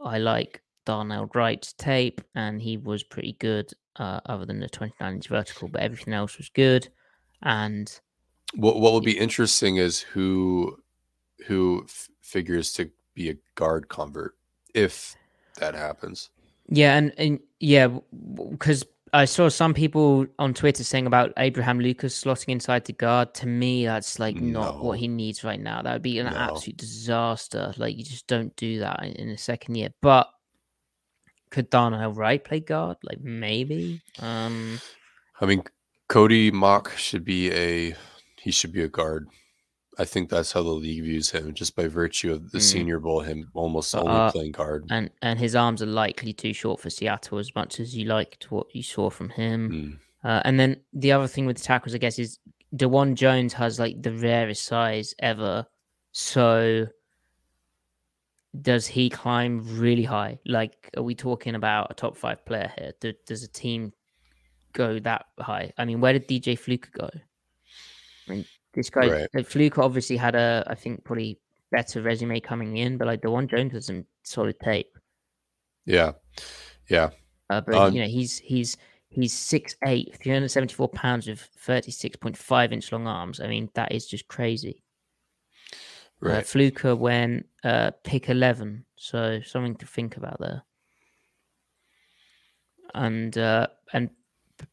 I 0.00 0.18
like 0.18 0.62
Darnell 0.84 1.30
Wright's 1.34 1.72
tape, 1.72 2.20
and 2.34 2.60
he 2.60 2.76
was 2.76 3.02
pretty 3.02 3.34
good, 3.38 3.72
uh, 3.96 4.20
other 4.26 4.44
than 4.44 4.60
the 4.60 4.68
29 4.68 5.14
inch 5.14 5.28
vertical, 5.28 5.68
but 5.68 5.80
everything 5.80 6.14
else 6.14 6.36
was 6.38 6.48
good. 6.48 6.88
And 7.42 7.90
What 8.54 8.80
what 8.80 8.92
will 8.92 9.00
be 9.00 9.18
interesting 9.18 9.76
is 9.76 10.00
who 10.00 10.78
who 11.46 11.82
f- 11.84 12.08
figures 12.20 12.72
to 12.74 12.90
be 13.14 13.30
a 13.30 13.36
guard 13.54 13.88
convert 13.88 14.34
if 14.74 15.16
that 15.58 15.74
happens. 15.74 16.30
Yeah, 16.68 16.96
and, 16.96 17.12
and 17.18 17.40
yeah, 17.60 17.88
because 18.50 18.84
I 19.12 19.24
saw 19.24 19.48
some 19.48 19.72
people 19.72 20.26
on 20.38 20.52
Twitter 20.52 20.82
saying 20.84 21.06
about 21.06 21.32
Abraham 21.38 21.78
Lucas 21.78 22.20
slotting 22.22 22.48
inside 22.48 22.84
the 22.84 22.92
guard. 22.92 23.34
To 23.34 23.46
me, 23.46 23.86
that's 23.86 24.18
like 24.18 24.36
not 24.36 24.82
what 24.82 24.98
he 24.98 25.08
needs 25.08 25.44
right 25.44 25.60
now. 25.60 25.80
That 25.82 25.92
would 25.94 26.02
be 26.02 26.18
an 26.18 26.26
No. 26.26 26.32
absolute 26.36 26.76
disaster. 26.76 27.72
Like 27.76 27.96
you 27.96 28.04
just 28.04 28.26
don't 28.26 28.54
do 28.56 28.80
that 28.80 29.02
in, 29.04 29.12
in 29.12 29.28
the 29.28 29.38
second 29.38 29.76
year. 29.76 29.90
But 30.02 30.28
could 31.50 31.70
Darnell 31.70 32.12
Wright 32.12 32.42
play 32.42 32.60
guard? 32.60 32.96
Like 33.04 33.20
maybe. 33.20 34.02
Um, 34.18 34.80
I 35.40 35.46
mean, 35.46 35.62
Cody 36.08 36.50
Mauch 36.50 36.96
should 36.96 37.24
be 37.24 37.52
a 37.52 37.94
he 38.40 38.50
should 38.50 38.72
be 38.72 38.82
a 38.82 38.88
guard. 38.88 39.28
I 39.98 40.04
think 40.04 40.28
that's 40.28 40.52
how 40.52 40.62
the 40.62 40.70
league 40.70 41.02
views 41.04 41.30
him, 41.30 41.54
just 41.54 41.74
by 41.74 41.86
virtue 41.88 42.32
of 42.32 42.50
the 42.50 42.58
Mm. 42.58 42.62
Senior 42.62 43.00
Bowl, 43.00 43.20
him 43.20 43.50
almost 43.54 43.92
But, 43.92 44.02
only 44.02 44.14
uh, 44.14 44.30
playing 44.30 44.52
guard. 44.52 44.84
and 44.90 45.10
and 45.22 45.38
his 45.38 45.54
arms 45.56 45.80
are 45.82 45.86
likely 45.86 46.32
too 46.32 46.52
short 46.52 46.80
for 46.80 46.90
Seattle 46.90 47.38
as 47.38 47.54
much 47.54 47.80
as 47.80 47.96
you 47.96 48.04
liked 48.06 48.50
what 48.50 48.66
you 48.74 48.82
saw 48.82 49.08
from 49.10 49.30
him. 49.30 49.70
Mm. 49.70 49.98
Uh, 50.28 50.42
and 50.44 50.58
then 50.60 50.80
the 50.92 51.12
other 51.12 51.26
thing 51.28 51.46
with 51.46 51.56
the 51.58 51.62
tackles, 51.64 51.94
I 51.94 51.98
guess, 51.98 52.18
is 52.18 52.38
Dawand 52.74 53.14
Jones 53.14 53.52
has 53.54 53.78
like 53.78 54.02
the 54.02 54.12
rarest 54.12 54.64
size 54.64 55.14
ever. 55.20 55.66
So 56.12 56.88
does 58.60 58.86
he 58.86 59.10
climb 59.10 59.78
really 59.78 60.02
high? 60.04 60.38
Like, 60.46 60.90
are 60.96 61.02
we 61.02 61.14
talking 61.14 61.54
about 61.54 61.90
a 61.90 61.94
top 61.94 62.16
five 62.16 62.44
player 62.44 62.72
here? 62.78 62.92
Do, 63.00 63.12
does 63.26 63.42
a 63.42 63.48
team 63.48 63.92
go 64.72 64.98
that 65.00 65.26
high? 65.38 65.72
I 65.78 65.84
mean, 65.84 66.00
where 66.00 66.12
did 66.14 66.26
DJ 66.26 66.58
Fluke 66.58 66.90
go? 66.92 67.08
I 67.12 68.30
mean, 68.30 68.44
this 68.76 68.90
guy, 68.90 69.08
Right. 69.08 69.28
like, 69.34 69.46
Fluke 69.46 69.78
obviously 69.78 70.16
had 70.16 70.34
a, 70.36 70.64
I 70.68 70.74
think, 70.76 71.04
probably 71.04 71.40
better 71.72 72.02
resume 72.02 72.38
coming 72.40 72.76
in, 72.76 72.96
but 72.98 73.06
like 73.08 73.22
Dawand 73.22 73.50
Jones 73.50 73.72
was 73.72 73.86
some 73.86 74.06
solid 74.22 74.58
tape. 74.60 74.96
Yeah, 75.86 76.12
yeah, 76.88 77.10
Uh, 77.50 77.60
but 77.60 77.74
Um, 77.74 77.94
you 77.94 78.02
know, 78.02 78.08
he's 78.08 78.38
he's 78.38 78.76
he's 79.08 79.32
6'8", 79.34 80.16
374 80.20 80.88
pounds 80.90 81.26
with 81.26 81.40
thirty 81.40 81.90
six 81.90 82.16
point 82.16 82.36
five 82.36 82.72
inch 82.72 82.92
long 82.92 83.06
arms. 83.06 83.40
I 83.40 83.48
mean, 83.48 83.70
that 83.74 83.92
is 83.92 84.06
just 84.06 84.28
crazy. 84.28 84.82
Uh, 86.24 86.28
Right. 86.28 86.46
Fluker 86.46 86.96
went 86.96 87.46
uh, 87.62 87.90
pick 88.02 88.28
11. 88.30 88.84
So 88.96 89.40
something 89.42 89.76
to 89.76 89.86
think 89.86 90.16
about 90.16 90.40
there. 90.40 90.62
And 92.94 93.36
uh, 93.36 93.66
and 93.92 94.10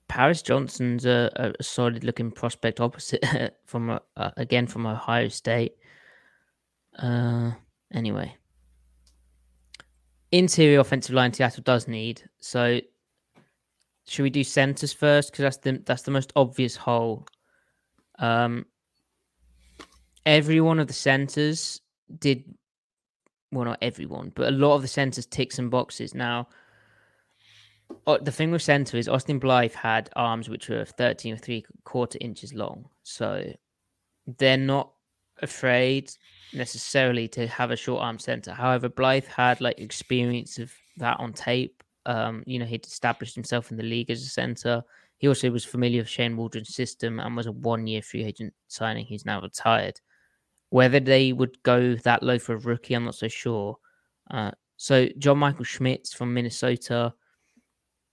Paris 0.08 0.42
Johnson's 0.42 1.06
a, 1.06 1.54
a 1.60 1.64
solid 1.64 2.04
looking 2.04 2.32
prospect 2.32 2.80
opposite 2.80 3.24
from 3.66 4.00
uh, 4.18 4.32
again 4.38 4.68
from 4.68 4.86
Ohio 4.86 5.28
State. 5.28 5.76
Uh, 6.98 7.52
anyway, 7.94 8.36
interior 10.32 10.80
offensive 10.80 11.16
line 11.16 11.34
Seattle 11.34 11.64
does 11.64 11.88
need. 11.88 12.24
So 12.40 12.80
should 14.06 14.24
we 14.24 14.30
do 14.30 14.44
centers 14.44 14.94
first? 14.94 15.32
Because 15.32 15.44
that's 15.44 15.58
the 15.58 15.82
that's 15.86 16.04
the 16.04 16.12
most 16.12 16.32
obvious 16.36 16.76
hole. 16.76 17.26
Um, 18.20 18.66
every 20.26 20.62
one 20.62 20.80
of 20.80 20.88
the 20.88 20.94
centers 20.94 21.82
did 22.20 22.44
well, 23.52 23.66
not 23.66 23.80
everyone, 23.82 24.32
but 24.36 24.48
a 24.48 24.52
lot 24.52 24.76
of 24.76 24.82
the 24.82 24.88
centers 24.88 25.26
tick 25.26 25.52
some 25.52 25.70
boxes. 25.70 26.16
Now, 26.16 26.48
the 28.06 28.32
thing 28.32 28.52
with 28.52 28.62
center 28.62 28.98
is 28.98 29.08
Austin 29.08 29.40
Blythe 29.40 29.74
had 29.74 30.10
arms 30.16 30.50
which 30.50 30.70
were 30.70 30.86
13 30.86 31.34
or 31.34 31.38
three 31.38 31.66
quarter 31.84 32.18
inches 32.22 32.54
long, 32.54 32.90
so 33.04 33.52
they're 34.38 34.58
not 34.58 34.92
afraid 35.42 36.12
necessarily 36.54 37.28
to 37.28 37.48
have 37.48 37.72
a 37.72 37.76
short 37.76 38.02
arm 38.02 38.20
center. 38.20 38.52
However, 38.52 38.90
Blythe 38.90 39.26
had 39.26 39.62
like 39.62 39.80
experience 39.80 40.60
of 40.60 40.72
that 40.98 41.20
on 41.20 41.34
tape. 41.34 41.84
Um, 42.06 42.44
you 42.46 42.60
know, 42.60 42.66
he'd 42.66 42.86
established 42.86 43.36
himself 43.36 43.72
in 43.72 43.78
the 43.78 43.84
league 43.84 44.12
as 44.12 44.22
a 44.22 44.28
center. 44.28 44.84
He 45.18 45.28
also 45.28 45.50
was 45.50 45.64
familiar 45.64 46.02
with 46.02 46.10
Shane 46.10 46.36
Waldron's 46.36 46.76
system 46.76 47.20
and 47.20 47.36
was 47.36 47.46
a 47.46 47.52
one 47.52 47.88
year 47.88 48.02
free 48.02 48.24
agent 48.24 48.54
signing. 48.68 49.06
He's 49.06 49.26
now 49.26 49.42
retired. 49.42 50.00
Whether 50.70 51.00
they 51.00 51.34
would 51.34 51.62
go 51.64 51.96
that 51.96 52.24
low 52.24 52.40
for 52.40 52.56
a 52.56 52.58
rookie, 52.58 52.94
I'm 52.94 53.06
not 53.06 53.16
so 53.16 53.28
sure. 53.28 53.78
Uh, 54.30 54.52
so 54.76 55.08
John 55.18 55.38
Michael 55.38 55.64
Schmitz 55.64 56.14
from 56.14 56.34
Minnesota, 56.34 57.14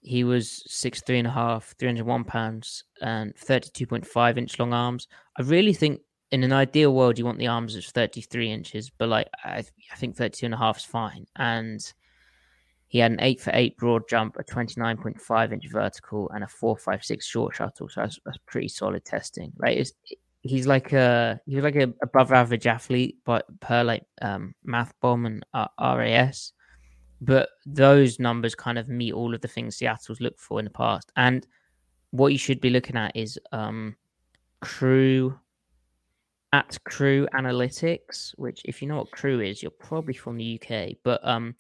he 0.01 0.24
was 0.24 0.62
six 0.66 1.03
three 1.03 1.18
and 1.18 1.28
a 1.28 1.30
half, 1.30 1.74
301 1.78 2.24
pounds, 2.24 2.84
and 3.03 3.34
32.5 3.36 4.38
inch 4.38 4.59
long 4.59 4.72
arms. 4.72 5.09
I 5.38 5.42
really 5.42 5.74
think 5.74 6.01
in 6.30 6.44
an 6.44 6.53
ideal 6.53 6.94
world 6.94 7.18
you 7.18 7.24
want 7.24 7.38
the 7.38 7.48
arms 7.48 7.74
of 7.74 7.84
33 7.84 8.51
inches, 8.51 8.90
but 8.90 9.09
like 9.09 9.28
I, 9.44 9.64
I 9.92 9.96
think 9.96 10.16
32 10.16 10.46
and 10.46 10.55
a 10.55 10.59
half 10.59 10.78
is 10.78 10.84
fine. 10.84 11.26
And 11.36 11.80
he 12.86 12.98
had 12.98 13.12
an 13.12 13.20
eight 13.20 13.40
for 13.40 13.51
eight 13.55 13.76
broad 13.76 14.09
jump, 14.09 14.36
a 14.38 14.44
29.5 14.44 15.53
inch 15.53 15.68
vertical, 15.68 16.30
and 16.34 16.44
a 16.44 16.48
four 16.48 16.76
five 16.76 17.05
six 17.05 17.26
short 17.26 17.55
shuttle. 17.55 17.88
So 17.88 18.01
that's, 18.01 18.18
that's 18.24 18.38
pretty 18.46 18.68
solid 18.68 19.05
testing, 19.05 19.53
right? 19.57 19.78
It's, 19.78 19.92
he's 20.42 20.66
like 20.66 20.92
a 20.92 21.38
he 21.46 21.57
was 21.57 21.64
like 21.64 21.76
a 21.76 21.92
above 22.03 22.32
average 22.32 22.66
athlete, 22.66 23.18
but 23.24 23.44
per 23.61 23.84
like 23.84 24.05
um, 24.22 24.55
math 24.64 24.92
bomb 25.01 25.26
and 25.26 25.44
uh, 25.55 25.68
RAS. 25.78 26.53
But 27.20 27.50
those 27.66 28.18
numbers 28.18 28.54
kind 28.54 28.78
of 28.78 28.88
meet 28.88 29.12
all 29.12 29.34
of 29.34 29.40
the 29.40 29.48
things 29.48 29.76
Seattle's 29.76 30.20
looked 30.20 30.40
for 30.40 30.58
in 30.58 30.64
the 30.64 30.70
past. 30.70 31.12
And 31.16 31.46
what 32.10 32.32
you 32.32 32.38
should 32.38 32.60
be 32.60 32.70
looking 32.70 32.96
at 32.96 33.14
is 33.14 33.38
um, 33.52 33.96
Crewe 34.60 35.38
at 36.52 36.78
Crewe 36.84 37.28
Analytics, 37.34 38.32
which 38.36 38.62
if 38.64 38.82
you 38.82 38.88
know 38.88 38.96
what 38.96 39.10
Crewe 39.12 39.40
is, 39.40 39.62
you're 39.62 39.70
probably 39.70 40.14
from 40.14 40.36
the 40.36 40.60
UK. 40.60 40.96
But 41.04 41.20
um, 41.26 41.54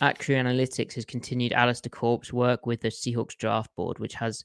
at 0.00 0.18
Crewe 0.18 0.36
Analytics 0.36 0.94
has 0.94 1.04
continued 1.04 1.52
Alistair 1.52 1.90
Corp's 1.90 2.32
work 2.32 2.66
with 2.66 2.80
the 2.80 2.88
Seahawks 2.88 3.36
draft 3.36 3.74
board, 3.74 3.98
which 3.98 4.14
has 4.14 4.44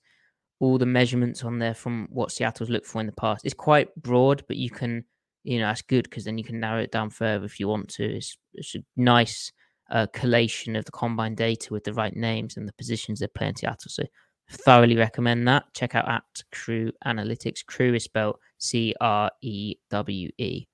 all 0.60 0.78
the 0.78 0.86
measurements 0.86 1.44
on 1.44 1.60
there 1.60 1.74
from 1.74 2.08
what 2.10 2.32
Seattle's 2.32 2.70
looked 2.70 2.88
for 2.88 3.02
in 3.02 3.06
the 3.08 3.14
past. 3.14 3.46
It's 3.46 3.54
quite 3.54 3.94
broad, 3.96 4.44
but 4.48 4.58
you 4.58 4.70
can, 4.70 5.04
you 5.44 5.60
know, 5.60 5.68
that's 5.68 5.82
good 5.82 6.06
because 6.06 6.24
then 6.24 6.38
you 6.38 6.44
can 6.44 6.60
narrow 6.60 6.82
it 6.82 6.92
down 6.92 7.10
further 7.10 7.46
if 7.46 7.60
you 7.60 7.68
want 7.68 7.90
to. 7.90 8.16
It's, 8.16 8.38
it's 8.54 8.76
a 8.76 8.80
nice 8.96 9.52
uh, 9.94 10.08
collation 10.08 10.76
of 10.76 10.84
the 10.86 10.92
combine 10.92 11.36
data 11.36 11.72
with 11.72 11.84
the 11.84 11.94
right 11.94 12.16
names 12.16 12.58
and 12.58 12.68
the 12.68 12.74
positions 12.74 13.20
they 13.20 13.28
play 13.28 13.48
in 13.48 13.56
Seattle. 13.56 13.90
So 13.90 14.04
thoroughly 14.50 14.98
recommend 14.98 15.48
that. 15.48 15.66
Check 15.74 15.96
out 15.96 16.10
at 16.10 16.24
Crewe 16.52 16.92
Analytics. 17.06 17.66
Crewe 17.66 17.94
is 17.94 18.04
spelled 18.04 18.38
C 18.58 18.94
R 19.00 19.32
E 19.42 19.76
W 19.92 20.30
E. 20.38 20.66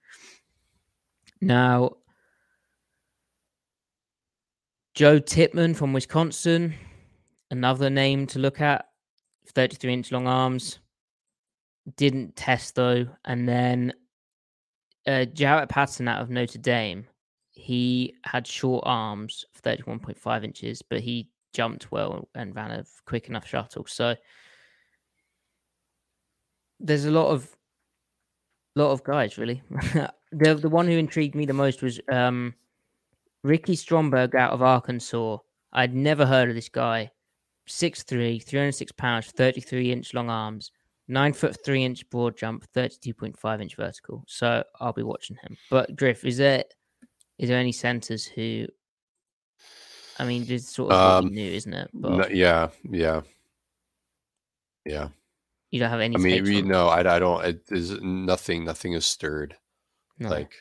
Now, 1.41 1.91
Joe 4.95 5.19
Tippmann 5.19 5.75
from 5.75 5.93
Wisconsin, 5.93 6.73
another 7.51 7.89
name 7.89 8.25
to 8.27 8.39
look 8.39 8.59
at. 8.61 8.85
33 9.53 9.93
inch 9.93 10.11
long 10.11 10.27
arms. 10.27 10.79
Didn't 11.97 12.35
test 12.35 12.75
though. 12.75 13.07
And 13.25 13.47
then 13.47 13.93
uh, 15.07 15.25
Jarrett 15.25 15.69
Patton 15.69 16.07
out 16.07 16.21
of 16.21 16.29
Notre 16.29 16.59
Dame, 16.59 17.07
he 17.59 18.15
had 18.23 18.47
short 18.47 18.83
arms, 18.85 19.45
31.5 19.61 20.43
inches, 20.43 20.81
but 20.81 21.01
he 21.01 21.29
jumped 21.53 21.91
well 21.91 22.27
and 22.35 22.55
ran 22.55 22.71
a 22.71 22.85
quick 23.05 23.27
enough 23.27 23.45
shuttle. 23.45 23.85
So 23.85 24.15
there's 26.79 27.05
a 27.05 27.11
lot 27.11 27.27
of 27.27 27.55
lot 28.75 28.91
of 28.91 29.03
guys 29.03 29.37
really. 29.37 29.61
the 30.31 30.55
the 30.55 30.69
one 30.69 30.87
who 30.87 30.97
intrigued 30.97 31.35
me 31.35 31.45
the 31.45 31.53
most 31.53 31.81
was 31.81 31.99
um, 32.11 32.55
Ricky 33.43 33.75
Stromberg 33.75 34.35
out 34.35 34.53
of 34.53 34.61
Arkansas. 34.61 35.37
I'd 35.73 35.93
never 35.93 36.25
heard 36.25 36.49
of 36.49 36.55
this 36.55 36.69
guy. 36.69 37.11
6'3, 37.67 38.43
306 38.43 38.91
pounds, 38.93 39.27
33 39.27 39.91
inch 39.91 40.15
long 40.15 40.27
arms, 40.27 40.71
9 41.07 41.33
foot 41.33 41.63
3 41.63 41.83
inch 41.83 42.09
broad 42.09 42.35
jump, 42.35 42.65
32.5 42.73 43.61
inch 43.61 43.75
vertical. 43.75 44.23
So 44.27 44.63
I'll 44.79 44.93
be 44.93 45.03
watching 45.03 45.37
him. 45.43 45.55
But 45.69 45.95
Griff, 45.95 46.25
is 46.25 46.37
there 46.37 46.63
is 47.39 47.49
there 47.49 47.57
any 47.57 47.71
centers 47.71 48.25
who 48.25 48.67
I 50.19 50.25
mean, 50.25 50.45
is 50.49 50.67
sort 50.69 50.91
of 50.91 51.23
Um, 51.23 51.29
we 51.29 51.35
knew, 51.35 51.51
isn't 51.53 51.73
it? 51.73 51.89
But 51.93 52.11
No, 52.11 52.27
yeah, 52.27 52.69
yeah, 52.83 53.21
yeah. 54.85 55.09
you 55.71 55.79
don't 55.79 55.89
have 55.89 56.01
any 56.01 56.15
I 56.15 56.19
mean, 56.19 56.67
no, 56.67 56.87
I, 56.87 56.99
I 57.15 57.19
don't. 57.19 57.45
It 57.45 57.61
is 57.71 57.91
nothing. 58.01 58.65
Nothing 58.65 58.93
is 58.93 59.05
stirred. 59.05 59.55
no. 60.17 60.29
Like 60.29 60.51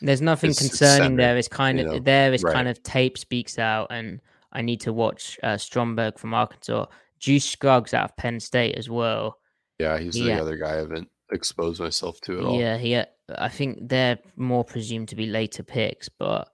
There's 0.00 0.20
nothing 0.22 0.50
it's- 0.50 0.64
it's 0.64 0.78
concerning 0.78 1.02
center, 1.10 1.16
there. 1.22 1.36
It's 1.36 1.48
kind 1.48 1.78
you 1.78 1.86
of 1.86 1.92
know, 1.92 1.98
there 2.00 2.32
is 2.32 2.42
right. 2.42 2.54
kind 2.54 2.68
of 2.68 2.82
tape 2.82 3.18
speaks 3.18 3.58
out, 3.58 3.88
and 3.90 4.20
I 4.52 4.62
need 4.62 4.80
to 4.82 4.92
watch 4.92 5.38
uh, 5.42 5.56
Stromberg 5.58 6.18
from 6.18 6.32
Arkansas, 6.34 6.86
Juice 7.18 7.44
Scruggs 7.44 7.92
out 7.94 8.04
of 8.10 8.16
Penn 8.16 8.40
State 8.40 8.76
as 8.76 8.88
well. 8.88 9.38
yeah, 9.78 9.98
he's 9.98 10.18
Yeah. 10.18 10.36
the 10.36 10.42
other 10.42 10.56
guy 10.56 10.72
I 10.72 10.76
haven't 10.76 11.08
exposed 11.30 11.80
myself 11.80 12.20
to 12.22 12.38
at 12.38 12.44
all. 12.44 12.58
Yeah, 12.60 12.78
he. 12.78 12.94
uh, 12.94 13.04
I 13.38 13.48
think 13.48 13.88
they're 13.88 14.18
more 14.36 14.64
presumed 14.64 15.08
to 15.08 15.16
be 15.16 15.26
later 15.26 15.62
picks, 15.62 16.08
but 16.08 16.48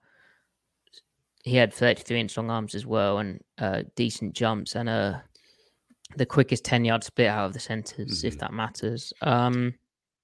he 1.43 1.55
had 1.55 1.73
33 1.73 2.19
inch 2.19 2.37
long 2.37 2.49
arms 2.49 2.75
as 2.75 2.85
well, 2.85 3.19
and 3.19 3.41
uh, 3.57 3.83
decent 3.95 4.33
jumps, 4.33 4.75
and 4.75 4.89
uh, 4.89 5.19
the 6.17 6.25
quickest 6.25 6.63
10 6.65 6.85
yard 6.85 7.03
split 7.03 7.27
out 7.27 7.45
of 7.45 7.53
the 7.53 7.59
centers, 7.59 8.23
if 8.23 8.35
Mhm. 8.35 8.39
that 8.39 8.53
matters. 8.53 9.13
Um, 9.21 9.75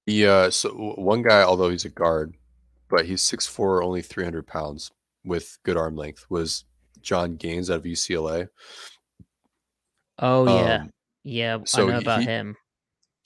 He 0.06 0.26
uh, 0.26 0.50
so 0.50 0.70
one 0.96 1.22
guy, 1.22 1.42
although 1.42 1.70
he's 1.70 1.84
a 1.84 1.88
guard, 1.90 2.34
but 2.88 3.06
he's 3.06 3.22
6'4", 3.22 3.82
only 3.82 4.02
three 4.02 4.24
hundred 4.24 4.46
pounds 4.46 4.90
with 5.24 5.58
good 5.64 5.76
arm 5.76 5.96
length. 5.96 6.26
Was 6.30 6.64
Jon 7.00 7.36
Gaines 7.36 7.70
out 7.70 7.78
of 7.78 7.84
UCLA? 7.86 8.48
oh 10.18 10.46
yeah, 10.46 10.74
Um, 10.82 10.90
yeah, 11.24 11.58
so 11.64 11.88
I 11.88 11.92
know 11.92 11.98
about 11.98 12.20
he- 12.20 12.26
him. 12.26 12.56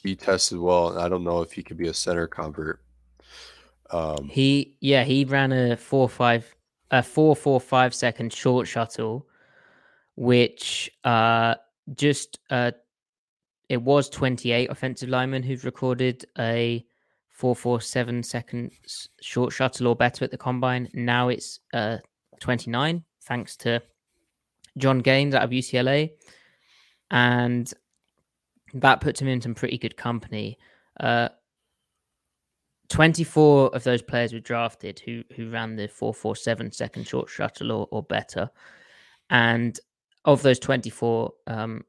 He 0.03 0.17
tested 0.17 0.59
well, 0.59 0.89
and 0.93 0.99
I 0.99 1.09
don't 1.11 1.25
know 1.25 1.43
if 1.43 1.53
he 1.53 1.63
could 1.63 1.77
be 1.77 1.89
a 1.89 1.93
center 1.95 2.27
convert. 2.27 2.81
Um, 3.93 4.29
He 4.29 4.77
yeah, 4.81 5.05
he 5.05 5.25
ran 5.25 5.53
a 5.53 5.77
four 5.77 6.09
five 6.09 6.55
a 6.91 7.03
four 7.03 7.37
four 7.37 7.61
five 7.61 7.95
second 7.95 8.33
short 8.33 8.67
shuttle, 8.69 9.27
which 10.17 10.91
uh 11.05 11.55
just 11.95 12.39
uh 12.51 12.73
it 13.69 13.83
was 13.83 14.09
twenty 14.09 14.53
eight 14.53 14.71
offensive 14.71 15.09
linemen 15.09 15.43
who've 15.43 15.65
recorded 15.65 16.25
a 16.39 16.85
four 17.29 17.57
four 17.57 17.81
seven 17.81 18.23
second 18.23 18.71
short 19.21 19.53
shuttle 19.53 19.89
or 19.89 19.97
better 19.97 20.25
at 20.25 20.31
the 20.31 20.39
combine. 20.39 20.89
Now 20.95 21.29
it's 21.29 21.61
uh 21.73 21.99
twenty 22.41 22.71
nine, 22.71 23.05
thanks 23.23 23.57
to 23.59 23.83
Jon 24.79 25.01
Gaines 25.01 25.35
out 25.35 25.43
of 25.43 25.51
UCLA, 25.51 26.11
and 27.11 27.73
that 28.75 29.01
puts 29.01 29.21
him 29.21 29.29
in 29.29 29.41
some 29.41 29.55
pretty 29.55 29.79
good 29.79 29.97
company. 29.97 30.59
Uh, 30.99 31.29
24 32.91 33.75
of 33.75 33.85
those 33.85 34.03
players 34.03 34.33
were 34.33 34.41
drafted 34.41 35.01
who 35.01 35.23
who 35.35 35.49
ran 35.51 35.77
the 35.77 35.89
447 35.89 36.73
second 36.73 37.07
short 37.07 37.31
shuttle 37.31 37.73
or, 37.73 37.89
or 37.91 38.03
better. 38.03 38.51
And 39.31 39.79
of 40.25 40.43
those 40.43 40.59
24 40.59 41.33
um 41.47 41.85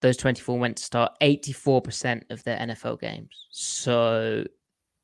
those 0.00 0.16
24 0.16 0.58
went 0.58 0.76
to 0.78 0.82
start 0.82 1.12
84% 1.22 2.22
of 2.30 2.42
their 2.42 2.58
NFL 2.58 3.00
games. 3.00 3.46
So 3.50 4.44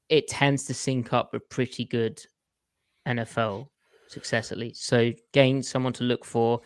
it 0.09 0.27
tends 0.27 0.65
to 0.65 0.75
sync 0.75 1.13
up 1.13 1.33
with 1.33 1.49
pretty 1.49 1.85
good 1.85 2.21
NFL 3.07 3.69
success 4.09 4.51
at 4.51 4.59
least. 4.59 4.87
So 4.87 5.13
gain 5.33 5.63
someone 5.63 5.93
to 5.95 6.05
look 6.05 6.25
for. 6.25 6.61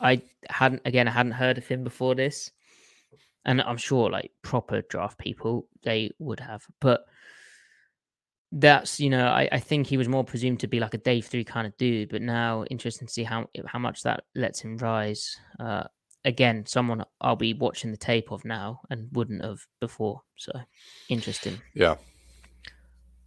I 0.00 0.22
hadn't 0.48 0.80
again 0.86 1.08
I 1.08 1.10
hadn't 1.10 1.32
heard 1.32 1.58
of 1.58 1.66
him 1.66 1.84
before 1.84 2.14
this. 2.14 2.50
And 3.44 3.60
I'm 3.60 3.76
sure 3.76 4.08
like 4.08 4.30
proper 4.40 4.80
draft 4.88 5.18
people 5.18 5.68
they 5.82 6.10
would 6.18 6.40
have. 6.40 6.66
But 6.80 7.04
that's 8.56 9.00
you 9.00 9.10
know 9.10 9.26
I, 9.26 9.48
I 9.50 9.58
think 9.58 9.88
he 9.88 9.96
was 9.96 10.08
more 10.08 10.24
presumed 10.24 10.60
to 10.60 10.68
be 10.68 10.78
like 10.78 10.94
a 10.94 10.98
day 10.98 11.20
three 11.20 11.44
kind 11.44 11.66
of 11.66 11.76
dude, 11.76 12.08
but 12.10 12.22
now 12.22 12.64
interesting 12.70 13.06
to 13.08 13.12
see 13.12 13.24
how 13.24 13.48
how 13.66 13.78
much 13.80 14.02
that 14.04 14.24
lets 14.34 14.60
him 14.60 14.76
rise. 14.78 15.36
Uh, 15.58 15.84
again, 16.24 16.64
someone 16.64 17.04
I'll 17.20 17.36
be 17.36 17.52
watching 17.52 17.90
the 17.90 17.96
tape 17.96 18.30
of 18.30 18.44
now 18.44 18.80
and 18.90 19.08
wouldn't 19.12 19.44
have 19.44 19.58
before. 19.80 20.22
So 20.36 20.52
interesting. 21.08 21.60
Yeah, 21.74 21.96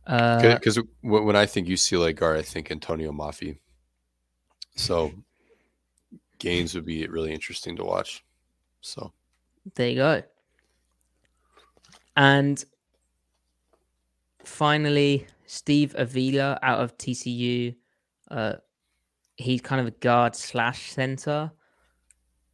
Uh, 0.05 0.55
because 0.55 0.79
when 1.01 1.35
I 1.35 1.45
think 1.45 1.67
UCLA 1.67 2.15
guard, 2.15 2.39
I 2.39 2.41
think 2.41 2.69
Atonio 2.69 3.11
Mafi. 3.11 3.57
So 4.75 5.11
Gaines 6.39 6.73
would 6.73 6.85
be 6.85 7.05
really 7.07 7.33
interesting 7.33 7.75
to 7.75 7.83
watch. 7.83 8.23
So 8.79 9.11
There 9.75 9.89
you 9.89 9.95
go. 9.95 10.23
And 12.15 12.63
finally, 14.47 15.27
Steve 15.45 15.93
Avila 15.97 16.57
out 16.63 16.79
of 16.79 16.97
TCU. 16.97 17.75
Uh, 18.31 18.53
he's 19.35 19.61
kind 19.61 19.81
of 19.81 19.87
a 19.87 19.91
guard 19.91 20.35
slash 20.35 20.91
center. 20.91 21.51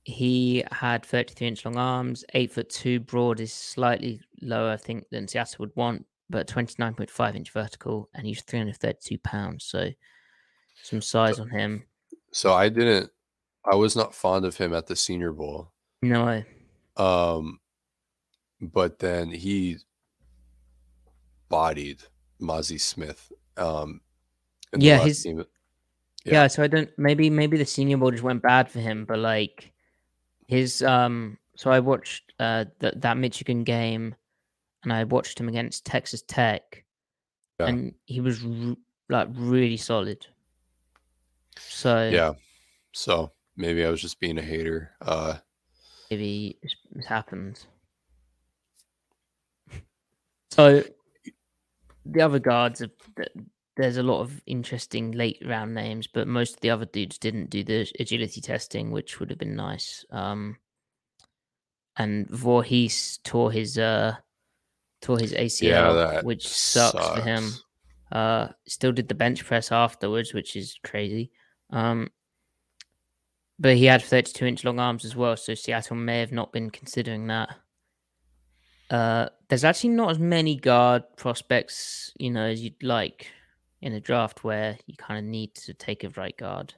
He 0.03 0.63
had 0.71 1.05
33 1.05 1.47
inch 1.47 1.65
long 1.65 1.77
arms, 1.77 2.25
eight 2.33 2.51
foot 2.51 2.69
two 2.69 2.99
broad 2.99 3.39
is 3.39 3.53
slightly 3.53 4.19
lower, 4.41 4.71
I 4.71 4.77
think, 4.77 5.05
than 5.09 5.27
Seattle 5.29 5.55
would 5.59 5.75
want, 5.75 6.05
but 6.29 6.47
29.5 6.47 7.35
inch 7.35 7.51
vertical, 7.51 8.09
and 8.13 8.27
he's 8.27 8.41
332 8.41 9.17
pounds. 9.19 9.63
So 9.63 9.89
some 10.81 11.01
size 11.01 11.39
on 11.39 11.49
him. 11.49 11.83
so 12.31 12.51
I 12.53 12.67
didn't. 12.67 13.11
I 13.71 13.75
was 13.75 13.95
not 13.95 14.13
fond 14.13 14.43
of 14.43 14.57
him 14.57 14.73
at 14.73 14.87
the 14.87 14.95
Senior 14.95 15.31
Bowl. 15.31 15.71
No, 16.01 16.43
Um, 16.97 17.61
but 18.59 18.99
then 18.99 19.29
he 19.29 19.77
bodied 21.57 21.99
Mazi 22.41 22.79
Smith. 22.81 23.31
Um, 23.57 24.01
Yeah, 24.75 24.99
his- 25.05 25.23
game. 25.23 25.45
Yeah. 26.25 26.47
so 26.47 26.63
I 26.63 26.67
don't 26.67 26.89
maybe 26.97 27.29
maybe 27.29 27.57
the 27.57 27.65
senior 27.65 27.97
bowl 27.97 28.11
just 28.11 28.23
went 28.23 28.41
bad 28.41 28.71
for 28.71 28.79
him, 28.79 29.05
but 29.05 29.19
like 29.19 29.71
his 30.47 30.81
um 30.81 31.37
so 31.55 31.69
I 31.69 31.79
watched 31.79 32.33
uh 32.39 32.65
that 32.79 33.01
that 33.01 33.17
Michigan 33.17 33.63
game 33.63 34.15
and 34.83 34.91
I 34.91 35.03
watched 35.03 35.39
him 35.39 35.47
against 35.49 35.85
Texas 35.85 36.23
Tech 36.27 36.83
Yeah. 37.59 37.67
and 37.67 37.93
he 38.05 38.19
was 38.21 38.43
r- 38.43 38.75
like 39.09 39.27
really 39.33 39.77
solid. 39.77 40.25
So 41.59 42.09
yeah. 42.09 42.33
So 42.93 43.31
maybe 43.55 43.85
I 43.85 43.89
was 43.91 44.01
just 44.01 44.19
being 44.19 44.37
a 44.39 44.41
hater. 44.41 44.91
Uh, 45.01 45.37
maybe 46.09 46.57
it's, 46.63 46.75
it's 46.95 47.05
happened. 47.07 47.57
So 50.51 50.83
the 52.05 52.21
other 52.21 52.39
guards, 52.39 52.79
th- 53.15 53.29
there's 53.75 53.97
a 53.97 54.03
lot 54.03 54.21
of 54.21 54.41
interesting 54.45 55.11
late 55.11 55.41
round 55.45 55.73
names, 55.73 56.07
but 56.07 56.27
most 56.27 56.55
of 56.55 56.59
the 56.61 56.69
other 56.69 56.85
dudes 56.85 57.17
didn't 57.17 57.49
do 57.49 57.63
the 57.63 57.91
agility 57.99 58.41
testing, 58.41 58.91
which 58.91 59.19
would 59.19 59.29
have 59.29 59.39
been 59.39 59.55
nice. 59.55 60.05
Um, 60.11 60.57
and 61.97 62.27
Vorhees 62.29 63.21
tore 63.23 63.51
his 63.51 63.77
uh 63.77 64.15
tore 65.01 65.19
his 65.19 65.33
ACL, 65.33 65.93
that 65.93 66.23
which 66.23 66.47
sucks, 66.47 67.07
for 67.07 67.21
him. 67.21 67.51
Uh, 68.11 68.47
still 68.67 68.91
did 68.91 69.07
the 69.07 69.15
bench 69.15 69.43
press 69.43 69.71
afterwards, 69.71 70.33
which 70.33 70.55
is 70.55 70.77
crazy. 70.83 71.31
Um, 71.71 72.09
but 73.59 73.75
he 73.75 73.85
had 73.85 74.03
32 74.03 74.45
inch 74.45 74.63
long 74.63 74.79
arms 74.79 75.03
as 75.03 75.15
well, 75.15 75.35
so 75.35 75.53
Seattle 75.53 75.95
may 75.95 76.19
have 76.19 76.31
not 76.31 76.51
been 76.51 76.69
considering 76.69 77.27
that. 77.27 77.55
Uh, 78.93 79.27
there's 79.47 79.63
actually 79.63 79.89
not 79.89 80.11
as 80.11 80.19
many 80.19 80.55
guard 80.55 81.03
prospects, 81.17 82.13
you 82.19 82.29
know, 82.29 82.43
as 82.45 82.61
you'd 82.61 82.83
like 82.83 83.27
in 83.81 83.91
a 83.93 83.99
draft 83.99 84.43
where 84.43 84.77
you 84.85 84.95
kind 84.95 85.17
of 85.17 85.25
need 85.25 85.55
to 85.55 85.73
take 85.73 86.03
a 86.03 86.09
right 86.09 86.37
guard. 86.37 86.75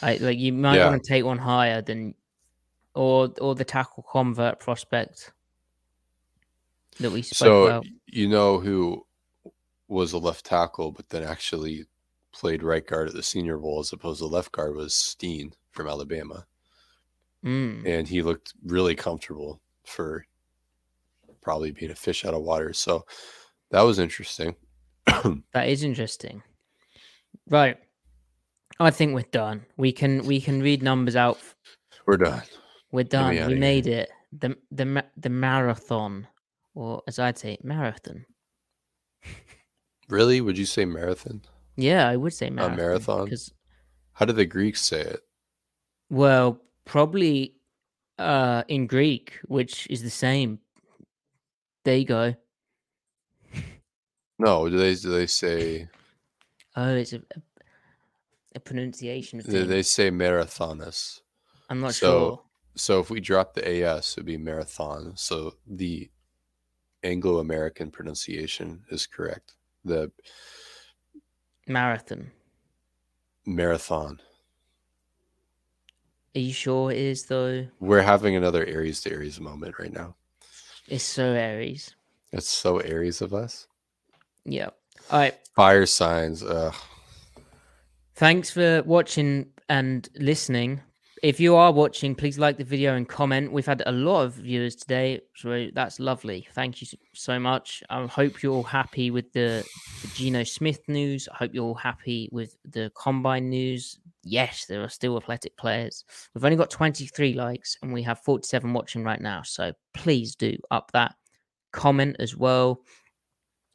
I 0.00 0.16
like 0.16 0.38
you 0.38 0.52
might 0.54 0.76
Yeah. 0.76 0.88
want 0.88 1.02
to 1.04 1.06
take 1.08 1.22
one 1.24 1.36
higher 1.38 1.82
than, 1.82 2.14
or 2.94 3.28
or 3.38 3.54
the 3.54 3.64
tackle 3.66 4.02
convert 4.10 4.60
prospect 4.60 5.30
that 7.00 7.10
we 7.12 7.20
spoke 7.20 7.36
so 7.36 7.66
about. 7.66 7.84
you 8.06 8.26
know 8.26 8.58
who 8.60 9.04
was 9.88 10.14
a 10.14 10.18
left 10.18 10.46
tackle, 10.46 10.90
but 10.90 11.10
then 11.10 11.22
actually 11.22 11.84
played 12.32 12.62
right 12.62 12.86
guard 12.86 13.08
at 13.08 13.14
the 13.14 13.22
Senior 13.22 13.58
Bowl 13.58 13.80
as 13.80 13.92
opposed 13.92 14.20
to 14.20 14.26
left 14.26 14.52
guard 14.52 14.74
was 14.74 14.94
Steen 14.94 15.52
from 15.70 15.86
Alabama, 15.86 16.46
Mm. 17.44 17.86
and 17.86 18.08
he 18.08 18.22
looked 18.22 18.54
really 18.64 18.94
comfortable 18.94 19.60
for 19.84 20.26
probably 21.44 21.70
being 21.70 21.92
a 21.92 21.94
fish 21.94 22.24
out 22.24 22.34
of 22.34 22.42
water. 22.42 22.72
So 22.72 23.04
that 23.70 23.82
was 23.82 23.98
interesting. 23.98 24.56
That 25.52 25.68
is 25.68 25.84
interesting. 25.84 26.42
Right. 27.48 27.76
I 28.80 28.90
think 28.90 29.14
we're 29.14 29.30
done. 29.30 29.64
We 29.76 29.92
can 29.92 30.24
we 30.26 30.40
can 30.40 30.60
read 30.60 30.82
numbers 30.82 31.14
out. 31.16 31.38
We're 32.06 32.16
done. 32.16 32.42
We're 32.90 33.04
done. 33.04 33.34
We 33.46 33.54
made 33.54 33.86
it. 33.86 34.10
The 34.32 34.56
the 34.72 35.04
the 35.16 35.28
marathon, 35.28 36.26
or 36.74 37.02
as 37.06 37.18
I'd 37.18 37.38
say, 37.38 37.58
marathon. 37.62 38.24
Really? 40.08 40.40
Would 40.40 40.58
you 40.58 40.66
say 40.66 40.84
marathon? 40.84 41.42
Yeah, 41.76 42.08
I 42.08 42.16
would 42.16 42.32
say 42.34 42.50
marathon. 42.50 42.76
marathon? 42.76 43.24
Because 43.24 43.52
How 44.12 44.26
did 44.26 44.36
the 44.36 44.46
Greeks 44.46 44.82
say 44.82 45.00
it? 45.00 45.20
well, 46.10 46.60
probably 46.84 47.54
uh 48.18 48.62
in 48.68 48.86
Greek, 48.86 49.38
which 49.46 49.86
is 49.90 50.02
the 50.02 50.10
same. 50.10 50.58
There 51.84 51.96
you 51.96 52.04
go. 52.06 52.34
No, 54.38 54.68
do 54.68 54.76
they 54.76 54.94
do 54.94 55.10
they 55.10 55.26
say 55.26 55.88
Oh, 56.76 56.94
it's 56.94 57.12
a 57.12 57.22
a, 58.56 58.60
pronunciation 58.60 59.40
thing. 59.40 59.68
they 59.68 59.82
say 59.82 60.10
marathonus? 60.10 61.20
I'm 61.70 61.80
not 61.80 61.94
so- 61.94 62.08
sure. 62.28 62.40
So 62.76 62.98
if 62.98 63.08
we 63.10 63.20
drop 63.20 63.54
the 63.54 63.62
AS, 63.68 64.14
it'd 64.14 64.26
be 64.26 64.36
marathon. 64.36 65.12
So 65.16 65.54
the 65.64 66.10
Anglo 67.04 67.38
American 67.38 67.90
pronunciation 67.92 68.82
is 68.90 69.06
correct. 69.06 69.54
The 69.84 70.10
Marathon. 71.68 72.32
marathon. 73.46 74.20
Are 76.34 76.40
you 76.40 76.52
sure 76.52 76.90
it 76.90 76.98
is 76.98 77.26
though? 77.26 77.68
We're 77.78 78.02
having 78.02 78.34
another 78.34 78.64
Aries 78.66 79.00
to 79.02 79.12
Aries 79.12 79.38
moment 79.40 79.76
right 79.78 79.92
now. 79.92 80.16
It's 80.88 81.04
so 81.04 81.32
Aries. 81.32 81.94
It's 82.32 82.48
so 82.48 82.78
Aries 82.78 83.20
of 83.20 83.32
us. 83.32 83.66
Yeah. 84.44 84.70
All 85.10 85.18
right. 85.18 85.34
Fire 85.54 85.86
signs. 85.86 86.42
Ugh. 86.42 86.74
Thanks 88.16 88.50
for 88.50 88.82
watching 88.84 89.46
and 89.68 90.08
listening. 90.16 90.80
If 91.22 91.40
you 91.40 91.56
are 91.56 91.72
watching, 91.72 92.14
please 92.14 92.38
like 92.38 92.58
the 92.58 92.64
video 92.64 92.96
and 92.96 93.08
comment. 93.08 93.50
We've 93.50 93.64
had 93.64 93.82
a 93.86 93.92
lot 93.92 94.24
of 94.24 94.34
viewers 94.34 94.76
today, 94.76 95.22
so 95.34 95.68
that's 95.72 95.98
lovely. 95.98 96.46
Thank 96.52 96.82
you 96.82 96.88
so 97.14 97.38
much. 97.38 97.82
I 97.88 98.06
hope 98.06 98.42
you're 98.42 98.52
all 98.52 98.62
happy 98.62 99.10
with 99.10 99.32
the, 99.32 99.66
the 100.02 100.08
Geno 100.08 100.44
Smith 100.44 100.80
news. 100.86 101.26
I 101.32 101.36
hope 101.36 101.54
you're 101.54 101.64
all 101.64 101.74
happy 101.74 102.28
with 102.30 102.56
the 102.70 102.92
combine 102.94 103.48
news. 103.48 103.98
Yes, 104.24 104.66
there 104.66 104.82
are 104.82 104.88
still 104.88 105.16
athletic 105.16 105.56
players. 105.56 106.04
We've 106.34 106.44
only 106.44 106.56
got 106.56 106.70
23 106.70 107.34
likes 107.34 107.76
and 107.82 107.92
we 107.92 108.02
have 108.02 108.20
47 108.20 108.72
watching 108.72 109.04
right 109.04 109.20
now. 109.20 109.42
So 109.42 109.72
please 109.92 110.34
do 110.34 110.56
up 110.70 110.90
that 110.92 111.14
comment 111.72 112.16
as 112.18 112.36
well. 112.36 112.82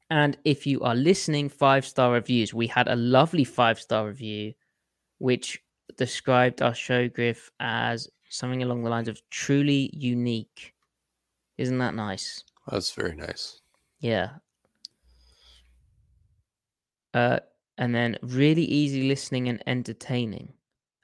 And 0.10 0.38
if 0.44 0.66
you 0.66 0.82
are 0.82 0.96
listening, 0.96 1.50
five 1.50 1.86
star 1.86 2.14
reviews. 2.14 2.54
We 2.54 2.68
had 2.68 2.88
a 2.88 2.96
lovely 2.96 3.44
five 3.44 3.80
star 3.80 4.08
review, 4.08 4.54
which 5.20 5.60
described 5.98 6.62
our 6.62 6.74
show, 6.74 7.08
Griff, 7.08 7.52
as 7.60 8.10
something 8.30 8.64
along 8.64 8.84
the 8.84 8.90
lines 8.90 9.08
of 9.08 9.22
truly 9.30 9.92
unique. 9.94 10.74
Isn't 11.58 11.78
that 11.80 11.94
nice? 11.94 12.44
That's 12.68 12.92
very 12.92 13.16
nice. 13.16 13.62
Yeah. 14.00 14.30
Uh, 17.14 17.40
and 17.80 17.96
then 17.96 18.18
really 18.22 18.66
easy 18.66 19.08
listening 19.08 19.48
and 19.48 19.64
entertaining. 19.66 20.54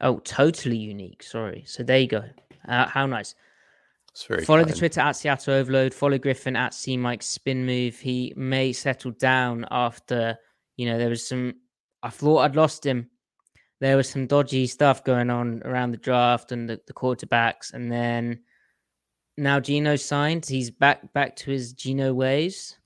Oh, 0.01 0.19
totally 0.19 0.77
unique. 0.77 1.23
Sorry. 1.23 1.63
So 1.65 1.81
there 1.81 1.99
you 1.99 2.07
go. 2.07 2.23
Uh, 2.67 2.85
how 2.85 3.07
nice. 3.07 3.33
Follow 4.43 4.65
the. 4.65 4.73
Twitter 4.73 5.01
at 5.01 5.13
Seattle 5.13 5.55
Overload. 5.55 5.93
Follow 5.93 6.17
Griffin 6.17 6.55
at 6.55 6.73
C 6.73 6.95
Mike 6.95 7.23
Spin 7.23 7.65
Move. 7.65 7.97
He 7.97 8.33
may 8.35 8.71
settle 8.71 9.11
down 9.11 9.65
after, 9.71 10.37
you 10.77 10.85
know, 10.85 10.97
there 10.97 11.09
was 11.09 11.27
some. 11.27 11.55
I 12.03 12.09
thought 12.09 12.39
I'd 12.39 12.55
lost 12.55 12.85
him. 12.85 13.09
There 13.81 13.97
was 13.97 14.09
some 14.09 14.27
dodgy 14.27 14.67
stuff 14.67 15.03
going 15.03 15.29
on 15.29 15.61
around 15.65 15.91
the 15.91 15.97
draft 15.97 16.51
and 16.51 16.69
the, 16.69 16.79
the 16.87 16.93
quarterbacks, 16.93 17.73
and 17.73 17.91
then 17.91 18.39
now 19.37 19.59
Geno 19.59 19.97
signed. 19.97 20.45
He's 20.45 20.71
back 20.71 21.11
back 21.13 21.35
to 21.37 21.51
his 21.51 21.73
Geno 21.73 22.13
ways. 22.13 22.77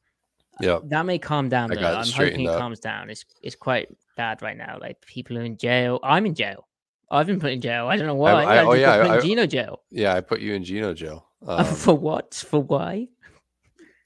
Yeah. 0.62 0.80
That 0.84 1.06
may 1.06 1.18
calm 1.20 1.50
down. 1.50 1.70
Though. 1.70 1.80
I'm 1.82 2.08
hoping 2.08 2.42
it 2.42 2.50
out. 2.50 2.60
calms 2.60 2.80
down. 2.80 3.10
It's 3.10 3.26
it's 3.42 3.56
quite 3.56 3.90
bad 4.18 4.42
right 4.42 4.58
now. 4.58 4.78
Like 4.80 5.00
people 5.02 5.38
are 5.38 5.44
in 5.44 5.58
jail. 5.58 6.00
I'm 6.04 6.26
in 6.26 6.36
jail. 6.36 6.68
I've 7.12 7.26
been 7.28 7.40
put 7.40 7.52
in 7.52 7.62
jail. 7.62 7.88
I 7.88 7.96
don't 7.98 8.08
know 8.08 8.16
why. 8.16 8.32
I- 8.32 8.56
I, 8.58 8.66
oh, 8.66 8.74
yeah, 8.74 8.98
put 8.98 9.06
in 9.06 9.12
I- 9.14 9.20
Geno 9.22 9.46
jail. 9.48 9.82
Yeah, 9.90 10.14
I 10.14 10.22
put 10.22 10.42
you 10.42 10.54
in 10.54 10.64
Geno 10.64 10.94
jail. 10.94 11.26
Um, 11.48 11.64
For 11.66 11.94
what? 11.94 12.34
For 12.34 12.62
why? 12.62 13.08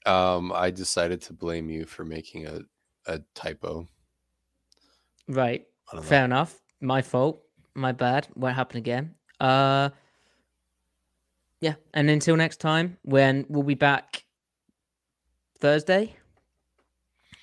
um, 0.06 0.52
I 0.54 0.70
decided 0.70 1.20
to 1.22 1.32
blame 1.32 1.68
you 1.68 1.84
for 1.84 2.04
making 2.04 2.46
a 2.46 2.60
a 3.06 3.20
typo. 3.34 3.88
Right. 5.28 5.66
I 5.92 5.96
know. 5.96 6.02
Fair 6.02 6.24
enough. 6.24 6.58
My 6.80 7.02
fault. 7.02 7.42
My 7.74 7.92
bad. 7.92 8.28
Won't 8.36 8.54
happen 8.54 8.76
again. 8.78 9.14
Uh 9.40 9.90
yeah. 11.60 11.74
And 11.92 12.08
until 12.08 12.36
next 12.36 12.58
time, 12.60 12.98
when 13.02 13.44
we'll 13.48 13.62
be 13.64 13.74
back 13.74 14.24
Thursday 15.60 16.14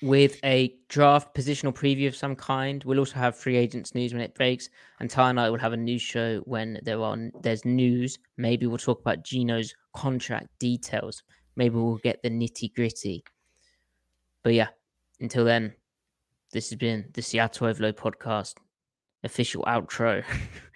with 0.02 0.40
a 0.44 0.74
draft 0.88 1.34
positional 1.34 1.74
preview 1.74 2.08
of 2.08 2.16
some 2.16 2.34
kind. 2.34 2.82
We'll 2.84 2.98
also 2.98 3.14
have 3.14 3.36
free 3.36 3.56
agents 3.56 3.94
news 3.94 4.12
when 4.12 4.22
it 4.22 4.34
breaks, 4.34 4.68
and 5.00 5.08
Ty 5.08 5.30
and 5.30 5.40
I 5.40 5.48
will 5.48 5.58
have 5.58 5.72
a 5.72 5.76
news 5.76 6.02
show 6.02 6.40
when 6.44 6.80
there 6.82 7.00
are 7.00 7.16
there's 7.42 7.64
news. 7.64 8.18
Maybe 8.36 8.66
we'll 8.66 8.78
talk 8.78 9.00
about 9.00 9.24
Geno's 9.24 9.74
contract 9.94 10.48
details. 10.58 11.22
Maybe 11.56 11.76
we'll 11.76 11.98
get 11.98 12.22
the 12.22 12.30
nitty 12.30 12.74
gritty. 12.74 13.24
But 14.42 14.54
yeah, 14.54 14.68
until 15.20 15.44
then, 15.44 15.74
this 16.52 16.70
has 16.70 16.78
been 16.78 17.06
the 17.14 17.22
Seattle 17.22 17.68
Overload 17.68 17.96
podcast 17.96 18.54
official 19.24 19.62
outro. 19.64 20.24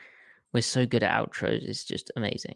We're 0.52 0.62
so 0.62 0.86
good 0.86 1.02
at 1.02 1.12
outros; 1.12 1.62
it's 1.64 1.84
just 1.84 2.12
amazing. 2.16 2.54